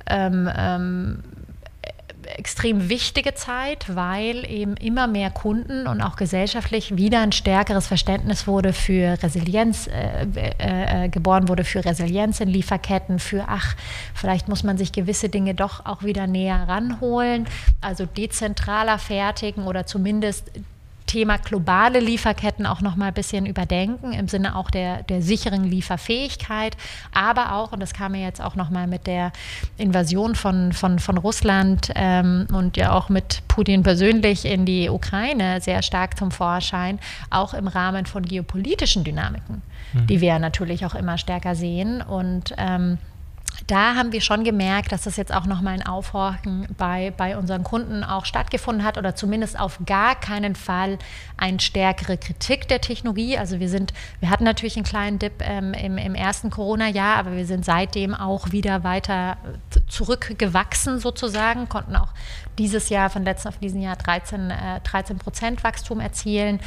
ähm, 0.07 0.51
ähm 0.57 1.23
extrem 2.27 2.89
wichtige 2.89 3.35
Zeit, 3.35 3.95
weil 3.95 4.49
eben 4.51 4.77
immer 4.77 5.07
mehr 5.07 5.31
Kunden 5.31 5.87
und 5.87 6.01
auch 6.01 6.17
gesellschaftlich 6.17 6.97
wieder 6.97 7.21
ein 7.21 7.33
stärkeres 7.33 7.87
Verständnis 7.87 8.47
wurde 8.47 8.73
für 8.73 9.23
Resilienz, 9.23 9.87
äh, 9.87 10.27
äh, 10.35 11.05
äh, 11.05 11.09
geboren 11.09 11.49
wurde 11.49 11.65
für 11.65 11.85
Resilienz 11.85 12.41
in 12.41 12.49
Lieferketten, 12.49 13.19
für 13.19 13.47
ach, 13.49 13.75
vielleicht 14.15 14.49
muss 14.49 14.63
man 14.63 14.79
sich 14.79 14.93
gewisse 14.93 15.29
Dinge 15.29 15.55
doch 15.55 15.87
auch 15.87 16.03
wieder 16.03 16.27
näher 16.27 16.65
ranholen, 16.69 17.47
also 17.81 18.07
dezentraler 18.07 18.99
fertigen 18.99 19.65
oder 19.65 19.87
zumindest 19.87 20.51
Thema 21.07 21.39
globale 21.39 22.01
Lieferketten 22.01 22.67
auch 22.67 22.81
noch 22.81 22.97
mal 22.97 23.09
ein 23.09 23.15
bisschen 23.15 23.47
überdenken 23.47 24.13
im 24.13 24.29
Sinne 24.29 24.57
auch 24.57 24.71
der, 24.71 25.03
der 25.03 25.23
sicheren 25.23 25.65
Lieferfähigkeit, 25.65 26.77
aber 27.13 27.53
auch, 27.55 27.73
und 27.73 27.81
das 27.81 27.93
kam 27.93 28.15
ja 28.15 28.23
jetzt 28.23 28.41
auch 28.41 28.57
noch 28.57 28.71
mal 28.71 28.87
mit 28.87 29.07
der 29.07 29.33
Invasion 29.77 30.35
von, 30.35 30.73
von, 30.73 30.99
von 30.99 31.19
Russland 31.19 31.91
ähm, 31.95 32.47
und 32.53 32.77
ja 32.77 32.93
auch 32.93 33.09
mit 33.09 33.43
Putin 33.49 33.83
persönlich 33.83 34.45
in 34.45 34.65
die 34.67 34.89
Ukraine 34.89 35.61
sehr 35.61 35.83
stark 35.83 36.19
zum 36.19 36.31
Vorschein, 36.31 36.99
auch 37.31 37.55
im 37.55 37.69
Rahmen 37.69 38.07
von 38.07 38.25
geopolitischen 38.25 39.05
Dynamiken, 39.05 39.63
mhm. 39.93 40.07
die 40.07 40.21
wir 40.21 40.39
natürlich 40.39 40.87
auch 40.87 40.95
immer 40.95 41.19
stärker 41.19 41.55
sehen 41.55 42.03
und 42.03 42.55
ähm, 42.57 42.99
da 43.67 43.95
haben 43.95 44.13
wir 44.13 44.21
schon 44.21 44.45
gemerkt, 44.45 44.93
dass 44.93 45.03
das 45.03 45.17
jetzt 45.17 45.33
auch 45.33 45.47
nochmal 45.47 45.75
ein 45.75 45.87
Aufhorchen 45.87 46.67
bei, 46.77 47.13
bei 47.17 47.37
unseren 47.37 47.65
Kunden 47.65 48.05
auch 48.05 48.25
stattgefunden 48.25 48.85
hat 48.85 48.99
oder 48.99 49.15
zumindest 49.15 49.59
auf 49.59 49.79
gar 49.87 50.15
keinen 50.15 50.55
Fall 50.55 50.99
eine 51.37 51.61
stärkere 51.61 52.17
Kritik 52.17 52.69
der 52.69 52.81
Technologie. 52.81 53.39
Also 53.39 53.61
wir 53.61 53.69
sind, 53.69 53.93
wir 54.21 54.31
hatten 54.31 54.45
natürlich 54.45 54.77
einen 54.77 54.85
kleinen 54.85 55.19
Dip 55.19 55.41
ähm, 55.41 55.73
im, 55.73 55.99
im 55.99 56.15
ersten 56.15 56.51
Corona-Jahr, 56.51 57.17
aber 57.17 57.33
wir 57.33 57.47
sind 57.47 57.65
seitdem 57.65 58.15
auch 58.15 58.53
wieder 58.53 58.85
weiter 58.85 59.37
zurückgewachsen 59.89 60.99
sozusagen, 60.99 61.69
konnten 61.69 61.97
auch 61.97 62.13
dieses 62.59 62.89
Jahr 62.89 63.11
von 63.11 63.25
letzten 63.25 63.49
auf 63.49 63.59
diesen 63.59 63.81
Jahr 63.81 63.97
13, 63.97 64.51
äh, 64.51 64.81
13 64.83 65.19
Prozent 65.19 65.65
Wachstum 65.65 66.01
erzielen 66.01 66.61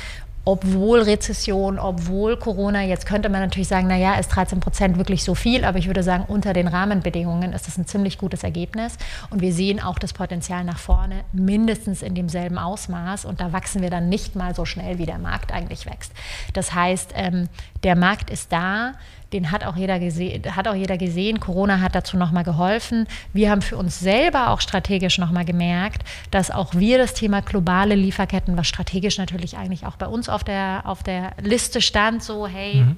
obwohl 0.47 1.01
Rezession, 1.01 1.77
obwohl 1.77 2.37
Corona, 2.37 2.81
jetzt 2.81 3.05
könnte 3.05 3.27
man 3.27 3.41
natürlich 3.41 3.67
sagen, 3.67 3.87
naja, 3.87 4.13
ist 4.13 4.29
13 4.29 4.61
Prozent 4.61 4.97
wirklich 4.97 5.25
so 5.25 5.35
viel, 5.35 5.65
aber 5.65 5.77
ich 5.77 5.87
würde 5.87 6.03
sagen, 6.03 6.23
unter 6.25 6.53
den 6.53 6.69
Rahmenbedingungen 6.69 7.51
ist 7.51 7.67
das 7.67 7.77
ein 7.77 7.85
ziemlich 7.85 8.17
gutes 8.17 8.43
Ergebnis. 8.43 8.95
Und 9.29 9.41
wir 9.41 9.51
sehen 9.51 9.81
auch 9.81 9.99
das 9.99 10.13
Potenzial 10.13 10.63
nach 10.63 10.79
vorne 10.79 11.25
mindestens 11.33 12.01
in 12.01 12.15
demselben 12.15 12.57
Ausmaß 12.57 13.25
und 13.25 13.41
da 13.41 13.51
wachsen 13.51 13.81
wir 13.81 13.89
dann 13.89 14.07
nicht 14.07 14.37
mal 14.37 14.55
so 14.55 14.63
schnell, 14.63 14.99
wie 14.99 15.05
der 15.05 15.17
Markt 15.17 15.51
eigentlich 15.51 15.85
wächst. 15.85 16.13
Das 16.53 16.73
heißt, 16.73 17.11
ähm, 17.15 17.49
der 17.83 17.97
Markt 17.97 18.29
ist 18.29 18.53
da, 18.53 18.93
den 19.33 19.51
hat 19.51 19.65
auch 19.65 19.75
jeder 19.75 19.99
gesehen, 19.99 20.55
hat 20.55 20.67
auch 20.67 20.75
jeder 20.75 20.97
gesehen. 20.97 21.39
Corona 21.39 21.81
hat 21.81 21.95
dazu 21.95 22.17
nochmal 22.17 22.43
geholfen. 22.43 23.07
Wir 23.33 23.51
haben 23.51 23.61
für 23.61 23.77
uns 23.77 23.99
selber 23.99 24.49
auch 24.49 24.61
strategisch 24.61 25.17
nochmal 25.17 25.45
gemerkt, 25.45 26.03
dass 26.31 26.51
auch 26.51 26.75
wir 26.75 26.97
das 26.97 27.13
Thema 27.13 27.41
globale 27.41 27.95
Lieferketten, 27.95 28.57
was 28.57 28.67
strategisch 28.67 29.17
natürlich 29.17 29.57
eigentlich 29.57 29.85
auch 29.85 29.97
bei 29.97 30.07
uns 30.07 30.29
auf 30.29 30.43
der, 30.43 30.83
auf 30.85 31.03
der 31.03 31.31
Liste 31.41 31.81
stand, 31.81 32.23
so, 32.23 32.47
hey, 32.47 32.75
mhm. 32.75 32.97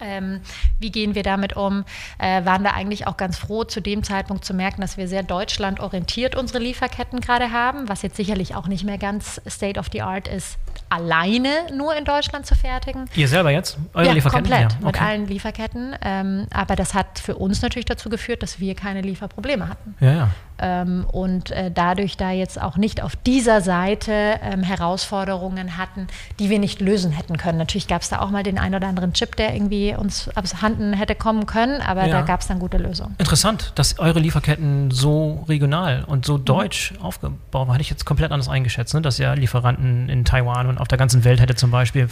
Ähm, 0.00 0.40
wie 0.80 0.90
gehen 0.90 1.14
wir 1.14 1.22
damit 1.22 1.56
um? 1.56 1.84
Äh, 2.18 2.44
waren 2.44 2.64
da 2.64 2.72
eigentlich 2.72 3.06
auch 3.06 3.16
ganz 3.16 3.38
froh, 3.38 3.64
zu 3.64 3.80
dem 3.80 4.02
Zeitpunkt 4.02 4.44
zu 4.44 4.52
merken, 4.52 4.80
dass 4.80 4.96
wir 4.96 5.08
sehr 5.08 5.22
deutschlandorientiert 5.22 6.34
unsere 6.34 6.58
Lieferketten 6.58 7.20
gerade 7.20 7.52
haben, 7.52 7.88
was 7.88 8.02
jetzt 8.02 8.16
sicherlich 8.16 8.54
auch 8.54 8.66
nicht 8.66 8.84
mehr 8.84 8.98
ganz 8.98 9.40
State 9.48 9.78
of 9.78 9.86
the 9.92 10.02
Art 10.02 10.28
ist, 10.28 10.58
alleine 10.88 11.48
nur 11.74 11.94
in 11.96 12.04
Deutschland 12.04 12.46
zu 12.46 12.54
fertigen. 12.54 13.06
Ihr 13.14 13.28
selber 13.28 13.50
jetzt? 13.50 13.76
Eure 13.94 14.06
ja, 14.06 14.12
Lieferketten? 14.12 14.50
komplett, 14.50 14.72
ja, 14.72 14.78
okay. 14.78 14.86
mit 14.86 15.02
allen 15.02 15.26
Lieferketten. 15.26 15.96
Ähm, 16.02 16.46
aber 16.52 16.76
das 16.76 16.94
hat 16.94 17.18
für 17.18 17.36
uns 17.36 17.62
natürlich 17.62 17.86
dazu 17.86 18.08
geführt, 18.08 18.42
dass 18.42 18.60
wir 18.60 18.74
keine 18.74 19.00
Lieferprobleme 19.00 19.68
hatten. 19.68 19.94
Ja, 20.00 20.12
ja. 20.12 20.30
Ähm, 20.58 21.04
und 21.10 21.50
äh, 21.50 21.70
dadurch 21.72 22.16
da 22.16 22.30
jetzt 22.30 22.60
auch 22.60 22.76
nicht 22.76 23.02
auf 23.02 23.16
dieser 23.16 23.60
Seite 23.60 24.38
ähm, 24.40 24.62
Herausforderungen 24.62 25.76
hatten, 25.76 26.06
die 26.38 26.48
wir 26.48 26.60
nicht 26.60 26.80
lösen 26.80 27.10
hätten 27.10 27.36
können. 27.36 27.58
Natürlich 27.58 27.88
gab 27.88 28.02
es 28.02 28.08
da 28.08 28.20
auch 28.20 28.30
mal 28.30 28.44
den 28.44 28.58
einen 28.58 28.76
oder 28.76 28.86
anderen 28.86 29.12
Chip, 29.14 29.34
der 29.36 29.54
irgendwie 29.54 29.94
uns 29.96 30.28
abhanden 30.36 30.92
hätte 30.92 31.16
kommen 31.16 31.46
können, 31.46 31.80
aber 31.80 32.06
ja. 32.06 32.20
da 32.20 32.22
gab 32.22 32.40
es 32.40 32.46
dann 32.46 32.60
gute 32.60 32.78
Lösungen. 32.78 33.16
Interessant, 33.18 33.72
dass 33.74 33.98
eure 33.98 34.20
Lieferketten 34.20 34.90
so 34.90 35.44
regional 35.48 36.04
und 36.04 36.24
so 36.24 36.38
mhm. 36.38 36.44
deutsch 36.44 36.92
mhm. 36.92 37.02
aufgebaut 37.02 37.38
waren. 37.52 37.72
Hatte 37.72 37.82
ich 37.82 37.90
jetzt 37.90 38.04
komplett 38.04 38.30
anders 38.30 38.48
eingeschätzt, 38.48 38.94
ne? 38.94 39.02
dass 39.02 39.18
ja 39.18 39.34
Lieferanten 39.34 40.08
in 40.08 40.24
Taiwan 40.24 40.68
und 40.68 40.78
auf 40.78 40.88
der 40.88 40.98
ganzen 40.98 41.24
Welt 41.24 41.40
hätte 41.40 41.56
zum 41.56 41.70
Beispiel 41.70 42.08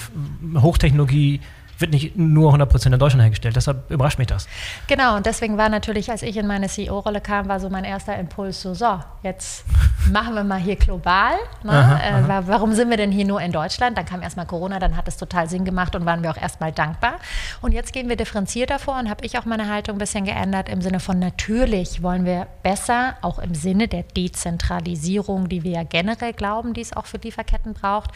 Hochtechnologie 0.56 1.40
wird 1.82 1.92
nicht 1.92 2.16
nur 2.16 2.54
100% 2.54 2.86
in 2.86 2.98
Deutschland 2.98 3.22
hergestellt. 3.22 3.56
Deshalb 3.56 3.90
überrascht 3.90 4.18
mich 4.18 4.28
das. 4.28 4.48
Genau, 4.86 5.16
und 5.16 5.26
deswegen 5.26 5.58
war 5.58 5.68
natürlich, 5.68 6.10
als 6.10 6.22
ich 6.22 6.36
in 6.36 6.46
meine 6.46 6.68
CEO-Rolle 6.68 7.20
kam, 7.20 7.48
war 7.48 7.60
so 7.60 7.68
mein 7.68 7.84
erster 7.84 8.16
Impuls 8.16 8.62
so, 8.62 8.72
so, 8.72 9.00
jetzt 9.22 9.64
machen 10.10 10.34
wir 10.34 10.44
mal 10.44 10.58
hier 10.58 10.76
global. 10.76 11.34
Ne? 11.62 11.72
Aha, 11.72 12.00
äh, 12.00 12.12
aha. 12.22 12.44
Warum 12.46 12.72
sind 12.72 12.88
wir 12.88 12.96
denn 12.96 13.12
hier 13.12 13.26
nur 13.26 13.40
in 13.40 13.52
Deutschland? 13.52 13.98
Dann 13.98 14.06
kam 14.06 14.22
erstmal 14.22 14.46
Corona, 14.46 14.78
dann 14.78 14.96
hat 14.96 15.08
es 15.08 15.16
total 15.16 15.48
Sinn 15.48 15.64
gemacht 15.64 15.94
und 15.94 16.06
waren 16.06 16.22
wir 16.22 16.30
auch 16.30 16.36
erstmal 16.36 16.72
dankbar. 16.72 17.14
Und 17.60 17.72
jetzt 17.72 17.92
gehen 17.92 18.08
wir 18.08 18.16
differenzierter 18.16 18.78
vor 18.78 18.98
und 18.98 19.10
habe 19.10 19.24
ich 19.26 19.38
auch 19.38 19.44
meine 19.44 19.68
Haltung 19.68 19.96
ein 19.96 19.98
bisschen 19.98 20.24
geändert 20.24 20.68
im 20.68 20.80
Sinne 20.80 21.00
von 21.00 21.18
natürlich 21.18 22.02
wollen 22.02 22.24
wir 22.24 22.46
besser, 22.62 23.16
auch 23.22 23.38
im 23.38 23.54
Sinne 23.54 23.88
der 23.88 24.04
Dezentralisierung, 24.04 25.48
die 25.48 25.62
wir 25.62 25.72
ja 25.72 25.82
generell 25.82 26.32
glauben, 26.32 26.74
die 26.74 26.80
es 26.80 26.96
auch 26.96 27.06
für 27.06 27.18
Lieferketten 27.18 27.74
braucht. 27.74 28.10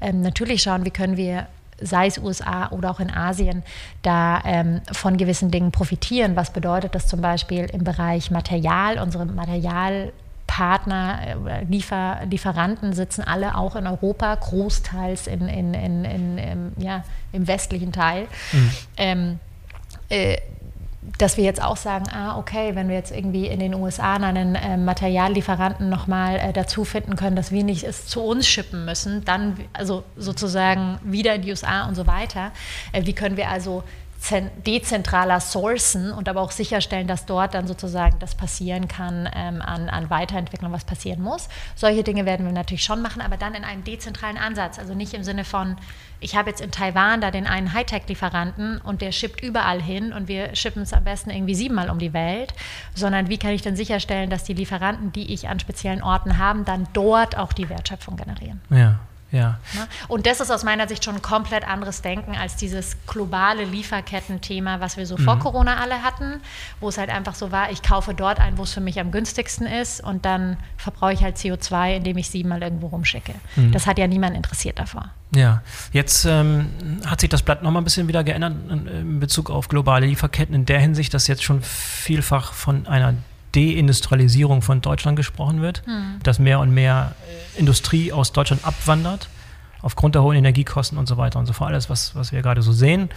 Ähm, 0.00 0.22
natürlich 0.22 0.62
schauen, 0.62 0.84
wie 0.84 0.90
können 0.90 1.16
wir 1.16 1.46
sei 1.80 2.06
es 2.06 2.18
USA 2.18 2.70
oder 2.70 2.90
auch 2.90 3.00
in 3.00 3.10
Asien, 3.10 3.62
da 4.02 4.42
ähm, 4.44 4.80
von 4.92 5.16
gewissen 5.16 5.50
Dingen 5.50 5.72
profitieren. 5.72 6.36
Was 6.36 6.50
bedeutet 6.50 6.94
das 6.94 7.06
zum 7.06 7.20
Beispiel 7.20 7.64
im 7.66 7.84
Bereich 7.84 8.30
Material, 8.30 8.98
unsere 8.98 9.26
Materialpartner, 9.26 11.20
äh, 11.46 11.64
Liefer, 11.64 12.20
Lieferanten 12.28 12.92
sitzen 12.92 13.22
alle 13.22 13.56
auch 13.56 13.76
in 13.76 13.86
Europa, 13.86 14.34
großteils 14.34 15.26
in, 15.26 15.48
in, 15.48 15.74
in, 15.74 16.04
in 16.04 16.38
im, 16.38 16.72
ja, 16.78 17.04
im 17.32 17.46
westlichen 17.46 17.92
Teil. 17.92 18.26
Mhm. 18.52 18.70
Ähm, 18.96 19.38
äh, 20.08 20.36
dass 21.18 21.38
wir 21.38 21.44
jetzt 21.44 21.62
auch 21.62 21.78
sagen, 21.78 22.06
ah, 22.12 22.36
okay, 22.38 22.74
wenn 22.74 22.88
wir 22.88 22.96
jetzt 22.96 23.10
irgendwie 23.10 23.46
in 23.46 23.58
den 23.58 23.74
USA 23.74 24.16
einen 24.16 24.54
äh, 24.54 24.76
Materiallieferanten 24.76 25.88
nochmal 25.88 26.36
äh, 26.36 26.52
dazu 26.52 26.84
finden 26.84 27.16
können, 27.16 27.36
dass 27.36 27.50
wir 27.50 27.64
nicht 27.64 27.84
es 27.84 28.06
zu 28.06 28.20
uns 28.20 28.46
schippen 28.46 28.84
müssen, 28.84 29.24
dann 29.24 29.58
also 29.72 30.04
sozusagen 30.16 30.98
wieder 31.02 31.36
in 31.36 31.42
die 31.42 31.50
USA 31.50 31.88
und 31.88 31.94
so 31.94 32.06
weiter. 32.06 32.52
Äh, 32.92 33.06
wie 33.06 33.14
können 33.14 33.38
wir 33.38 33.48
also 33.48 33.82
dezentraler 34.66 35.40
sourcen 35.40 36.12
und 36.12 36.28
aber 36.28 36.42
auch 36.42 36.50
sicherstellen, 36.50 37.06
dass 37.06 37.26
dort 37.26 37.54
dann 37.54 37.66
sozusagen 37.66 38.18
das 38.18 38.34
passieren 38.34 38.86
kann 38.86 39.28
ähm, 39.34 39.62
an, 39.62 39.88
an 39.88 40.10
Weiterentwicklung, 40.10 40.72
was 40.72 40.84
passieren 40.84 41.22
muss. 41.22 41.48
Solche 41.74 42.04
Dinge 42.04 42.26
werden 42.26 42.44
wir 42.46 42.52
natürlich 42.52 42.84
schon 42.84 43.02
machen, 43.02 43.22
aber 43.22 43.36
dann 43.36 43.54
in 43.54 43.64
einem 43.64 43.82
dezentralen 43.82 44.36
Ansatz. 44.36 44.78
Also 44.78 44.94
nicht 44.94 45.14
im 45.14 45.24
Sinne 45.24 45.44
von, 45.44 45.76
ich 46.20 46.36
habe 46.36 46.50
jetzt 46.50 46.60
in 46.60 46.70
Taiwan 46.70 47.20
da 47.20 47.30
den 47.30 47.46
einen 47.46 47.72
Hightech-Lieferanten 47.72 48.80
und 48.82 49.00
der 49.00 49.12
schippt 49.12 49.42
überall 49.42 49.80
hin 49.80 50.12
und 50.12 50.28
wir 50.28 50.54
schippen 50.54 50.82
es 50.82 50.92
am 50.92 51.04
besten 51.04 51.30
irgendwie 51.30 51.54
siebenmal 51.54 51.88
um 51.88 51.98
die 51.98 52.12
Welt, 52.12 52.52
sondern 52.94 53.28
wie 53.30 53.38
kann 53.38 53.52
ich 53.52 53.62
dann 53.62 53.74
sicherstellen, 53.74 54.28
dass 54.28 54.44
die 54.44 54.54
Lieferanten, 54.54 55.12
die 55.12 55.32
ich 55.32 55.48
an 55.48 55.58
speziellen 55.58 56.02
Orten 56.02 56.36
habe, 56.38 56.62
dann 56.64 56.86
dort 56.92 57.38
auch 57.38 57.52
die 57.52 57.68
Wertschöpfung 57.68 58.16
generieren. 58.16 58.60
Ja. 58.70 59.00
Ja. 59.32 59.58
Ne? 59.74 59.86
Und 60.08 60.26
das 60.26 60.40
ist 60.40 60.50
aus 60.50 60.64
meiner 60.64 60.88
Sicht 60.88 61.04
schon 61.04 61.16
ein 61.16 61.22
komplett 61.22 61.66
anderes 61.66 62.02
Denken 62.02 62.34
als 62.36 62.56
dieses 62.56 62.96
globale 63.06 63.64
Lieferketten-Thema, 63.64 64.80
was 64.80 64.96
wir 64.96 65.06
so 65.06 65.16
mhm. 65.16 65.24
vor 65.24 65.38
Corona 65.38 65.76
alle 65.76 66.02
hatten, 66.02 66.40
wo 66.80 66.88
es 66.88 66.98
halt 66.98 67.10
einfach 67.10 67.34
so 67.34 67.52
war, 67.52 67.70
ich 67.70 67.82
kaufe 67.82 68.14
dort 68.14 68.40
ein, 68.40 68.58
wo 68.58 68.64
es 68.64 68.72
für 68.72 68.80
mich 68.80 68.98
am 68.98 69.10
günstigsten 69.10 69.66
ist 69.66 70.02
und 70.02 70.24
dann 70.24 70.56
verbrauche 70.76 71.12
ich 71.12 71.22
halt 71.22 71.36
CO2, 71.36 71.96
indem 71.96 72.18
ich 72.18 72.30
siebenmal 72.30 72.62
irgendwo 72.62 72.88
rumschicke. 72.88 73.34
Mhm. 73.56 73.72
Das 73.72 73.86
hat 73.86 73.98
ja 73.98 74.06
niemand 74.06 74.36
interessiert 74.36 74.78
davor. 74.78 75.10
Ja, 75.34 75.62
jetzt 75.92 76.24
ähm, 76.24 76.70
hat 77.06 77.20
sich 77.20 77.30
das 77.30 77.42
Blatt 77.42 77.62
nochmal 77.62 77.82
ein 77.82 77.84
bisschen 77.84 78.08
wieder 78.08 78.24
geändert 78.24 78.54
in 78.68 79.20
Bezug 79.20 79.48
auf 79.48 79.68
globale 79.68 80.06
Lieferketten, 80.06 80.54
in 80.54 80.66
der 80.66 80.80
Hinsicht, 80.80 81.14
dass 81.14 81.28
jetzt 81.28 81.44
schon 81.44 81.62
vielfach 81.62 82.52
von 82.52 82.88
einer 82.88 83.14
Deindustrialisierung 83.54 84.62
von 84.62 84.80
Deutschland 84.80 85.16
gesprochen 85.16 85.60
wird, 85.60 85.86
mhm. 85.86 86.18
dass 86.22 86.38
mehr 86.38 86.60
und 86.60 86.72
mehr 86.72 87.14
Industrie 87.56 88.12
aus 88.12 88.32
Deutschland 88.32 88.64
abwandert, 88.64 89.28
aufgrund 89.82 90.14
der 90.14 90.22
hohen 90.22 90.36
Energiekosten 90.36 90.98
und 90.98 91.06
so 91.06 91.16
weiter 91.16 91.38
und 91.38 91.46
so 91.46 91.52
fort. 91.52 91.70
Alles, 91.70 91.90
was, 91.90 92.14
was 92.14 92.32
wir 92.32 92.42
gerade 92.42 92.62
so 92.62 92.72
sehen 92.72 93.10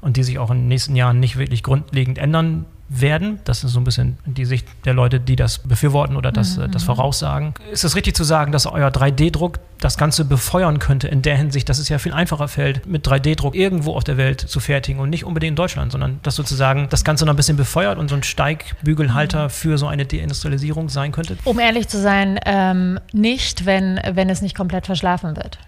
und 0.00 0.16
die 0.16 0.22
sich 0.22 0.38
auch 0.38 0.50
in 0.50 0.58
den 0.58 0.68
nächsten 0.68 0.96
Jahren 0.96 1.20
nicht 1.20 1.36
wirklich 1.36 1.62
grundlegend 1.62 2.18
ändern 2.18 2.66
werden. 2.88 3.38
Das 3.44 3.64
ist 3.64 3.72
so 3.72 3.80
ein 3.80 3.84
bisschen 3.84 4.16
die 4.24 4.44
Sicht 4.44 4.66
der 4.84 4.94
Leute, 4.94 5.20
die 5.20 5.36
das 5.36 5.58
befürworten 5.58 6.16
oder 6.16 6.32
das, 6.32 6.56
mhm. 6.56 6.70
das 6.70 6.84
voraussagen. 6.84 7.54
Ist 7.70 7.84
es 7.84 7.94
richtig 7.96 8.16
zu 8.16 8.24
sagen, 8.24 8.50
dass 8.50 8.66
euer 8.66 8.88
3D-Druck 8.88 9.58
das 9.78 9.96
Ganze 9.96 10.24
befeuern 10.24 10.78
könnte 10.78 11.06
in 11.06 11.22
der 11.22 11.36
Hinsicht, 11.36 11.68
dass 11.68 11.78
es 11.78 11.88
ja 11.88 11.98
viel 11.98 12.12
einfacher 12.12 12.48
fällt, 12.48 12.86
mit 12.86 13.06
3D-Druck 13.06 13.54
irgendwo 13.54 13.94
auf 13.94 14.04
der 14.04 14.16
Welt 14.16 14.40
zu 14.40 14.58
fertigen 14.58 15.00
und 15.00 15.10
nicht 15.10 15.24
unbedingt 15.24 15.50
in 15.50 15.56
Deutschland, 15.56 15.92
sondern 15.92 16.18
dass 16.22 16.34
sozusagen 16.34 16.88
das 16.90 17.04
Ganze 17.04 17.26
noch 17.26 17.34
ein 17.34 17.36
bisschen 17.36 17.56
befeuert 17.56 17.98
und 17.98 18.08
so 18.08 18.16
ein 18.16 18.22
Steigbügelhalter 18.22 19.44
mhm. 19.44 19.50
für 19.50 19.78
so 19.78 19.86
eine 19.86 20.06
Deindustrialisierung 20.06 20.88
sein 20.88 21.12
könnte? 21.12 21.36
Um 21.44 21.58
ehrlich 21.58 21.88
zu 21.88 22.00
sein, 22.00 22.40
ähm, 22.46 22.98
nicht, 23.12 23.66
wenn, 23.66 24.00
wenn 24.12 24.30
es 24.30 24.40
nicht 24.40 24.56
komplett 24.56 24.86
verschlafen 24.86 25.36
wird. 25.36 25.58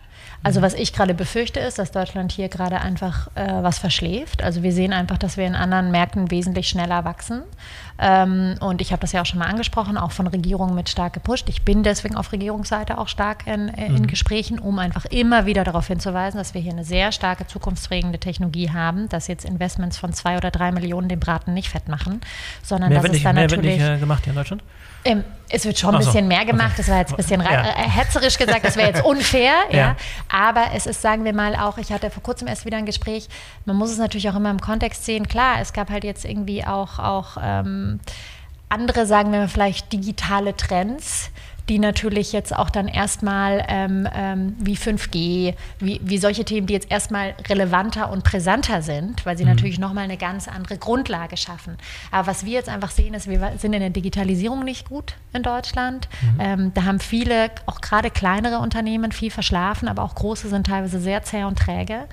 Also 0.42 0.62
was 0.62 0.72
ich 0.72 0.92
gerade 0.94 1.12
befürchte 1.12 1.60
ist, 1.60 1.78
dass 1.78 1.90
Deutschland 1.90 2.32
hier 2.32 2.48
gerade 2.48 2.80
einfach 2.80 3.28
äh, 3.34 3.62
was 3.62 3.78
verschläft. 3.78 4.42
Also 4.42 4.62
wir 4.62 4.72
sehen 4.72 4.92
einfach, 4.92 5.18
dass 5.18 5.36
wir 5.36 5.46
in 5.46 5.54
anderen 5.54 5.90
Märkten 5.90 6.30
wesentlich 6.30 6.68
schneller 6.68 7.04
wachsen. 7.04 7.42
Ähm, 8.02 8.56
und 8.60 8.80
ich 8.80 8.92
habe 8.92 9.00
das 9.00 9.12
ja 9.12 9.20
auch 9.20 9.26
schon 9.26 9.38
mal 9.38 9.46
angesprochen, 9.46 9.98
auch 9.98 10.10
von 10.10 10.26
Regierungen 10.26 10.74
mit 10.74 10.88
stark 10.88 11.12
gepusht. 11.12 11.48
Ich 11.50 11.62
bin 11.62 11.82
deswegen 11.82 12.16
auf 12.16 12.32
Regierungsseite 12.32 12.96
auch 12.96 13.08
stark 13.08 13.46
in, 13.46 13.68
äh, 13.68 13.86
in 13.86 14.02
mhm. 14.02 14.06
Gesprächen, 14.06 14.58
um 14.58 14.78
einfach 14.78 15.04
immer 15.04 15.44
wieder 15.44 15.64
darauf 15.64 15.86
hinzuweisen, 15.86 16.38
dass 16.38 16.54
wir 16.54 16.62
hier 16.62 16.72
eine 16.72 16.84
sehr 16.84 17.12
starke 17.12 17.46
zukunftsprägende 17.46 18.18
Technologie 18.18 18.70
haben, 18.70 19.10
dass 19.10 19.28
jetzt 19.28 19.44
Investments 19.44 19.98
von 19.98 20.14
zwei 20.14 20.38
oder 20.38 20.50
drei 20.50 20.72
Millionen 20.72 21.08
den 21.08 21.20
Braten 21.20 21.52
nicht 21.52 21.68
fett 21.68 21.88
machen, 21.88 22.22
sondern 22.62 22.88
mehr 22.88 23.02
dass 23.02 23.12
es 23.12 23.22
dann 23.22 23.34
mehr 23.34 23.44
natürlich 23.44 23.78
wird 23.78 23.80
nicht 23.80 23.96
äh, 23.96 23.98
gemacht 23.98 24.24
hier 24.24 24.32
in 24.32 24.36
Deutschland. 24.36 24.62
Ähm, 25.04 25.24
es 25.48 25.64
wird 25.64 25.78
schon 25.78 25.94
ein 25.94 25.98
bisschen 25.98 26.28
mehr 26.28 26.44
gemacht. 26.44 26.72
Okay. 26.72 26.76
Das 26.78 26.88
war 26.88 26.98
jetzt 26.98 27.12
ein 27.12 27.16
bisschen 27.16 27.40
ja. 27.40 27.70
Äh, 27.70 27.88
hetzerisch 27.88 28.38
gesagt, 28.38 28.64
das 28.64 28.76
wäre 28.76 28.88
jetzt 28.88 29.04
unfair. 29.04 29.54
ja. 29.70 29.76
ja. 29.76 29.96
Aber 30.28 30.66
es 30.74 30.86
ist, 30.86 31.02
sagen 31.02 31.24
wir 31.24 31.32
mal, 31.32 31.56
auch, 31.56 31.78
ich 31.78 31.90
hatte 31.90 32.10
vor 32.10 32.22
kurzem 32.22 32.46
erst 32.48 32.66
wieder 32.66 32.76
ein 32.76 32.86
Gespräch, 32.86 33.28
man 33.64 33.76
muss 33.76 33.90
es 33.90 33.98
natürlich 33.98 34.28
auch 34.28 34.36
immer 34.36 34.50
im 34.50 34.60
Kontext 34.60 35.04
sehen. 35.04 35.26
Klar, 35.26 35.56
es 35.60 35.72
gab 35.72 35.90
halt 35.90 36.04
jetzt 36.04 36.24
irgendwie 36.24 36.64
auch, 36.64 36.98
auch 36.98 37.36
ähm, 37.42 37.89
andere, 38.68 39.04
sagen 39.06 39.32
wir 39.32 39.48
vielleicht 39.48 39.92
digitale 39.92 40.56
Trends, 40.56 41.30
die 41.70 41.78
natürlich 41.78 42.32
jetzt 42.32 42.54
auch 42.54 42.68
dann 42.68 42.88
erstmal 42.88 43.64
ähm, 43.68 44.08
ähm, 44.12 44.56
wie 44.58 44.74
5G, 44.76 45.54
wie, 45.78 46.00
wie 46.02 46.18
solche 46.18 46.44
Themen, 46.44 46.66
die 46.66 46.74
jetzt 46.74 46.90
erstmal 46.90 47.34
relevanter 47.48 48.10
und 48.10 48.24
präsenter 48.24 48.82
sind, 48.82 49.24
weil 49.24 49.38
sie 49.38 49.44
mhm. 49.44 49.50
natürlich 49.50 49.78
nochmal 49.78 50.04
eine 50.04 50.16
ganz 50.16 50.48
andere 50.48 50.78
Grundlage 50.78 51.36
schaffen. 51.36 51.76
Aber 52.10 52.26
was 52.26 52.44
wir 52.44 52.54
jetzt 52.54 52.68
einfach 52.68 52.90
sehen, 52.90 53.14
ist, 53.14 53.28
wir 53.28 53.52
sind 53.56 53.72
in 53.72 53.80
der 53.80 53.90
Digitalisierung 53.90 54.64
nicht 54.64 54.88
gut 54.88 55.14
in 55.32 55.44
Deutschland. 55.44 56.08
Mhm. 56.20 56.40
Ähm, 56.40 56.72
da 56.74 56.84
haben 56.84 56.98
viele, 56.98 57.50
auch 57.66 57.80
gerade 57.80 58.10
kleinere 58.10 58.58
Unternehmen, 58.58 59.12
viel 59.12 59.30
verschlafen, 59.30 59.86
aber 59.86 60.02
auch 60.02 60.16
große 60.16 60.48
sind 60.48 60.66
teilweise 60.66 60.98
sehr 60.98 61.22
zäh 61.22 61.44
und 61.44 61.56
träge, 61.56 62.08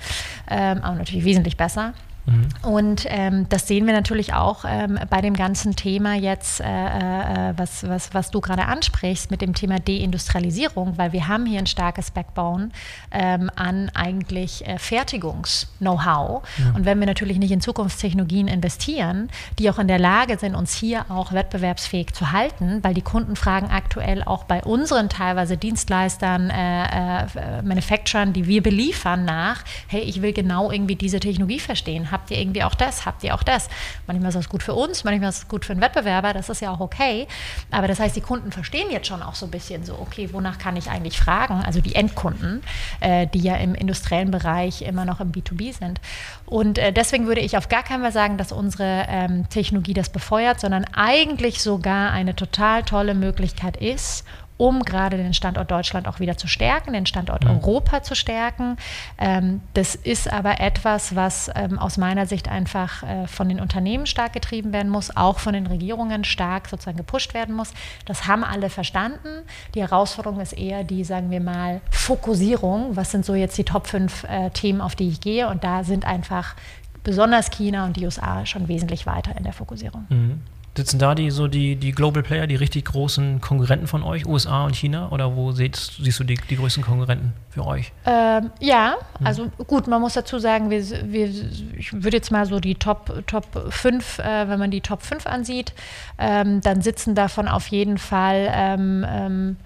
ähm, 0.51 0.83
aber 0.83 0.97
natürlich 0.97 1.25
wesentlich 1.25 1.57
besser. 1.57 1.93
Mhm. 2.27 2.47
Und 2.61 3.05
ähm, 3.07 3.47
das 3.49 3.67
sehen 3.67 3.87
wir 3.87 3.93
natürlich 3.93 4.33
auch 4.33 4.65
ähm, 4.67 4.99
bei 5.09 5.21
dem 5.21 5.33
ganzen 5.33 5.75
Thema 5.75 6.15
jetzt, 6.15 6.59
äh, 6.59 6.65
äh, 6.65 7.53
was, 7.55 7.87
was, 7.87 8.13
was 8.13 8.31
du 8.31 8.41
gerade 8.41 8.65
ansprichst, 8.65 9.31
mit 9.31 9.41
dem 9.41 9.53
Thema 9.53 9.79
Deindustrialisierung, 9.79 10.97
weil 10.97 11.13
wir 11.13 11.27
haben 11.27 11.45
hier 11.45 11.59
ein 11.59 11.67
starkes 11.67 12.11
Backbone 12.11 12.69
ähm, 13.11 13.49
an 13.55 13.89
eigentlich 13.93 14.67
äh, 14.67 14.77
Fertigungs-Know-how. 14.77 16.43
Ja. 16.57 16.75
Und 16.75 16.85
wenn 16.85 16.99
wir 16.99 17.07
natürlich 17.07 17.37
nicht 17.37 17.51
in 17.51 17.61
Zukunftstechnologien 17.61 18.49
investieren, 18.49 19.29
die 19.57 19.69
auch 19.69 19.79
in 19.79 19.87
der 19.87 19.99
Lage 19.99 20.37
sind, 20.37 20.53
uns 20.53 20.73
hier 20.73 21.05
auch 21.09 21.31
wettbewerbsfähig 21.31 22.13
zu 22.13 22.33
halten, 22.33 22.83
weil 22.83 22.93
die 22.93 23.01
Kunden 23.01 23.37
fragen 23.37 23.67
aktuell 23.71 24.23
auch 24.23 24.43
bei 24.43 24.63
unseren 24.63 25.07
teilweise 25.07 25.55
Dienstleistern, 25.55 26.49
äh, 26.49 27.21
äh 27.23 27.61
Manufacturern, 27.63 28.33
die 28.33 28.47
wir 28.47 28.61
beliefern, 28.61 29.23
nach, 29.23 29.63
hey, 29.87 30.01
ich 30.01 30.21
will 30.21 30.33
genau 30.33 30.71
irgendwie 30.71 30.95
diese 30.95 31.19
Technologie 31.19 31.59
verstehen 31.59 32.11
habt 32.17 32.31
ihr 32.31 32.39
irgendwie 32.39 32.63
auch 32.63 32.75
das, 32.75 33.05
habt 33.05 33.23
ihr 33.23 33.35
auch 33.35 33.43
das. 33.43 33.69
Manchmal 34.07 34.29
ist 34.29 34.35
das 34.35 34.49
gut 34.49 34.63
für 34.63 34.73
uns, 34.73 35.03
manchmal 35.03 35.29
ist 35.29 35.37
es 35.37 35.47
gut 35.47 35.65
für 35.65 35.73
einen 35.73 35.81
Wettbewerber, 35.81 36.33
das 36.33 36.49
ist 36.49 36.61
ja 36.61 36.71
auch 36.71 36.79
okay. 36.79 37.27
Aber 37.69 37.87
das 37.87 37.99
heißt, 37.99 38.15
die 38.15 38.21
Kunden 38.21 38.51
verstehen 38.51 38.89
jetzt 38.91 39.07
schon 39.07 39.21
auch 39.21 39.35
so 39.35 39.45
ein 39.45 39.51
bisschen 39.51 39.85
so, 39.85 39.93
okay, 39.99 40.29
wonach 40.33 40.57
kann 40.57 40.75
ich 40.75 40.89
eigentlich 40.89 41.19
fragen? 41.19 41.63
Also 41.65 41.79
die 41.79 41.95
Endkunden, 41.95 42.63
äh, 42.99 43.27
die 43.27 43.39
ja 43.39 43.55
im 43.57 43.75
industriellen 43.75 44.31
Bereich 44.31 44.81
immer 44.81 45.05
noch 45.05 45.19
im 45.19 45.31
B2B 45.31 45.73
sind. 45.73 46.01
Und 46.45 46.79
äh, 46.79 46.91
deswegen 46.91 47.27
würde 47.27 47.41
ich 47.41 47.55
auf 47.55 47.69
gar 47.69 47.83
keinen 47.83 48.01
Fall 48.01 48.11
sagen, 48.11 48.37
dass 48.37 48.51
unsere 48.51 49.05
ähm, 49.07 49.47
Technologie 49.49 49.93
das 49.93 50.09
befeuert, 50.09 50.59
sondern 50.59 50.85
eigentlich 50.95 51.61
sogar 51.61 52.11
eine 52.11 52.35
total 52.35 52.83
tolle 52.83 53.13
Möglichkeit 53.13 53.77
ist, 53.77 54.25
um 54.57 54.83
gerade 54.83 55.17
den 55.17 55.33
Standort 55.33 55.69
Deutschland 55.71 56.07
auch 56.07 56.19
wieder 56.19 56.37
zu 56.37 56.47
stärken, 56.47 56.93
den 56.93 57.05
Standort 57.05 57.43
ja. 57.43 57.51
Europa 57.51 58.03
zu 58.03 58.15
stärken. 58.15 58.77
Ähm, 59.17 59.61
das 59.73 59.95
ist 59.95 60.31
aber 60.31 60.59
etwas, 60.59 61.15
was 61.15 61.49
ähm, 61.55 61.79
aus 61.79 61.97
meiner 61.97 62.25
Sicht 62.25 62.49
einfach 62.49 63.03
äh, 63.03 63.27
von 63.27 63.47
den 63.49 63.59
Unternehmen 63.59 64.05
stark 64.05 64.33
getrieben 64.33 64.73
werden 64.73 64.89
muss, 64.89 65.15
auch 65.15 65.39
von 65.39 65.53
den 65.53 65.67
Regierungen 65.67 66.23
stark 66.23 66.67
sozusagen 66.67 66.97
gepusht 66.97 67.33
werden 67.33 67.55
muss. 67.55 67.73
Das 68.05 68.27
haben 68.27 68.43
alle 68.43 68.69
verstanden. 68.69 69.43
Die 69.75 69.81
Herausforderung 69.81 70.39
ist 70.39 70.53
eher 70.53 70.83
die, 70.83 71.03
sagen 71.03 71.29
wir 71.29 71.41
mal, 71.41 71.81
Fokussierung. 71.91 72.95
Was 72.95 73.11
sind 73.11 73.25
so 73.25 73.35
jetzt 73.35 73.57
die 73.57 73.63
Top 73.63 73.87
5 73.87 74.23
äh, 74.23 74.49
Themen, 74.51 74.81
auf 74.81 74.95
die 74.95 75.07
ich 75.09 75.21
gehe? 75.21 75.47
Und 75.47 75.63
da 75.63 75.83
sind 75.83 76.05
einfach 76.05 76.55
besonders 77.03 77.51
China 77.51 77.85
und 77.85 77.95
die 77.95 78.05
USA 78.05 78.45
schon 78.45 78.67
wesentlich 78.67 79.05
weiter 79.05 79.35
in 79.37 79.43
der 79.43 79.53
Fokussierung. 79.53 80.05
Mhm. 80.09 80.41
Sitzen 80.77 80.99
da 80.99 81.15
die 81.15 81.31
so 81.31 81.47
die, 81.47 81.75
die 81.75 81.91
Global 81.91 82.21
Player, 82.21 82.45
die 82.45 82.55
richtig 82.55 82.85
großen 82.85 83.41
Konkurrenten 83.41 83.87
von 83.87 84.03
euch, 84.03 84.27
USA 84.27 84.63
und 84.63 84.75
China? 84.75 85.09
Oder 85.09 85.35
wo 85.35 85.51
siehst, 85.51 85.97
siehst 85.99 86.19
du 86.19 86.23
die, 86.23 86.35
die 86.35 86.55
größten 86.55 86.83
Konkurrenten 86.83 87.33
für 87.49 87.65
euch? 87.65 87.91
Ähm, 88.05 88.51
ja, 88.59 88.95
hm. 89.17 89.25
also 89.25 89.47
gut, 89.65 89.87
man 89.87 89.99
muss 89.99 90.13
dazu 90.13 90.37
sagen, 90.37 90.69
wir, 90.69 90.83
wir, 91.11 91.29
ich 91.75 91.93
würde 91.93 92.17
jetzt 92.17 92.29
mal 92.29 92.45
so 92.45 92.59
die 92.59 92.75
Top, 92.75 93.23
Top 93.25 93.45
5, 93.73 94.19
äh, 94.19 94.49
wenn 94.49 94.59
man 94.59 94.69
die 94.69 94.81
Top 94.81 95.01
5 95.01 95.25
ansieht, 95.25 95.73
ähm, 96.19 96.61
dann 96.61 96.83
sitzen 96.83 97.15
davon 97.15 97.47
auf 97.47 97.69
jeden 97.69 97.97
Fall 97.97 98.47
ähm, 98.53 99.03
ähm, 99.09 99.57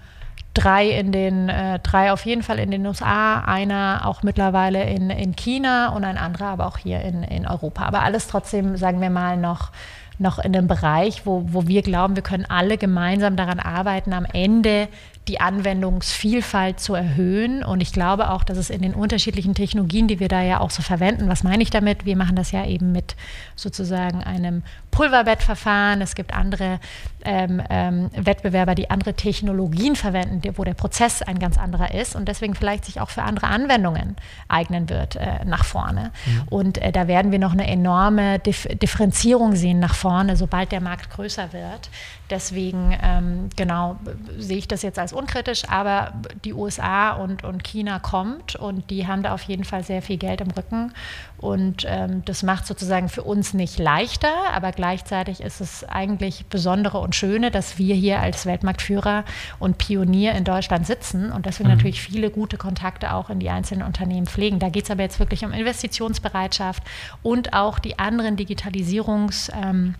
drei 0.54 0.88
in 0.88 1.12
den, 1.12 1.50
äh, 1.50 1.78
drei 1.80 2.10
auf 2.10 2.24
jeden 2.24 2.42
Fall 2.42 2.58
in 2.58 2.70
den 2.70 2.86
USA, 2.86 3.40
einer 3.40 4.06
auch 4.06 4.22
mittlerweile 4.22 4.84
in, 4.84 5.10
in 5.10 5.36
China 5.36 5.90
und 5.90 6.04
ein 6.04 6.16
anderer 6.16 6.46
aber 6.46 6.66
auch 6.66 6.78
hier 6.78 7.02
in, 7.02 7.22
in 7.22 7.46
Europa. 7.46 7.84
Aber 7.84 8.02
alles 8.02 8.28
trotzdem, 8.28 8.78
sagen 8.78 9.02
wir 9.02 9.10
mal, 9.10 9.36
noch 9.36 9.72
noch 10.22 10.38
in 10.38 10.56
einem 10.56 10.68
Bereich, 10.68 11.26
wo, 11.26 11.44
wo 11.48 11.66
wir 11.66 11.82
glauben, 11.82 12.16
wir 12.16 12.22
können 12.22 12.46
alle 12.48 12.78
gemeinsam 12.78 13.36
daran 13.36 13.60
arbeiten, 13.60 14.12
am 14.12 14.24
Ende 14.24 14.88
die 15.28 15.40
Anwendungsvielfalt 15.40 16.80
zu 16.80 16.94
erhöhen. 16.94 17.62
Und 17.62 17.80
ich 17.80 17.92
glaube 17.92 18.30
auch, 18.30 18.42
dass 18.42 18.58
es 18.58 18.70
in 18.70 18.82
den 18.82 18.94
unterschiedlichen 18.94 19.54
Technologien, 19.54 20.08
die 20.08 20.18
wir 20.18 20.28
da 20.28 20.42
ja 20.42 20.60
auch 20.60 20.70
so 20.70 20.82
verwenden, 20.82 21.28
was 21.28 21.44
meine 21.44 21.62
ich 21.62 21.70
damit? 21.70 22.04
Wir 22.04 22.16
machen 22.16 22.36
das 22.36 22.50
ja 22.50 22.66
eben 22.66 22.92
mit 22.92 23.14
sozusagen 23.54 24.22
einem 24.24 24.62
Pulverbettverfahren. 24.92 26.00
Es 26.00 26.14
gibt 26.14 26.32
andere 26.32 26.78
ähm, 27.24 27.62
ähm, 27.70 28.10
Wettbewerber, 28.14 28.74
die 28.74 28.90
andere 28.90 29.14
Technologien 29.14 29.96
verwenden, 29.96 30.42
wo 30.56 30.64
der 30.64 30.74
Prozess 30.74 31.22
ein 31.22 31.38
ganz 31.38 31.58
anderer 31.58 31.94
ist 31.94 32.14
und 32.14 32.26
deswegen 32.28 32.54
vielleicht 32.54 32.84
sich 32.84 33.00
auch 33.00 33.10
für 33.10 33.22
andere 33.22 33.46
Anwendungen 33.46 34.16
eignen 34.48 34.88
wird 34.88 35.16
äh, 35.16 35.44
nach 35.44 35.64
vorne. 35.64 36.12
Mhm. 36.26 36.42
Und 36.50 36.78
äh, 36.78 36.92
da 36.92 37.08
werden 37.08 37.32
wir 37.32 37.38
noch 37.38 37.52
eine 37.52 37.66
enorme 37.66 38.38
Dif 38.38 38.68
Differenzierung 38.82 39.56
sehen 39.56 39.80
nach 39.80 39.94
vorne, 39.94 40.36
sobald 40.36 40.72
der 40.72 40.80
Markt 40.80 41.10
größer 41.10 41.52
wird. 41.52 41.90
Deswegen, 42.30 42.96
ähm, 43.02 43.50
genau, 43.56 43.96
sehe 44.38 44.58
ich 44.58 44.68
das 44.68 44.82
jetzt 44.82 44.98
als 44.98 45.12
unkritisch, 45.12 45.68
aber 45.68 46.12
die 46.44 46.54
USA 46.54 47.12
und, 47.12 47.44
und 47.44 47.62
China 47.62 47.98
kommt 47.98 48.56
und 48.56 48.90
die 48.90 49.06
haben 49.06 49.22
da 49.22 49.34
auf 49.34 49.42
jeden 49.42 49.64
Fall 49.64 49.84
sehr 49.84 50.00
viel 50.00 50.16
Geld 50.16 50.40
im 50.40 50.50
Rücken. 50.50 50.92
Und 51.38 51.84
ähm, 51.86 52.24
das 52.24 52.42
macht 52.42 52.66
sozusagen 52.66 53.08
für 53.08 53.22
uns 53.22 53.52
nicht 53.52 53.78
leichter, 53.78 54.32
aber 54.54 54.72
gleichzeitig 54.72 54.81
ist 55.40 55.60
es 55.60 55.84
eigentlich 55.84 56.46
Besondere 56.46 56.98
und 56.98 57.14
Schöne, 57.14 57.50
dass 57.50 57.78
wir 57.78 57.94
hier 57.94 58.20
als 58.20 58.46
Weltmarktführer 58.46 59.24
und 59.58 59.78
Pionier 59.78 60.32
in 60.32 60.44
Deutschland 60.44 60.86
sitzen 60.86 61.32
und 61.32 61.46
dass 61.46 61.58
wir 61.58 61.66
mhm. 61.66 61.74
natürlich 61.74 62.00
viele 62.00 62.30
gute 62.30 62.56
Kontakte 62.56 63.14
auch 63.14 63.30
in 63.30 63.38
die 63.38 63.48
einzelnen 63.48 63.82
Unternehmen 63.82 64.26
pflegen. 64.26 64.58
Da 64.58 64.68
geht 64.68 64.84
es 64.84 64.90
aber 64.90 65.02
jetzt 65.02 65.20
wirklich 65.20 65.44
um 65.44 65.52
Investitionsbereitschaft 65.52 66.82
und 67.22 67.52
auch 67.52 67.78
die 67.78 67.98
anderen 67.98 68.36
Digitalisierungs- 68.36 69.50
ähm, 69.54 69.94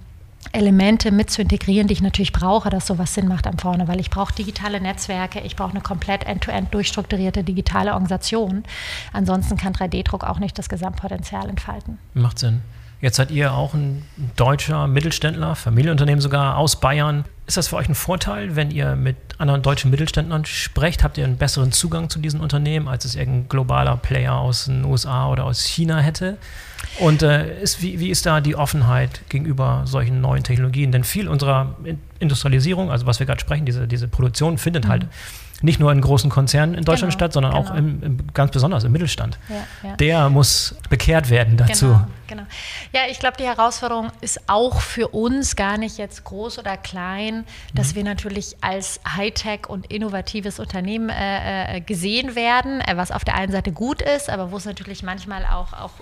Elemente 0.50 1.12
mit 1.12 1.30
zu 1.30 1.40
integrieren, 1.40 1.86
die 1.86 1.94
ich 1.94 2.02
natürlich 2.02 2.32
brauche, 2.32 2.68
dass 2.68 2.86
sowas 2.86 3.14
Sinn 3.14 3.28
macht 3.28 3.46
am 3.46 3.58
vorne, 3.58 3.86
weil 3.86 4.00
ich 4.00 4.10
brauche 4.10 4.34
digitale 4.34 4.80
Netzwerke, 4.80 5.40
ich 5.40 5.54
brauche 5.54 5.70
eine 5.70 5.80
komplett 5.80 6.26
end-to-end 6.26 6.74
durchstrukturierte 6.74 7.44
digitale 7.44 7.92
Organisation. 7.92 8.64
Ansonsten 9.12 9.56
kann 9.56 9.72
3D-Druck 9.72 10.24
auch 10.24 10.40
nicht 10.40 10.58
das 10.58 10.68
Gesamtpotenzial 10.68 11.48
entfalten. 11.48 11.98
Macht 12.14 12.40
Sinn. 12.40 12.62
Jetzt 13.02 13.16
seid 13.16 13.32
ihr 13.32 13.52
auch 13.52 13.74
ein 13.74 14.04
deutscher 14.36 14.86
Mittelständler, 14.86 15.56
Familienunternehmen 15.56 16.20
sogar 16.20 16.56
aus 16.56 16.78
Bayern. 16.78 17.24
Ist 17.48 17.56
das 17.56 17.66
für 17.66 17.74
euch 17.74 17.88
ein 17.88 17.96
Vorteil, 17.96 18.54
wenn 18.54 18.70
ihr 18.70 18.94
mit 18.94 19.16
anderen 19.38 19.60
deutschen 19.60 19.90
Mittelständlern 19.90 20.44
sprecht? 20.44 21.02
Habt 21.02 21.18
ihr 21.18 21.24
einen 21.24 21.36
besseren 21.36 21.72
Zugang 21.72 22.10
zu 22.10 22.20
diesen 22.20 22.38
Unternehmen, 22.38 22.86
als 22.86 23.04
es 23.04 23.16
irgendein 23.16 23.48
globaler 23.48 23.96
Player 23.96 24.34
aus 24.34 24.66
den 24.66 24.84
USA 24.84 25.28
oder 25.28 25.46
aus 25.46 25.64
China 25.64 25.98
hätte? 25.98 26.38
Und 27.00 27.24
äh, 27.24 27.60
ist, 27.60 27.82
wie, 27.82 27.98
wie 27.98 28.08
ist 28.08 28.24
da 28.24 28.40
die 28.40 28.54
Offenheit 28.54 29.28
gegenüber 29.28 29.82
solchen 29.84 30.20
neuen 30.20 30.44
Technologien? 30.44 30.92
Denn 30.92 31.02
viel 31.02 31.26
unserer 31.26 31.74
Industrialisierung, 32.20 32.92
also 32.92 33.06
was 33.06 33.18
wir 33.18 33.26
gerade 33.26 33.40
sprechen, 33.40 33.66
diese, 33.66 33.88
diese 33.88 34.06
Produktion 34.06 34.58
findet 34.58 34.84
mhm. 34.84 34.88
halt 34.88 35.06
nicht 35.62 35.80
nur 35.80 35.90
in 35.92 36.00
großen 36.00 36.30
Konzernen 36.30 36.74
in 36.74 36.84
Deutschland 36.84 37.12
genau, 37.12 37.18
statt, 37.18 37.32
sondern 37.32 37.52
genau. 37.52 37.64
auch 37.64 37.74
im, 37.74 38.02
im, 38.02 38.18
ganz 38.34 38.50
besonders 38.50 38.84
im 38.84 38.92
Mittelstand. 38.92 39.38
Ja, 39.48 39.88
ja. 39.88 39.96
Der 39.96 40.28
muss 40.28 40.74
bekehrt 40.90 41.30
werden 41.30 41.56
dazu. 41.56 41.86
Genau, 41.86 42.06
genau. 42.28 42.42
Ja, 42.92 43.02
ich 43.10 43.18
glaube, 43.18 43.36
die 43.38 43.44
Herausforderung 43.44 44.10
ist 44.20 44.48
auch 44.48 44.80
für 44.80 45.08
uns 45.08 45.56
gar 45.56 45.78
nicht 45.78 45.98
jetzt 45.98 46.24
groß 46.24 46.58
oder 46.58 46.76
klein, 46.76 47.44
dass 47.74 47.92
mhm. 47.92 47.96
wir 47.96 48.04
natürlich 48.04 48.56
als 48.60 49.00
Hightech 49.16 49.68
und 49.68 49.90
innovatives 49.92 50.58
Unternehmen 50.58 51.08
äh, 51.08 51.76
äh 51.76 51.80
gesehen 51.80 52.34
werden, 52.34 52.80
äh, 52.80 52.96
was 52.96 53.10
auf 53.10 53.24
der 53.24 53.34
einen 53.34 53.52
Seite 53.52 53.72
gut 53.72 54.02
ist, 54.02 54.28
aber 54.30 54.50
wo 54.50 54.56
es 54.56 54.64
natürlich 54.64 55.02
manchmal 55.02 55.44
auch, 55.44 55.72
auch 55.72 55.92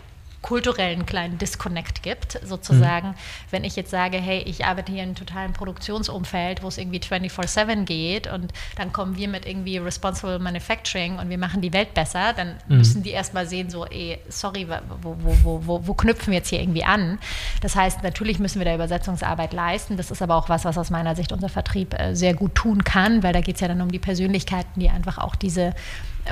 kulturellen 0.43 1.05
kleinen 1.05 1.39
Disconnect 1.39 2.03
gibt, 2.03 2.41
sozusagen. 2.45 3.09
Mhm. 3.09 3.15
Wenn 3.51 3.65
ich 3.65 3.77
jetzt 3.77 3.91
sage, 3.91 4.17
hey, 4.17 4.43
ich 4.47 4.65
arbeite 4.65 4.91
hier 4.91 5.03
in 5.03 5.11
einem 5.11 5.17
totalen 5.17 5.53
Produktionsumfeld, 5.53 6.63
wo 6.63 6.69
es 6.69 6.79
irgendwie 6.79 6.99
24-7 6.99 7.85
geht 7.85 8.27
und 8.27 8.53
dann 8.77 8.93
kommen 8.93 9.17
wir 9.17 9.29
mit 9.29 9.47
irgendwie 9.47 9.77
Responsible 9.79 10.39
Manufacturing 10.39 11.19
und 11.19 11.29
wir 11.29 11.39
machen 11.39 11.61
die 11.61 11.73
Welt 11.73 11.93
besser, 11.93 12.33
dann 12.33 12.57
mhm. 12.69 12.79
müssen 12.79 13.03
die 13.03 13.11
erstmal 13.11 13.47
sehen, 13.47 13.69
so, 13.69 13.85
ey, 13.85 14.19
sorry, 14.29 14.67
wo, 15.03 15.17
wo, 15.23 15.37
wo, 15.45 15.67
wo, 15.67 15.87
wo 15.87 15.95
knüpfen 15.95 16.33
wir 16.33 16.39
jetzt 16.39 16.49
hier 16.49 16.61
irgendwie 16.61 16.85
an? 16.85 17.19
Das 17.61 17.77
heißt, 17.77 18.03
natürlich 18.03 18.39
müssen 18.39 18.61
wir 18.61 18.65
da 18.65 18.75
Übersetzungsarbeit 18.75 19.53
leisten. 19.53 19.97
Das 19.97 20.11
ist 20.11 20.23
aber 20.23 20.37
auch 20.37 20.49
was, 20.49 20.65
was 20.65 20.79
aus 20.79 20.91
meiner 20.91 21.15
Sicht 21.17 21.33
unser 21.33 21.49
Vertrieb 21.49 21.99
äh, 21.99 22.15
sehr 22.15 22.35
gut 22.35 22.55
tun 22.55 22.85
kann, 22.85 23.23
weil 23.23 23.33
da 23.33 23.41
geht 23.41 23.57
es 23.57 23.61
ja 23.61 23.69
dann 23.69 23.83
um 23.83 23.93
die 23.93 23.99
Persönlichkeiten, 23.99 24.81
die 24.81 24.89
einfach 24.89 25.19
auch 25.19 25.37
diese 25.37 25.75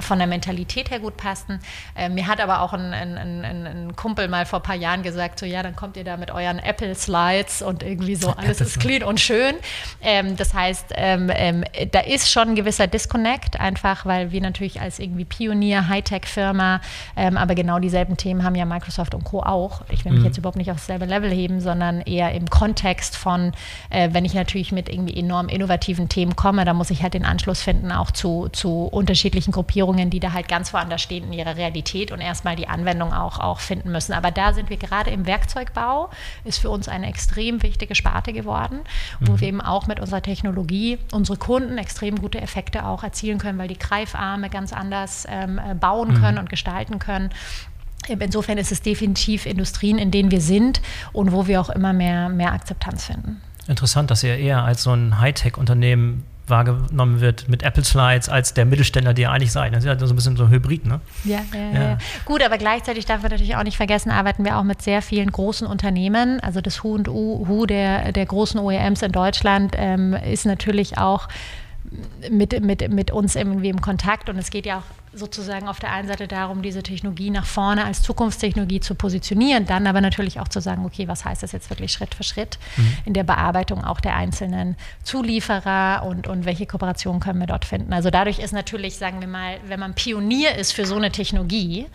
von 0.01 0.19
der 0.19 0.27
Mentalität 0.27 0.91
her 0.91 1.01
gut 1.01 1.17
passten. 1.17 1.61
Äh, 1.97 2.09
mir 2.09 2.27
hat 2.27 2.41
aber 2.41 2.61
auch 2.61 2.73
ein, 2.73 2.93
ein, 2.93 3.17
ein, 3.17 3.67
ein, 3.67 3.97
Kumpel 3.99 4.28
mal 4.28 4.46
vor 4.46 4.61
ein 4.61 4.62
paar 4.62 4.74
Jahren 4.76 5.03
gesagt, 5.03 5.38
so 5.38 5.46
ja, 5.46 5.62
dann 5.62 5.76
kommt 5.76 5.96
ihr 5.96 6.05
da 6.05 6.16
mit 6.16 6.30
euren 6.30 6.59
Apple 6.59 6.94
Slides 6.94 7.62
und 7.62 7.82
irgendwie 7.82 8.14
so, 8.14 8.30
alles 8.30 8.61
ist 8.61 8.80
clean 8.80 9.03
und 9.03 9.20
schön. 9.20 9.55
Ähm, 10.01 10.36
das 10.36 10.55
heißt, 10.55 10.92
ähm, 10.94 11.30
ähm, 11.34 11.64
da 11.92 12.01
ist 12.01 12.30
schon 12.30 12.51
ein 12.51 12.55
gewisser 12.55 12.86
Disconnect, 12.86 13.61
einfach 13.61 14.07
weil 14.07 14.32
wir 14.32 14.40
natürlich 14.40 14.80
als 14.80 14.99
irgendwie 14.99 15.24
Pionier, 15.24 15.88
Hightech-Firma, 15.88 16.80
ähm, 17.16 17.36
aber 17.36 17.55
genau 17.55 17.78
dieselben 17.78 18.16
Themen 18.16 18.44
haben 18.44 18.55
ja 18.55 18.64
Microsoft 18.64 19.14
und 19.14 19.24
Co. 19.24 19.42
auch. 19.42 19.82
Ich 19.90 20.05
will 20.05 20.12
mich 20.12 20.20
mhm. 20.20 20.26
jetzt 20.26 20.38
überhaupt 20.38 20.57
nicht 20.57 20.70
aufs 20.70 20.86
selbe 20.86 21.05
Level 21.05 21.30
heben, 21.30 21.61
sondern 21.61 22.01
eher 22.01 22.32
im 22.32 22.49
Kontext 22.49 23.16
von, 23.16 23.53
äh, 23.90 24.09
wenn 24.12 24.24
ich 24.24 24.34
natürlich 24.34 24.72
mit 24.72 24.88
irgendwie 24.88 25.18
enorm 25.18 25.49
innovativen 25.49 26.09
Themen 26.09 26.36
komme, 26.36 26.64
da 26.64 26.72
muss 26.72 26.90
ich 26.90 27.03
halt 27.03 27.14
den 27.14 27.24
Anschluss 27.24 27.62
finden, 27.62 27.92
auch 27.92 28.11
zu, 28.11 28.49
zu 28.51 28.84
unterschiedlichen 28.84 29.53
Gruppierungen 29.53 29.68
Gruppierungen, 29.68 30.11
die 30.11 30.20
da 30.20 30.32
halt 30.32 30.49
ganz 30.49 30.72
woanders 30.72 31.03
stehen 31.03 31.24
in 31.24 31.32
ihrer 31.32 31.57
Realität 31.57 32.11
und 32.11 32.20
erstmal 32.20 32.57
die 32.57 32.68
Anwendung 32.68 33.12
auch, 33.12 33.38
auch 33.38 33.61
finden 33.61 33.88
müssen. 33.91 34.12
Aber 34.12 34.30
da 34.30 34.53
sind 34.53 34.70
wir 34.70 34.76
gerade 34.76 35.11
im 35.11 35.26
Werkzeugbau, 35.26 36.11
ist 36.45 36.59
für 36.59 36.70
uns 36.70 36.89
eine 36.89 37.07
extrem 37.07 37.62
wichtige 37.62 37.95
Sparte 37.95 38.32
geworden, 38.32 38.80
wo 39.20 39.32
mhm. 39.32 39.41
wir 39.41 39.49
eben 39.49 39.61
auch 39.61 39.86
mit 39.86 40.01
unserer 40.01 40.22
Technologie 40.22 40.99
unsere 41.12 41.39
Kunden 41.39 41.78
extrem 41.78 42.16
gute 42.16 42.41
Effekte 42.41 42.84
auch 42.84 43.03
erzielen 43.03 43.39
können, 43.39 43.59
weil 43.59 43.68
die 43.68 43.78
Greifarme 43.78 44.51
ganz 44.51 44.72
anders 44.72 45.26
ähm, 45.28 45.59
äh, 45.59 45.74
bauen 45.74 46.14
können 46.14 46.34
mhm. 46.34 46.41
und 46.41 46.51
gestalten 46.51 46.99
können. 46.99 47.30
Insofern 48.09 48.59
ist 48.59 48.72
es 48.72 48.80
definitiv 48.80 49.45
Industrien, 49.45 49.99
in 49.99 50.11
denen 50.11 50.30
wir 50.30 50.41
sind 50.41 50.80
und 51.12 51.32
wo 51.32 51.47
wir 51.47 51.61
auch 51.61 51.68
immer 51.68 51.93
mehr, 51.93 52.28
mehr 52.28 52.53
Akzeptanz 52.53 53.05
finden. 53.05 53.43
Interessant, 53.66 54.11
dass 54.11 54.22
ihr 54.22 54.36
eher 54.36 54.62
als 54.64 54.82
so 54.82 54.93
ein 54.93 55.20
Hightech-Unternehmen 55.20 56.24
wahrgenommen 56.51 57.20
wird 57.20 57.49
mit 57.49 57.62
Apple 57.62 57.84
Slides 57.84 58.28
als 58.28 58.55
der 58.55 58.64
Mittelständler, 58.64 59.14
der 59.14 59.28
ihr 59.28 59.30
eigentlich 59.30 59.53
seid. 59.53 59.72
Das 59.72 59.84
ist 59.84 59.86
ja 59.86 59.99
so 59.99 60.12
ein 60.12 60.16
bisschen 60.16 60.36
so 60.36 60.44
ein 60.44 60.51
Hybrid, 60.51 60.86
ne? 60.86 61.01
Ja, 61.24 61.40
ja, 61.53 61.61
ja. 61.61 61.82
ja. 61.90 61.99
Gut, 62.24 62.42
aber 62.42 62.59
gleichzeitig 62.59 63.07
darf 63.07 63.22
man 63.22 63.30
natürlich 63.30 63.57
auch 63.57 63.62
nicht 63.62 63.76
vergessen, 63.76 64.11
arbeiten 64.11 64.44
wir 64.44 64.59
auch 64.59 64.64
mit 64.64 64.82
sehr 64.82 65.03
vielen 65.03 65.30
großen 65.30 65.66
Unternehmen. 65.66 66.40
Also 66.40 66.61
das 66.61 66.82
Hu 66.82 66.94
und 66.94 67.09
Hu 67.09 67.66
der, 67.66 68.12
der 68.12 68.26
großen 68.26 68.61
OEMs 68.61 69.03
in 69.03 69.12
Deutschland 69.12 69.74
ähm, 69.76 70.14
ist 70.14 70.46
natürlich 70.46 70.99
auch 70.99 71.28
mit, 72.30 72.61
mit, 72.62 72.92
mit 72.92 73.11
uns 73.11 73.36
irgendwie 73.36 73.68
im 73.68 73.80
Kontakt 73.80 74.28
und 74.28 74.36
es 74.36 74.51
geht 74.51 74.66
ja 74.66 74.78
auch 74.78 74.82
sozusagen 75.19 75.69
auf 75.69 75.81
der 75.81 75.93
einen 75.93 76.09
Seite 76.09 76.29
darum, 76.29 76.62
diese 76.62 76.83
Technologie 76.83 77.31
nach 77.31 77.45
vorne 77.45 77.85
als 77.85 78.03
Zukunftstechnologie 78.03 78.81
zu 78.81 78.95
positionieren, 78.95 79.66
dann 79.66 79.87
aber 79.87 80.01
natürlich 80.01 80.41
auch 80.41 80.49
zu 80.49 80.61
sagen, 80.61 80.85
okay, 80.85 81.09
was 81.09 81.25
heißt 81.25 81.43
das 81.43 81.53
jetzt 81.53 81.71
wirklich 81.71 81.93
Schritt 81.93 82.14
für 82.14 82.23
Schritt 82.23 82.59
mhm. 82.77 82.97
in 83.05 83.14
der 83.14 83.25
Bearbeitung 83.25 83.85
auch 83.85 84.01
der 84.01 84.16
einzelnen 84.16 84.77
Zulieferer 85.03 86.05
und, 86.07 86.27
und 86.27 86.45
welche 86.45 86.66
Kooperationen 86.66 87.21
können 87.21 87.41
wir 87.41 87.47
dort 87.47 87.64
finden. 87.64 87.93
Also 87.93 88.11
dadurch 88.11 88.39
ist 88.39 88.53
natürlich, 88.53 88.97
sagen 88.97 89.21
wir 89.21 89.29
mal, 89.29 89.59
wenn 89.66 89.81
man 89.81 89.95
Pionier 89.95 90.55
ist 90.57 90.73
für 90.73 90.87
so 90.87 90.97
eine 90.97 91.11
Technologie, 91.11 91.87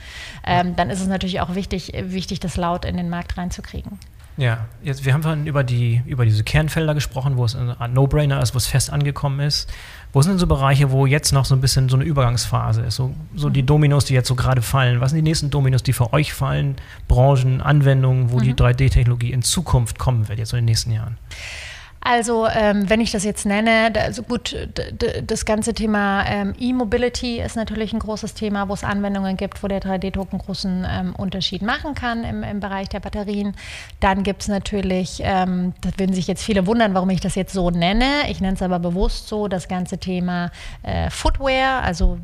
ähm, 0.45 0.75
dann 0.75 0.89
ist 0.89 1.01
es 1.01 1.07
natürlich 1.07 1.41
auch 1.41 1.55
wichtig, 1.55 1.93
wichtig, 1.95 2.39
das 2.39 2.57
laut 2.57 2.85
in 2.85 2.97
den 2.97 3.09
Markt 3.09 3.37
reinzukriegen. 3.37 3.99
Ja, 4.35 4.65
jetzt, 4.81 5.05
wir 5.05 5.13
haben 5.13 5.21
vorhin 5.21 5.45
über, 5.45 5.63
die, 5.63 6.01
über 6.07 6.25
diese 6.25 6.43
Kernfelder 6.43 6.95
gesprochen, 6.95 7.37
wo 7.37 7.45
es 7.45 7.55
ein 7.55 7.93
No-Brainer 7.93 8.41
ist, 8.41 8.55
wo 8.55 8.57
es 8.57 8.65
fest 8.65 8.91
angekommen 8.91 9.39
ist. 9.39 9.71
Wo 10.11 10.21
sind 10.21 10.33
denn 10.33 10.39
so 10.39 10.47
Bereiche, 10.47 10.91
wo 10.91 11.05
jetzt 11.05 11.31
noch 11.33 11.45
so 11.45 11.55
ein 11.55 11.61
bisschen 11.61 11.89
so 11.89 11.95
eine 11.95 12.05
Übergangsphase 12.05 12.81
ist? 12.81 12.95
So, 12.95 13.13
so 13.35 13.49
die 13.49 13.61
mhm. 13.61 13.67
Dominos, 13.67 14.05
die 14.05 14.13
jetzt 14.13 14.27
so 14.27 14.35
gerade 14.35 14.61
fallen. 14.61 15.01
Was 15.01 15.11
sind 15.11 15.17
die 15.17 15.29
nächsten 15.29 15.49
Dominos, 15.49 15.83
die 15.83 15.93
für 15.93 16.13
euch 16.13 16.33
fallen? 16.33 16.75
Branchen, 17.07 17.61
Anwendungen, 17.61 18.31
wo 18.31 18.37
mhm. 18.37 18.43
die 18.43 18.53
3D-Technologie 18.53 19.31
in 19.31 19.43
Zukunft 19.43 19.99
kommen 19.99 20.27
wird, 20.27 20.39
jetzt 20.39 20.49
so 20.49 20.57
in 20.57 20.61
den 20.61 20.71
nächsten 20.71 20.91
Jahren? 20.91 21.17
Also, 22.05 22.47
ähm, 22.47 22.89
wenn 22.89 22.99
ich 22.99 23.11
das 23.11 23.23
jetzt 23.23 23.45
nenne, 23.45 23.89
da, 23.91 24.01
also 24.01 24.23
gut, 24.23 24.55
das 25.25 25.45
ganze 25.45 25.73
Thema 25.73 26.25
ähm, 26.27 26.53
E-Mobility 26.59 27.39
ist 27.39 27.55
natürlich 27.55 27.93
ein 27.93 27.99
großes 27.99 28.33
Thema, 28.33 28.67
wo 28.67 28.73
es 28.73 28.83
Anwendungen 28.83 29.37
gibt, 29.37 29.63
wo 29.63 29.69
der 29.69 29.81
3D-Druck 29.81 30.33
einen 30.33 30.41
großen 30.41 30.85
ähm, 30.89 31.15
Unterschied 31.15 31.61
machen 31.61 31.95
kann 31.95 32.25
im, 32.25 32.43
im, 32.43 32.59
Bereich 32.59 32.89
der 32.89 32.99
Batterien. 32.99 33.55
Dann 34.01 34.23
gibt 34.23 34.41
es 34.41 34.47
natürlich, 34.49 35.21
ähm, 35.23 35.73
da 35.79 35.91
würden 35.95 36.13
sich 36.13 36.27
jetzt 36.27 36.43
viele 36.43 36.67
wundern, 36.67 36.93
warum 36.93 37.09
ich 37.09 37.21
das 37.21 37.35
jetzt 37.35 37.53
so 37.53 37.69
nenne. 37.69 38.29
Ich 38.29 38.41
nenne 38.41 38.55
es 38.55 38.61
aber 38.61 38.79
bewusst 38.79 39.29
so, 39.29 39.47
das 39.47 39.69
ganze 39.69 39.97
Thema 39.97 40.51
äh, 40.81 41.09
Footwear, 41.09 41.83
also 41.83 42.17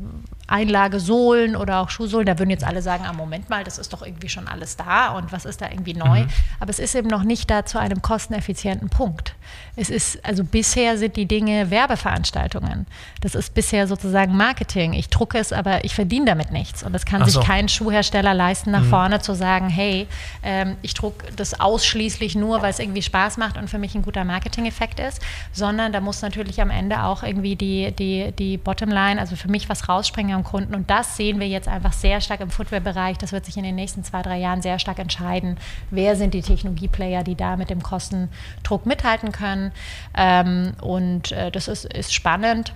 Einlagesohlen 0.50 1.56
oder 1.56 1.80
auch 1.80 1.90
Schuhsohlen, 1.90 2.26
da 2.26 2.38
würden 2.38 2.50
jetzt 2.50 2.64
alle 2.64 2.82
sagen, 2.82 3.04
ah, 3.06 3.12
Moment 3.12 3.48
mal, 3.48 3.64
das 3.64 3.78
ist 3.78 3.92
doch 3.92 4.02
irgendwie 4.02 4.28
schon 4.28 4.48
alles 4.48 4.76
da 4.76 5.10
und 5.10 5.32
was 5.32 5.44
ist 5.44 5.60
da 5.60 5.68
irgendwie 5.70 5.94
neu? 5.94 6.22
Mhm. 6.22 6.28
Aber 6.58 6.70
es 6.70 6.78
ist 6.78 6.94
eben 6.94 7.08
noch 7.08 7.22
nicht 7.22 7.50
da 7.50 7.64
zu 7.64 7.78
einem 7.78 8.02
kosteneffizienten 8.02 8.88
Punkt. 8.88 9.34
Es 9.76 9.90
ist, 9.90 10.24
also 10.24 10.44
bisher 10.44 10.98
sind 10.98 11.16
die 11.16 11.26
Dinge 11.26 11.70
Werbeveranstaltungen. 11.70 12.86
Das 13.20 13.34
ist 13.34 13.54
bisher 13.54 13.86
sozusagen 13.86 14.36
Marketing. 14.36 14.92
Ich 14.92 15.08
drucke 15.08 15.38
es, 15.38 15.52
aber 15.52 15.84
ich 15.84 15.94
verdiene 15.94 16.26
damit 16.26 16.50
nichts. 16.50 16.82
Und 16.82 16.92
das 16.92 17.06
kann 17.06 17.24
so. 17.24 17.40
sich 17.40 17.46
kein 17.46 17.68
Schuhhersteller 17.68 18.34
leisten, 18.34 18.70
nach 18.72 18.82
mhm. 18.82 18.90
vorne 18.90 19.20
zu 19.20 19.34
sagen, 19.34 19.68
hey, 19.68 20.06
ähm, 20.42 20.76
ich 20.82 20.94
drucke 20.94 21.32
das 21.34 21.60
ausschließlich 21.60 22.34
nur, 22.34 22.62
weil 22.62 22.70
es 22.70 22.78
irgendwie 22.78 23.02
Spaß 23.02 23.36
macht 23.36 23.56
und 23.56 23.70
für 23.70 23.78
mich 23.78 23.94
ein 23.94 24.02
guter 24.02 24.24
Marketing-Effekt 24.24 25.00
ist, 25.00 25.20
sondern 25.52 25.92
da 25.92 26.00
muss 26.00 26.22
natürlich 26.22 26.60
am 26.60 26.70
Ende 26.70 27.04
auch 27.04 27.22
irgendwie 27.22 27.56
die, 27.56 27.92
die, 27.92 28.32
die 28.32 28.56
Bottomline, 28.56 29.20
also 29.20 29.36
für 29.36 29.48
mich 29.48 29.68
was 29.68 29.88
rausspringen 29.88 30.39
am 30.40 30.44
Kunden. 30.44 30.74
Und 30.74 30.90
das 30.90 31.16
sehen 31.16 31.40
wir 31.40 31.48
jetzt 31.48 31.68
einfach 31.68 31.92
sehr 31.92 32.20
stark 32.20 32.40
im 32.40 32.50
Footwear-Bereich. 32.50 33.18
Das 33.18 33.32
wird 33.32 33.44
sich 33.44 33.56
in 33.56 33.64
den 33.64 33.74
nächsten 33.74 34.04
zwei, 34.04 34.22
drei 34.22 34.38
Jahren 34.38 34.62
sehr 34.62 34.78
stark 34.78 34.98
entscheiden. 34.98 35.56
Wer 35.90 36.16
sind 36.16 36.34
die 36.34 36.42
Technologieplayer, 36.42 37.22
die 37.22 37.34
da 37.34 37.56
mit 37.56 37.70
dem 37.70 37.82
Kostendruck 37.82 38.86
mithalten 38.86 39.32
können? 39.32 39.72
Ähm, 40.16 40.72
und 40.80 41.32
äh, 41.32 41.50
das 41.50 41.68
ist, 41.68 41.84
ist 41.84 42.12
spannend. 42.12 42.72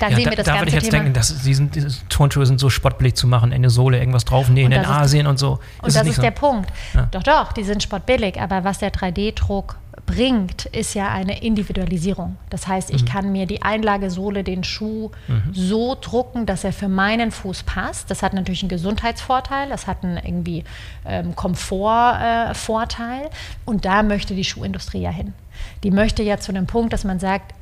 Da 0.00 0.08
ja, 0.08 0.16
sehen 0.16 0.24
da, 0.24 0.30
wir 0.30 0.36
das 0.36 0.46
da 0.46 0.52
ganze 0.52 0.62
würde 0.62 0.68
ich 0.68 0.74
jetzt 0.74 0.90
Thema. 0.90 1.02
denken, 1.04 1.14
dass 1.14 1.42
diesen, 1.42 1.70
diese 1.70 2.08
Turnschuhe 2.08 2.44
sind 2.44 2.58
so 2.58 2.70
sportbillig 2.70 3.14
zu 3.14 3.28
machen, 3.28 3.52
eine 3.52 3.70
Sohle, 3.70 3.98
irgendwas 3.98 4.24
draufnähen 4.24 4.72
in 4.72 4.84
Asien 4.84 5.28
und 5.28 5.38
so. 5.38 5.60
Und 5.80 5.88
ist 5.88 5.96
das 5.96 6.06
ist 6.08 6.16
so? 6.16 6.22
der 6.22 6.32
Punkt. 6.32 6.72
Ja. 6.94 7.08
Doch, 7.12 7.22
doch, 7.22 7.52
die 7.52 7.62
sind 7.62 7.82
sportbillig, 7.82 8.40
aber 8.40 8.64
was 8.64 8.78
der 8.78 8.92
3D-Druck 8.92 9.76
bringt, 10.06 10.66
ist 10.66 10.94
ja 10.94 11.08
eine 11.08 11.42
Individualisierung. 11.42 12.36
Das 12.48 12.66
heißt, 12.68 12.90
ich 12.90 13.02
mhm. 13.02 13.06
kann 13.06 13.32
mir 13.32 13.46
die 13.46 13.62
Einlagesohle, 13.62 14.44
den 14.44 14.64
Schuh 14.64 15.10
mhm. 15.26 15.52
so 15.52 15.96
drucken, 16.00 16.46
dass 16.46 16.64
er 16.64 16.72
für 16.72 16.88
meinen 16.88 17.32
Fuß 17.32 17.64
passt. 17.64 18.10
Das 18.10 18.22
hat 18.22 18.32
natürlich 18.32 18.62
einen 18.62 18.70
Gesundheitsvorteil, 18.70 19.68
das 19.68 19.86
hat 19.86 20.04
einen 20.04 20.16
irgendwie 20.16 20.64
ähm, 21.04 21.34
Komfortvorteil. 21.34 23.24
Äh, 23.26 23.30
und 23.64 23.84
da 23.84 24.02
möchte 24.02 24.34
die 24.34 24.44
Schuhindustrie 24.44 25.00
ja 25.00 25.10
hin. 25.10 25.34
Die 25.82 25.90
möchte 25.90 26.22
ja 26.22 26.38
zu 26.38 26.52
dem 26.52 26.66
Punkt, 26.66 26.92
dass 26.92 27.04
man 27.04 27.18
sagt, 27.18 27.52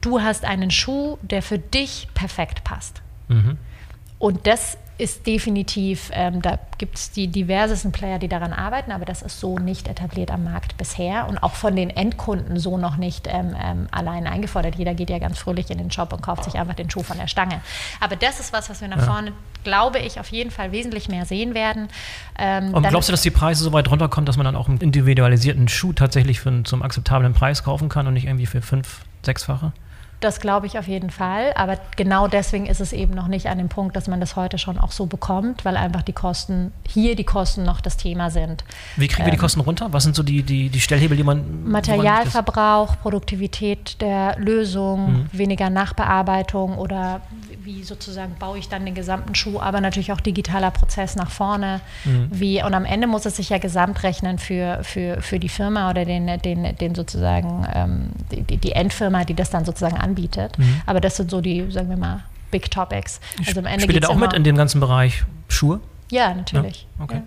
du 0.00 0.20
hast 0.20 0.44
einen 0.44 0.70
Schuh, 0.70 1.16
der 1.22 1.42
für 1.42 1.58
dich 1.58 2.08
perfekt 2.12 2.64
passt. 2.64 3.00
Mhm. 3.28 3.56
Und 4.18 4.46
das 4.46 4.76
ist 4.98 5.28
definitiv, 5.28 6.10
ähm, 6.12 6.42
da 6.42 6.58
gibt 6.76 6.96
es 6.96 7.12
die 7.12 7.28
diversesten 7.28 7.92
Player, 7.92 8.18
die 8.18 8.26
daran 8.28 8.52
arbeiten, 8.52 8.90
aber 8.90 9.04
das 9.04 9.22
ist 9.22 9.38
so 9.38 9.56
nicht 9.56 9.86
etabliert 9.86 10.32
am 10.32 10.42
Markt 10.42 10.76
bisher 10.76 11.28
und 11.28 11.38
auch 11.38 11.54
von 11.54 11.76
den 11.76 11.88
Endkunden 11.88 12.58
so 12.58 12.76
noch 12.78 12.96
nicht 12.96 13.28
ähm, 13.28 13.54
ähm, 13.62 13.86
allein 13.92 14.26
eingefordert. 14.26 14.74
Jeder 14.74 14.94
geht 14.94 15.08
ja 15.08 15.20
ganz 15.20 15.38
fröhlich 15.38 15.70
in 15.70 15.78
den 15.78 15.92
Shop 15.92 16.12
und 16.12 16.20
kauft 16.20 16.44
sich 16.44 16.56
einfach 16.56 16.74
den 16.74 16.90
Schuh 16.90 17.04
von 17.04 17.16
der 17.16 17.28
Stange. 17.28 17.60
Aber 18.00 18.16
das 18.16 18.40
ist 18.40 18.52
was, 18.52 18.68
was 18.70 18.80
wir 18.80 18.88
nach 18.88 18.98
ja. 18.98 19.04
vorne, 19.04 19.32
glaube 19.62 20.00
ich, 20.00 20.18
auf 20.18 20.32
jeden 20.32 20.50
Fall 20.50 20.72
wesentlich 20.72 21.08
mehr 21.08 21.24
sehen 21.26 21.54
werden. 21.54 21.88
Ähm, 22.36 22.74
und 22.74 22.86
glaubst 22.88 23.08
du, 23.08 23.12
dass 23.12 23.22
die 23.22 23.30
Preise 23.30 23.62
so 23.62 23.72
weit 23.72 23.88
runterkommen, 23.88 24.26
dass 24.26 24.36
man 24.36 24.46
dann 24.46 24.56
auch 24.56 24.68
einen 24.68 24.78
individualisierten 24.78 25.68
Schuh 25.68 25.92
tatsächlich 25.92 26.40
für, 26.40 26.64
zum 26.64 26.82
akzeptablen 26.82 27.34
Preis 27.34 27.62
kaufen 27.62 27.88
kann 27.88 28.08
und 28.08 28.14
nicht 28.14 28.26
irgendwie 28.26 28.46
für 28.46 28.62
fünf, 28.62 29.02
sechsfache? 29.22 29.72
Das 30.20 30.40
glaube 30.40 30.66
ich 30.66 30.78
auf 30.78 30.88
jeden 30.88 31.10
Fall. 31.10 31.52
Aber 31.54 31.78
genau 31.96 32.26
deswegen 32.26 32.66
ist 32.66 32.80
es 32.80 32.92
eben 32.92 33.14
noch 33.14 33.28
nicht 33.28 33.46
an 33.46 33.58
dem 33.58 33.68
Punkt, 33.68 33.94
dass 33.94 34.08
man 34.08 34.20
das 34.20 34.34
heute 34.34 34.58
schon 34.58 34.78
auch 34.78 34.90
so 34.90 35.06
bekommt, 35.06 35.64
weil 35.64 35.76
einfach 35.76 36.02
die 36.02 36.12
Kosten, 36.12 36.72
hier 36.88 37.14
die 37.14 37.24
Kosten 37.24 37.62
noch 37.62 37.80
das 37.80 37.96
Thema 37.96 38.30
sind. 38.30 38.64
Wie 38.96 39.06
kriegen 39.06 39.26
wir 39.26 39.30
die 39.30 39.36
ähm, 39.36 39.42
Kosten 39.42 39.60
runter? 39.60 39.88
Was 39.92 40.02
sind 40.02 40.16
so 40.16 40.22
die, 40.22 40.42
die, 40.42 40.70
die 40.70 40.80
Stellhebel, 40.80 41.16
die 41.16 41.22
man. 41.22 41.68
Materialverbrauch, 41.68 43.00
Produktivität 43.00 44.00
der 44.00 44.36
Lösung, 44.38 45.12
mhm. 45.12 45.28
weniger 45.32 45.70
Nachbearbeitung 45.70 46.78
oder 46.78 47.20
wie 47.62 47.84
sozusagen 47.84 48.34
baue 48.38 48.58
ich 48.58 48.68
dann 48.68 48.84
den 48.84 48.94
gesamten 48.94 49.34
Schuh, 49.34 49.60
aber 49.60 49.80
natürlich 49.80 50.10
auch 50.12 50.20
digitaler 50.20 50.70
Prozess 50.70 51.16
nach 51.16 51.30
vorne. 51.30 51.80
Mhm. 52.04 52.28
Wie, 52.30 52.62
und 52.62 52.74
am 52.74 52.84
Ende 52.84 53.06
muss 53.06 53.26
es 53.26 53.36
sich 53.36 53.50
ja 53.50 53.58
gesamt 53.58 54.02
rechnen 54.02 54.38
für, 54.38 54.80
für, 54.82 55.20
für 55.20 55.38
die 55.38 55.48
Firma 55.48 55.90
oder 55.90 56.04
den, 56.04 56.26
den, 56.40 56.76
den 56.76 56.94
sozusagen 56.94 57.66
ähm, 57.72 58.08
die, 58.32 58.56
die 58.56 58.72
Endfirma, 58.72 59.24
die 59.24 59.34
das 59.34 59.50
dann 59.50 59.64
sozusagen 59.64 59.96
anbietet. 60.08 60.58
Mhm. 60.58 60.82
Aber 60.86 61.00
das 61.00 61.16
sind 61.16 61.30
so 61.30 61.40
die, 61.40 61.70
sagen 61.70 61.88
wir 61.88 61.96
mal, 61.96 62.24
Big 62.50 62.70
Topics. 62.70 63.20
Also 63.46 63.60
am 63.60 63.66
Ende 63.66 63.82
Spielt 63.82 63.96
ihr 63.96 64.00
da 64.00 64.08
auch 64.08 64.16
mit 64.16 64.32
in 64.32 64.44
dem 64.44 64.56
ganzen 64.56 64.80
Bereich 64.80 65.24
Schuhe? 65.48 65.80
Ja, 66.10 66.34
natürlich. 66.34 66.86
Ja? 66.98 67.04
Okay. 67.04 67.22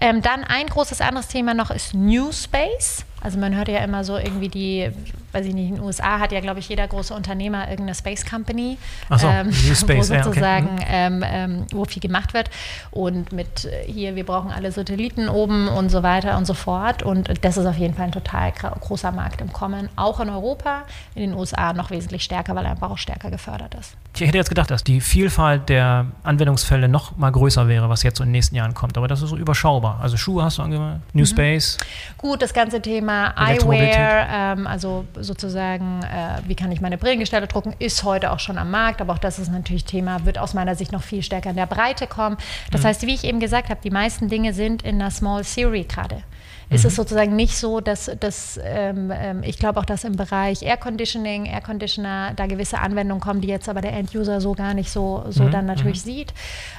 Ja. 0.00 0.08
Ähm, 0.08 0.22
dann 0.22 0.44
ein 0.44 0.66
großes 0.66 1.00
anderes 1.00 1.28
Thema 1.28 1.54
noch 1.54 1.70
ist 1.70 1.94
New 1.94 2.32
Space. 2.32 3.04
Also 3.20 3.38
man 3.38 3.54
hört 3.56 3.68
ja 3.68 3.78
immer 3.78 4.04
so 4.04 4.16
irgendwie 4.16 4.48
die, 4.48 4.90
weiß 5.32 5.44
ich 5.46 5.54
nicht, 5.54 5.68
in 5.70 5.74
den 5.76 5.84
USA 5.84 6.20
hat 6.20 6.30
ja, 6.30 6.40
glaube 6.40 6.60
ich, 6.60 6.68
jeder 6.68 6.86
große 6.86 7.12
Unternehmer 7.12 7.68
irgendeine 7.68 7.94
Space 7.94 8.24
Company, 8.24 8.78
so, 9.16 9.26
ähm, 9.26 9.52
Space, 9.74 10.10
wo 10.10 10.14
sozusagen, 10.14 10.68
okay. 10.74 11.10
Mhm. 11.10 11.22
ähm, 11.22 11.24
ähm, 11.26 11.66
wo 11.72 11.84
viel 11.84 12.00
gemacht 12.00 12.32
wird. 12.32 12.48
Und 12.90 13.32
mit 13.32 13.64
äh, 13.64 13.90
hier, 13.90 14.14
wir 14.14 14.24
brauchen 14.24 14.52
alle 14.52 14.70
Satelliten 14.70 15.28
oben 15.28 15.68
und 15.68 15.90
so 15.90 16.02
weiter 16.02 16.38
und 16.38 16.46
so 16.46 16.54
fort. 16.54 17.02
Und 17.02 17.28
das 17.42 17.56
ist 17.56 17.66
auf 17.66 17.76
jeden 17.76 17.94
Fall 17.94 18.06
ein 18.06 18.12
total 18.12 18.52
großer 18.52 19.10
Markt 19.10 19.40
im 19.40 19.52
Kommen, 19.52 19.88
auch 19.96 20.20
in 20.20 20.30
Europa, 20.30 20.84
in 21.14 21.22
den 21.22 21.34
USA 21.34 21.72
noch 21.72 21.90
wesentlich 21.90 22.22
stärker, 22.22 22.54
weil 22.54 22.64
er 22.64 22.72
einfach 22.72 22.90
auch 22.90 22.98
stärker 22.98 23.30
gefördert 23.30 23.74
ist. 23.74 23.96
Ich 24.14 24.26
hätte 24.26 24.38
jetzt 24.38 24.48
gedacht, 24.48 24.70
dass 24.70 24.84
die 24.84 25.00
Vielfalt 25.00 25.68
der 25.68 26.06
Anwendungsfälle 26.22 26.88
noch 26.88 27.16
mal 27.16 27.30
größer 27.30 27.68
wäre, 27.68 27.88
was 27.88 28.02
jetzt 28.02 28.18
so 28.18 28.24
in 28.24 28.28
den 28.28 28.32
nächsten 28.32 28.54
Jahren 28.54 28.74
kommt. 28.74 28.96
Aber 28.96 29.08
das 29.08 29.22
ist 29.22 29.30
so 29.30 29.36
überschaubar. 29.36 29.98
Also 30.00 30.16
Schuhe 30.16 30.44
hast 30.44 30.58
du 30.58 30.62
angehört, 30.62 31.00
New 31.12 31.22
mhm. 31.22 31.26
Space. 31.26 31.78
Gut, 32.16 32.42
das 32.42 32.52
ganze 32.52 32.80
Thema 32.80 33.07
Thema 33.08 33.32
Eyewear, 33.36 34.28
ähm, 34.30 34.66
also 34.66 35.06
sozusagen, 35.18 36.02
äh, 36.02 36.46
wie 36.46 36.54
kann 36.54 36.70
ich 36.70 36.82
meine 36.82 36.98
Brillengestelle 36.98 37.46
drucken, 37.46 37.74
ist 37.78 38.04
heute 38.04 38.30
auch 38.32 38.38
schon 38.38 38.58
am 38.58 38.70
Markt, 38.70 39.00
aber 39.00 39.14
auch 39.14 39.18
das 39.18 39.38
ist 39.38 39.50
natürlich 39.50 39.86
Thema, 39.86 40.26
wird 40.26 40.38
aus 40.38 40.52
meiner 40.52 40.74
Sicht 40.74 40.92
noch 40.92 41.02
viel 41.02 41.22
stärker 41.22 41.50
in 41.50 41.56
der 41.56 41.66
Breite 41.66 42.06
kommen. 42.06 42.36
Das 42.70 42.82
mhm. 42.82 42.86
heißt, 42.88 43.06
wie 43.06 43.14
ich 43.14 43.24
eben 43.24 43.40
gesagt 43.40 43.70
habe, 43.70 43.80
die 43.82 43.90
meisten 43.90 44.28
Dinge 44.28 44.52
sind 44.52 44.82
in 44.82 45.00
einer 45.00 45.10
Small 45.10 45.42
Series 45.42 45.88
gerade 45.88 46.22
ist 46.70 46.84
es 46.84 46.92
mhm. 46.92 46.96
sozusagen 46.96 47.36
nicht 47.36 47.56
so, 47.56 47.80
dass, 47.80 48.10
dass 48.20 48.60
ähm, 48.62 49.10
ähm, 49.14 49.42
ich 49.42 49.58
glaube 49.58 49.80
auch, 49.80 49.84
dass 49.84 50.04
im 50.04 50.16
Bereich 50.16 50.62
Air 50.62 50.76
Conditioning, 50.76 51.46
Air 51.46 51.62
Conditioner 51.62 52.32
da 52.36 52.46
gewisse 52.46 52.78
Anwendungen 52.78 53.22
kommen, 53.22 53.40
die 53.40 53.48
jetzt 53.48 53.68
aber 53.68 53.80
der 53.80 53.94
End-User 53.94 54.40
so 54.40 54.52
gar 54.52 54.74
nicht 54.74 54.90
so, 54.90 55.24
so 55.30 55.44
mhm. 55.44 55.50
dann 55.50 55.66
natürlich 55.66 56.04
mhm. 56.04 56.10
sieht. 56.10 56.34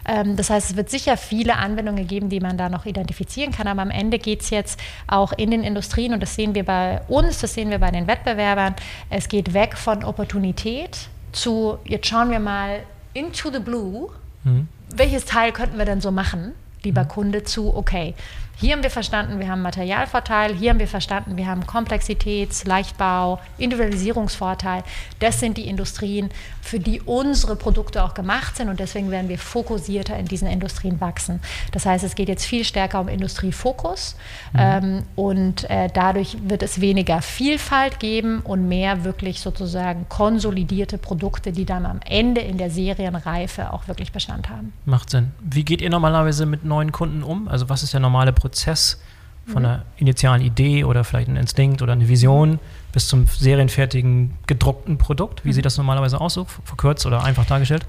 Ähm, 0.08 0.36
das 0.36 0.50
heißt, 0.50 0.72
es 0.72 0.76
wird 0.76 0.90
sicher 0.90 1.18
viele 1.18 1.56
Anwendungen 1.56 2.08
geben, 2.08 2.30
die 2.30 2.40
man 2.40 2.58
da 2.58 2.70
noch 2.70 2.86
identifizieren 2.86 3.52
kann, 3.52 3.68
aber 3.68 3.82
am 3.82 3.90
Ende 3.90 4.20
geht 4.20 4.42
es 4.42 4.52
jetzt 4.52 4.80
auch 5.08 5.34
in 5.34 5.50
den 5.50 5.64
Industrien 5.64 6.14
und 6.14 6.22
das 6.22 6.36
sehen 6.36 6.54
wir 6.54 6.66
bei 6.66 7.02
uns, 7.08 7.40
das 7.40 7.56
sehen 7.56 7.72
wir 7.72 7.80
bei 7.80 7.90
den 7.90 8.06
Wettbewerbern, 8.06 8.76
es 9.10 9.28
geht 9.28 9.54
weg 9.54 9.76
von 9.76 10.04
Opportunität 10.04 11.10
zu, 11.32 11.80
jetzt 11.86 12.08
schauen 12.08 12.30
wir 12.30 12.40
mal 12.40 12.82
into 13.14 13.52
the 13.52 13.60
blue, 13.60 14.10
mhm. 14.44 14.68
welches 14.96 15.26
Teil 15.26 15.52
könnten 15.52 15.78
wir 15.80 15.86
denn 15.86 16.02
so 16.02 16.12
machen? 16.12 16.54
lieber 16.84 17.04
mhm. 17.04 17.08
Kunde, 17.08 17.44
zu, 17.44 17.76
okay, 17.76 18.14
hier 18.60 18.74
haben 18.74 18.84
wir 18.84 18.90
verstanden, 18.90 19.40
wir 19.40 19.48
haben 19.48 19.62
Materialvorteil, 19.62 20.54
hier 20.54 20.72
haben 20.72 20.80
wir 20.80 20.88
verstanden, 20.88 21.38
wir 21.38 21.48
haben 21.48 21.66
Komplexitäts-, 21.66 22.68
Leichtbau, 22.68 23.40
Individualisierungsvorteil. 23.58 24.84
Das 25.20 25.40
sind 25.40 25.56
die 25.56 25.68
Industrien, 25.68 26.30
für 26.62 26.78
die 26.78 27.00
unsere 27.00 27.56
Produkte 27.56 28.04
auch 28.04 28.14
gemacht 28.14 28.58
sind 28.58 28.68
und 28.68 28.82
deswegen 28.82 29.12
werden 29.12 29.30
wir 29.30 29.38
fokussierter 29.38 30.18
in 30.18 30.26
diesen 30.26 30.50
Industrien 30.50 31.00
wachsen. 31.00 31.40
Das 31.72 31.86
heißt, 31.86 32.04
es 32.04 32.16
geht 32.16 32.28
jetzt 32.28 32.46
viel 32.46 32.66
stärker 32.66 33.00
um 33.00 33.08
Industriefokus 33.08 34.18
mhm. 34.52 34.60
ähm, 34.60 35.04
und 35.16 35.70
äh, 35.70 35.88
dadurch 35.94 36.36
wird 36.44 36.62
es 36.62 36.82
weniger 36.82 37.22
Vielfalt 37.22 38.02
geben 38.02 38.42
und 38.42 38.68
mehr 38.68 39.06
wirklich 39.06 39.40
sozusagen 39.40 40.08
konsolidierte 40.10 40.98
Produkte, 40.98 41.54
die 41.54 41.66
dann 41.66 41.86
am 41.86 42.02
Ende 42.06 42.42
in 42.42 42.58
der 42.58 42.70
Serienreife 42.70 43.72
auch 43.72 43.88
wirklich 43.88 44.12
Bestand 44.12 44.50
haben. 44.50 44.74
Macht 44.84 45.12
Sinn. 45.12 45.32
Wie 45.40 45.64
geht 45.64 45.82
ihr 45.82 45.90
normalerweise 45.90 46.46
mit 46.46 46.66
neuen 46.66 46.92
Kunden 46.92 47.24
um? 47.24 47.48
Also 47.48 47.70
was 47.70 47.84
ist 47.84 47.94
der 47.94 48.02
normale 48.02 48.34
Prozess? 48.34 48.49
Prozess 48.50 49.00
von 49.46 49.66
einer 49.66 49.86
initialen 49.98 50.42
Idee 50.42 50.84
oder 50.84 51.04
vielleicht 51.04 51.28
ein 51.28 51.36
Instinkt 51.36 51.82
oder 51.82 51.94
eine 51.94 52.08
Vision 52.08 52.60
bis 52.92 53.08
zum 53.08 53.26
serienfertigen 53.28 54.38
gedruckten 54.48 54.98
Produkt? 54.98 55.44
Wie 55.44 55.50
mhm. 55.50 55.54
sieht 55.54 55.66
das 55.66 55.78
normalerweise 55.78 56.22
aus, 56.22 56.36
so 56.36 56.46
verkürzt 56.46 57.06
oder 57.06 57.24
einfach 57.24 57.46
dargestellt? 57.46 57.86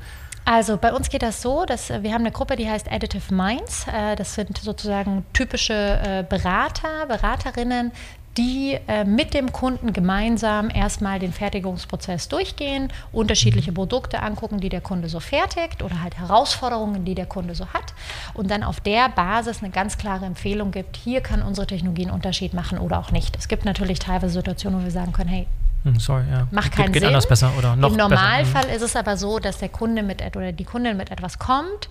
Also 0.47 0.79
bei 0.79 0.93
uns 0.93 1.11
geht 1.11 1.23
das 1.23 1.43
so, 1.43 1.67
dass 1.67 1.91
äh, 1.91 2.03
wir 2.03 2.13
haben 2.13 2.23
eine 2.23 2.33
Gruppe, 2.33 2.57
die 2.57 2.69
heißt 2.69 2.91
Additive 2.91 3.33
Minds. 3.33 3.87
Äh, 3.87 4.17
das 4.17 4.35
sind 4.35 4.57
sozusagen 4.59 5.25
typische 5.33 5.75
äh, 5.75 6.25
Berater, 6.27 7.07
Beraterinnen, 7.07 7.93
die 8.41 8.79
äh, 8.89 9.05
mit 9.05 9.35
dem 9.35 9.53
Kunden 9.53 9.93
gemeinsam 9.93 10.71
erstmal 10.71 11.19
den 11.19 11.31
Fertigungsprozess 11.31 12.29
durchgehen, 12.29 12.91
unterschiedliche 13.13 13.71
Produkte 13.71 14.23
angucken, 14.23 14.61
die 14.61 14.71
der 14.71 14.81
Kunde 14.81 15.11
so 15.11 15.21
fertigt 15.21 15.83
oder 15.83 16.03
halt 16.03 16.19
Herausforderungen, 16.19 17.05
die 17.05 17.15
der 17.15 17.27
Kunde 17.27 17.55
so 17.55 17.67
hat 17.67 17.93
und 18.33 18.51
dann 18.51 18.63
auf 18.63 18.81
der 18.81 19.11
Basis 19.11 19.63
eine 19.63 19.71
ganz 19.71 19.99
klare 19.99 20.25
Empfehlung 20.25 20.71
gibt, 20.71 20.97
hier 20.97 21.21
kann 21.21 21.43
unsere 21.43 21.67
Technologie 21.67 22.05
einen 22.05 22.15
Unterschied 22.15 22.55
machen 22.55 22.79
oder 22.79 22.99
auch 22.99 23.11
nicht. 23.11 23.37
Es 23.37 23.47
gibt 23.47 23.67
natürlich 23.67 23.99
teilweise 23.99 24.33
Situationen, 24.33 24.81
wo 24.81 24.85
wir 24.85 24.91
sagen 24.91 25.13
können, 25.13 25.29
hey, 25.29 25.47
sorry, 25.99 26.25
ja. 26.31 26.47
Macht 26.51 26.73
keinen 26.73 26.87
geht, 26.87 26.95
geht 26.95 27.03
Sinn. 27.03 27.09
anders 27.09 27.29
besser 27.29 27.53
oder 27.57 27.77
noch 27.77 27.91
Im 27.91 27.97
Normalfall 27.97 28.65
besser. 28.65 28.77
ist 28.77 28.83
es 28.83 28.97
aber 28.97 29.17
so, 29.17 29.39
dass 29.39 29.59
der 29.59 29.69
Kunde 29.69 30.03
mit 30.03 30.21
oder 30.37 30.53
die 30.53 30.65
Kundin 30.65 30.97
mit 30.97 31.11
etwas 31.11 31.39
kommt 31.39 31.89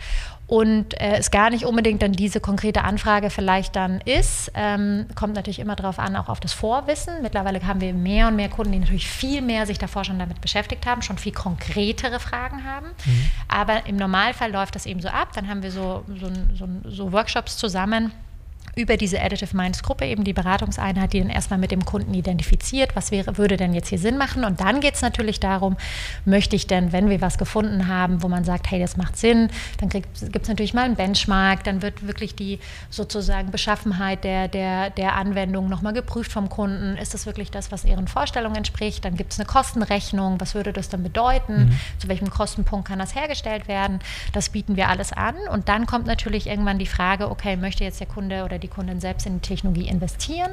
und 0.50 1.00
äh, 1.00 1.18
es 1.18 1.30
gar 1.30 1.52
nicht 1.52 1.66
unbedingt 1.66 2.02
dann 2.02 2.12
diese 2.12 2.40
konkrete 2.40 2.84
Anfrage 2.84 3.30
vielleicht 3.30 3.76
dann 3.76 4.02
ist. 4.02 4.52
Ähm, 4.56 5.06
kommt 5.14 5.36
natürlich 5.36 5.60
immer 5.60 5.76
darauf 5.76 6.00
an, 6.00 6.16
auch 6.16 6.28
auf 6.28 6.40
das 6.40 6.54
Vorwissen. 6.54 7.22
Mittlerweile 7.22 7.62
haben 7.66 7.82
wir 7.82 7.94
mehr 7.94 8.28
und 8.28 8.36
mehr 8.36 8.50
Kunden, 8.50 8.72
die 8.72 8.80
natürlich 8.80 9.08
viel 9.08 9.42
mehr 9.42 9.68
sich 9.68 9.78
davor 9.78 10.04
schon 10.06 10.18
damit 10.18 10.42
beschäftigt 10.42 10.88
haben, 10.88 11.04
schon 11.04 11.20
viel 11.20 11.34
konkretere 11.34 12.20
Fragen 12.20 12.64
haben. 12.64 12.88
Mhm. 13.06 13.30
Aber 13.48 13.86
im 13.86 13.96
Normalfall 13.96 14.52
läuft 14.52 14.74
das 14.74 14.88
eben 14.88 15.02
so 15.02 15.10
ab. 15.10 15.30
Dann 15.36 15.48
haben 15.48 15.62
wir 15.62 15.72
so, 15.72 16.04
so, 16.20 16.32
so, 16.56 16.68
so 16.84 17.12
Workshops 17.12 17.58
zusammen 17.58 18.12
über 18.80 18.98
diese 18.98 19.22
Additive 19.22 19.56
Minds 19.56 19.84
Gruppe 19.84 20.06
eben 20.06 20.24
die 20.24 20.34
Beratungseinheit, 20.34 21.14
die 21.14 21.20
dann 21.20 21.30
erstmal 21.30 21.60
mit 21.60 21.72
dem 21.72 21.86
Kunden 21.86 22.14
identifiziert, 22.14 22.96
was 22.96 23.12
wäre, 23.12 23.38
würde 23.38 23.58
denn 23.58 23.74
jetzt 23.74 23.90
hier 23.90 24.00
Sinn 24.00 24.18
machen. 24.18 24.46
Und 24.46 24.62
dann 24.62 24.80
geht 24.80 24.96
es 24.96 25.02
natürlich 25.02 25.40
darum, 25.40 25.78
möchte 26.26 26.56
ich 26.56 26.68
denn, 26.68 26.92
wenn 26.92 27.10
wir 27.10 27.22
was 27.22 27.38
gefunden 27.38 27.88
haben, 27.88 28.24
wo 28.24 28.28
man 28.28 28.44
sagt, 28.44 28.72
hey, 28.72 28.80
das 28.80 28.98
macht 28.98 29.18
Sinn, 29.18 29.50
dann 29.80 29.90
gibt 29.90 30.08
es 30.16 30.48
natürlich 30.48 30.74
mal 30.74 30.86
einen 30.86 30.96
Benchmark, 30.96 31.64
dann 31.64 31.82
wird 31.82 32.08
wirklich 32.08 32.36
die 32.36 32.60
sozusagen 32.90 33.52
Beschaffenheit 33.52 34.24
der, 34.24 34.48
der, 34.48 34.90
der 34.90 35.16
Anwendung 35.16 35.70
nochmal 35.70 35.94
geprüft 35.94 36.32
vom 36.32 36.50
Kunden. 36.50 36.96
Ist 36.98 37.14
das 37.14 37.26
wirklich 37.26 37.52
das, 37.52 37.72
was 37.72 37.84
ihren 37.86 38.08
Vorstellungen 38.08 38.56
entspricht? 38.56 39.04
Dann 39.04 39.16
gibt 39.16 39.34
es 39.34 39.40
eine 39.40 39.46
Kostenrechnung, 39.46 40.40
was 40.40 40.56
würde 40.56 40.72
das 40.72 40.90
dann 40.90 41.04
bedeuten? 41.04 41.66
Mhm. 41.66 41.80
Zu 41.98 42.08
welchem 42.08 42.30
Kostenpunkt 42.30 42.88
kann 42.88 43.00
das 43.00 43.16
hergestellt 43.16 43.68
werden? 43.68 44.00
Das 44.34 44.50
bieten 44.50 44.76
wir 44.78 44.88
alles 44.88 45.12
an. 45.12 45.36
Und 45.52 45.68
dann 45.68 45.86
kommt 45.86 46.08
natürlich 46.08 46.48
irgendwann 46.48 46.80
die 46.80 46.86
Frage, 46.86 47.30
okay, 47.30 47.58
möchte 47.58 47.84
jetzt 47.84 48.00
der 48.00 48.08
Kunde 48.08 48.44
oder 48.46 48.58
die 48.58 48.69
Kunden 48.70 49.00
selbst 49.00 49.26
in 49.26 49.36
die 49.36 49.48
Technologie 49.48 49.88
investieren. 49.88 50.52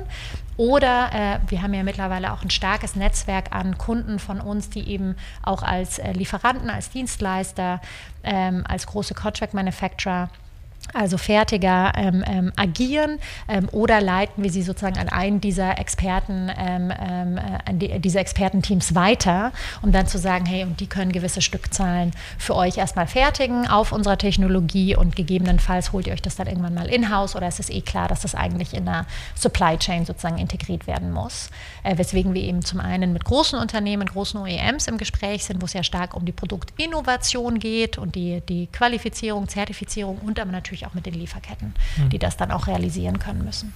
Oder 0.57 1.11
äh, 1.13 1.39
wir 1.51 1.63
haben 1.63 1.75
ja 1.75 1.83
mittlerweile 1.83 2.33
auch 2.33 2.43
ein 2.43 2.51
starkes 2.51 2.97
Netzwerk 2.97 3.55
an 3.55 3.79
Kunden 3.79 4.19
von 4.19 4.41
uns, 4.41 4.71
die 4.71 4.89
eben 4.89 5.17
auch 5.43 5.63
als 5.63 5.99
äh, 5.99 6.13
Lieferanten, 6.13 6.71
als 6.71 6.91
Dienstleister, 6.91 7.81
ähm, 8.25 8.65
als 8.67 8.87
große 8.87 9.15
Contract 9.15 9.55
Manufacturer 9.55 10.31
also 10.93 11.19
fertiger 11.19 11.93
ähm, 11.97 12.25
ähm, 12.27 12.53
agieren 12.57 13.19
ähm, 13.49 13.69
oder 13.73 14.01
leiten 14.01 14.43
wir 14.43 14.51
sie 14.51 14.63
sozusagen 14.63 14.99
an 14.99 15.09
einen 15.09 15.41
dieser 15.41 15.79
Experten, 15.79 16.51
ähm, 16.57 16.93
ähm, 16.99 17.39
äh, 17.39 17.41
an 17.65 17.79
die, 17.79 17.99
diese 18.01 18.19
Expertenteams 18.19 18.95
weiter, 18.95 19.53
um 19.83 19.93
dann 19.93 20.07
zu 20.07 20.19
sagen, 20.19 20.47
hey, 20.47 20.65
und 20.65 20.81
die 20.81 20.87
können 20.87 21.13
gewisse 21.13 21.43
Stückzahlen 21.43 22.13
für 22.39 22.55
euch 22.55 22.79
erstmal 22.79 23.07
fertigen 23.07 23.67
auf 23.69 23.93
unserer 23.93 24.19
Technologie 24.19 24.97
und 24.97 25.17
gegebenenfalls 25.17 25.93
holt 25.93 26.07
ihr 26.07 26.13
euch 26.13 26.23
das 26.23 26.37
dann 26.37 26.47
irgendwann 26.47 26.75
mal 26.75 26.89
in-house 26.89 27.37
oder 27.37 27.49
ist 27.49 27.61
es 27.61 27.71
eh 27.71 27.81
klar, 27.81 28.09
dass 28.09 28.21
das 28.21 28.35
eigentlich 28.35 28.75
in 28.75 28.85
der 28.85 29.07
Supply 29.35 29.77
Chain 29.79 30.05
sozusagen 30.05 30.39
integriert 30.39 30.87
werden 30.87 31.13
muss. 31.13 31.51
Äh, 31.83 31.99
weswegen 31.99 32.35
wir 32.35 32.43
eben 32.43 32.63
zum 32.63 32.81
einen 32.81 33.13
mit 33.13 33.25
großen 33.25 33.59
Unternehmen, 33.59 34.07
großen 34.07 34.41
OEMs 34.41 34.89
im 34.89 34.99
Gespräch 34.99 35.45
sind, 35.45 35.61
wo 35.61 35.67
es 35.67 35.73
ja 35.73 35.83
stark 35.83 36.15
um 36.15 36.25
die 36.25 36.33
Produktinnovation 36.33 37.59
geht 37.59 37.99
und 37.99 38.15
die, 38.15 38.41
die 38.49 38.67
Qualifizierung, 38.69 39.49
Zertifizierung 39.49 40.19
und 40.19 40.39
aber 40.41 40.53
natürlich 40.53 40.76
natürlich 40.77 40.87
auch 40.87 40.95
mit 40.95 41.07
den 41.07 41.15
Lieferketten, 41.15 41.75
mhm. 41.97 42.11
die 42.11 42.19
das 42.19 42.37
dann 42.37 42.51
auch 42.51 42.67
realisieren 42.67 43.19
können 43.19 43.45
müssen. 43.45 43.73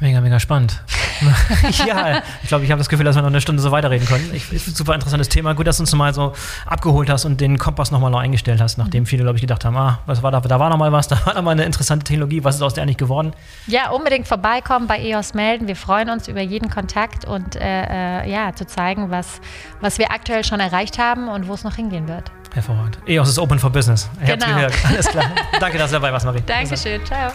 Mega, 0.00 0.20
mega 0.20 0.38
spannend. 0.38 0.80
ja, 1.84 2.22
ich 2.40 2.48
glaube, 2.48 2.64
ich 2.64 2.70
habe 2.70 2.78
das 2.78 2.88
Gefühl, 2.88 3.04
dass 3.04 3.16
wir 3.16 3.22
noch 3.22 3.30
eine 3.30 3.40
Stunde 3.40 3.60
so 3.60 3.72
weiterreden 3.72 4.06
können. 4.06 4.30
Ich, 4.32 4.52
ich, 4.52 4.64
super 4.64 4.94
interessantes 4.94 5.28
Thema. 5.28 5.54
Gut, 5.54 5.66
dass 5.66 5.78
du 5.78 5.82
uns 5.82 5.92
mal 5.92 6.14
so 6.14 6.34
abgeholt 6.66 7.10
hast 7.10 7.24
und 7.24 7.40
den 7.40 7.58
Kompass 7.58 7.90
nochmal 7.90 8.12
neu 8.12 8.18
eingestellt 8.18 8.60
hast, 8.60 8.78
nachdem 8.78 9.02
mhm. 9.02 9.06
viele, 9.06 9.22
glaube 9.24 9.38
ich, 9.38 9.40
gedacht 9.40 9.64
haben, 9.64 9.76
ah, 9.76 9.98
was 10.06 10.22
war 10.22 10.30
da, 10.30 10.40
da 10.40 10.60
war 10.60 10.70
noch 10.70 10.76
mal 10.76 10.92
was, 10.92 11.08
da 11.08 11.18
war 11.26 11.34
noch 11.34 11.42
mal 11.42 11.50
eine 11.50 11.64
interessante 11.64 12.04
Technologie, 12.04 12.44
was 12.44 12.54
ist 12.54 12.62
aus 12.62 12.74
der 12.74 12.84
eigentlich 12.84 12.96
geworden? 12.96 13.32
Ja, 13.66 13.90
unbedingt 13.90 14.28
vorbeikommen, 14.28 14.86
bei 14.86 15.00
EOS 15.00 15.34
melden. 15.34 15.66
Wir 15.66 15.74
freuen 15.74 16.10
uns 16.10 16.28
über 16.28 16.42
jeden 16.42 16.70
Kontakt 16.70 17.24
und 17.24 17.56
äh, 17.56 18.22
äh 18.22 18.30
ja, 18.30 18.54
zu 18.54 18.66
zeigen, 18.66 19.10
was, 19.10 19.40
was 19.80 19.98
wir 19.98 20.12
aktuell 20.12 20.44
schon 20.44 20.60
erreicht 20.60 20.98
haben 20.98 21.26
und 21.26 21.48
wo 21.48 21.54
es 21.54 21.64
noch 21.64 21.74
hingehen 21.74 22.06
wird. 22.06 22.30
Hervorragend. 22.54 22.98
EOS 23.06 23.30
ist 23.30 23.38
open 23.38 23.58
for 23.58 23.70
business. 23.70 24.08
Herzlich 24.18 24.44
genau. 24.44 24.56
gehört. 24.56 24.74
Alles 24.84 25.06
klar. 25.08 25.30
Danke, 25.60 25.78
dass 25.78 25.90
du 25.90 25.96
dabei 25.96 26.12
warst, 26.12 26.26
Marie. 26.26 26.42
Dankeschön. 26.46 27.04
Ciao. 27.04 27.30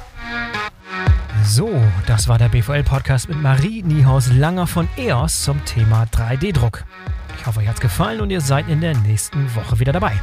So, 1.46 1.70
das 2.08 2.28
war 2.28 2.38
der 2.38 2.50
BVL-Podcast 2.50 3.28
mit 3.30 3.42
Marie 3.42 3.84
Niehaus-Langer 3.84 4.66
von 4.66 4.88
EOS 4.98 5.44
zum 5.44 5.64
Thema 5.66 6.06
3D-Druck. 6.06 6.84
Ich 7.38 7.46
hoffe, 7.46 7.60
euch 7.60 7.68
hat 7.68 7.76
es 7.76 7.82
gefallen 7.82 8.22
und 8.22 8.30
ihr 8.30 8.42
seid 8.42 8.70
in 8.70 8.80
der 8.82 8.96
nächsten 9.00 9.54
Woche 9.56 9.80
wieder 9.80 9.92
dabei. 9.92 10.14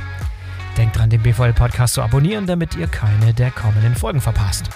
Denkt 0.78 0.97
dran, 0.97 1.11
den 1.11 1.22
BVL-Podcast 1.22 1.95
zu 1.95 2.03
abonnieren, 2.03 2.47
damit 2.47 2.74
ihr 2.76 2.86
keine 2.86 3.34
der 3.34 3.51
kommenden 3.51 3.95
Folgen 3.95 4.20
verpasst. 4.20 4.70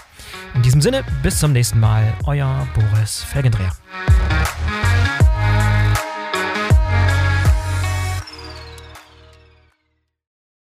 In 0.55 0.63
diesem 0.63 0.81
Sinne, 0.81 1.03
bis 1.23 1.39
zum 1.41 1.53
nächsten 1.53 1.81
Mal, 1.81 2.13
euer 2.27 2.69
Boris 2.75 3.23
Felgendreher. 3.23 3.73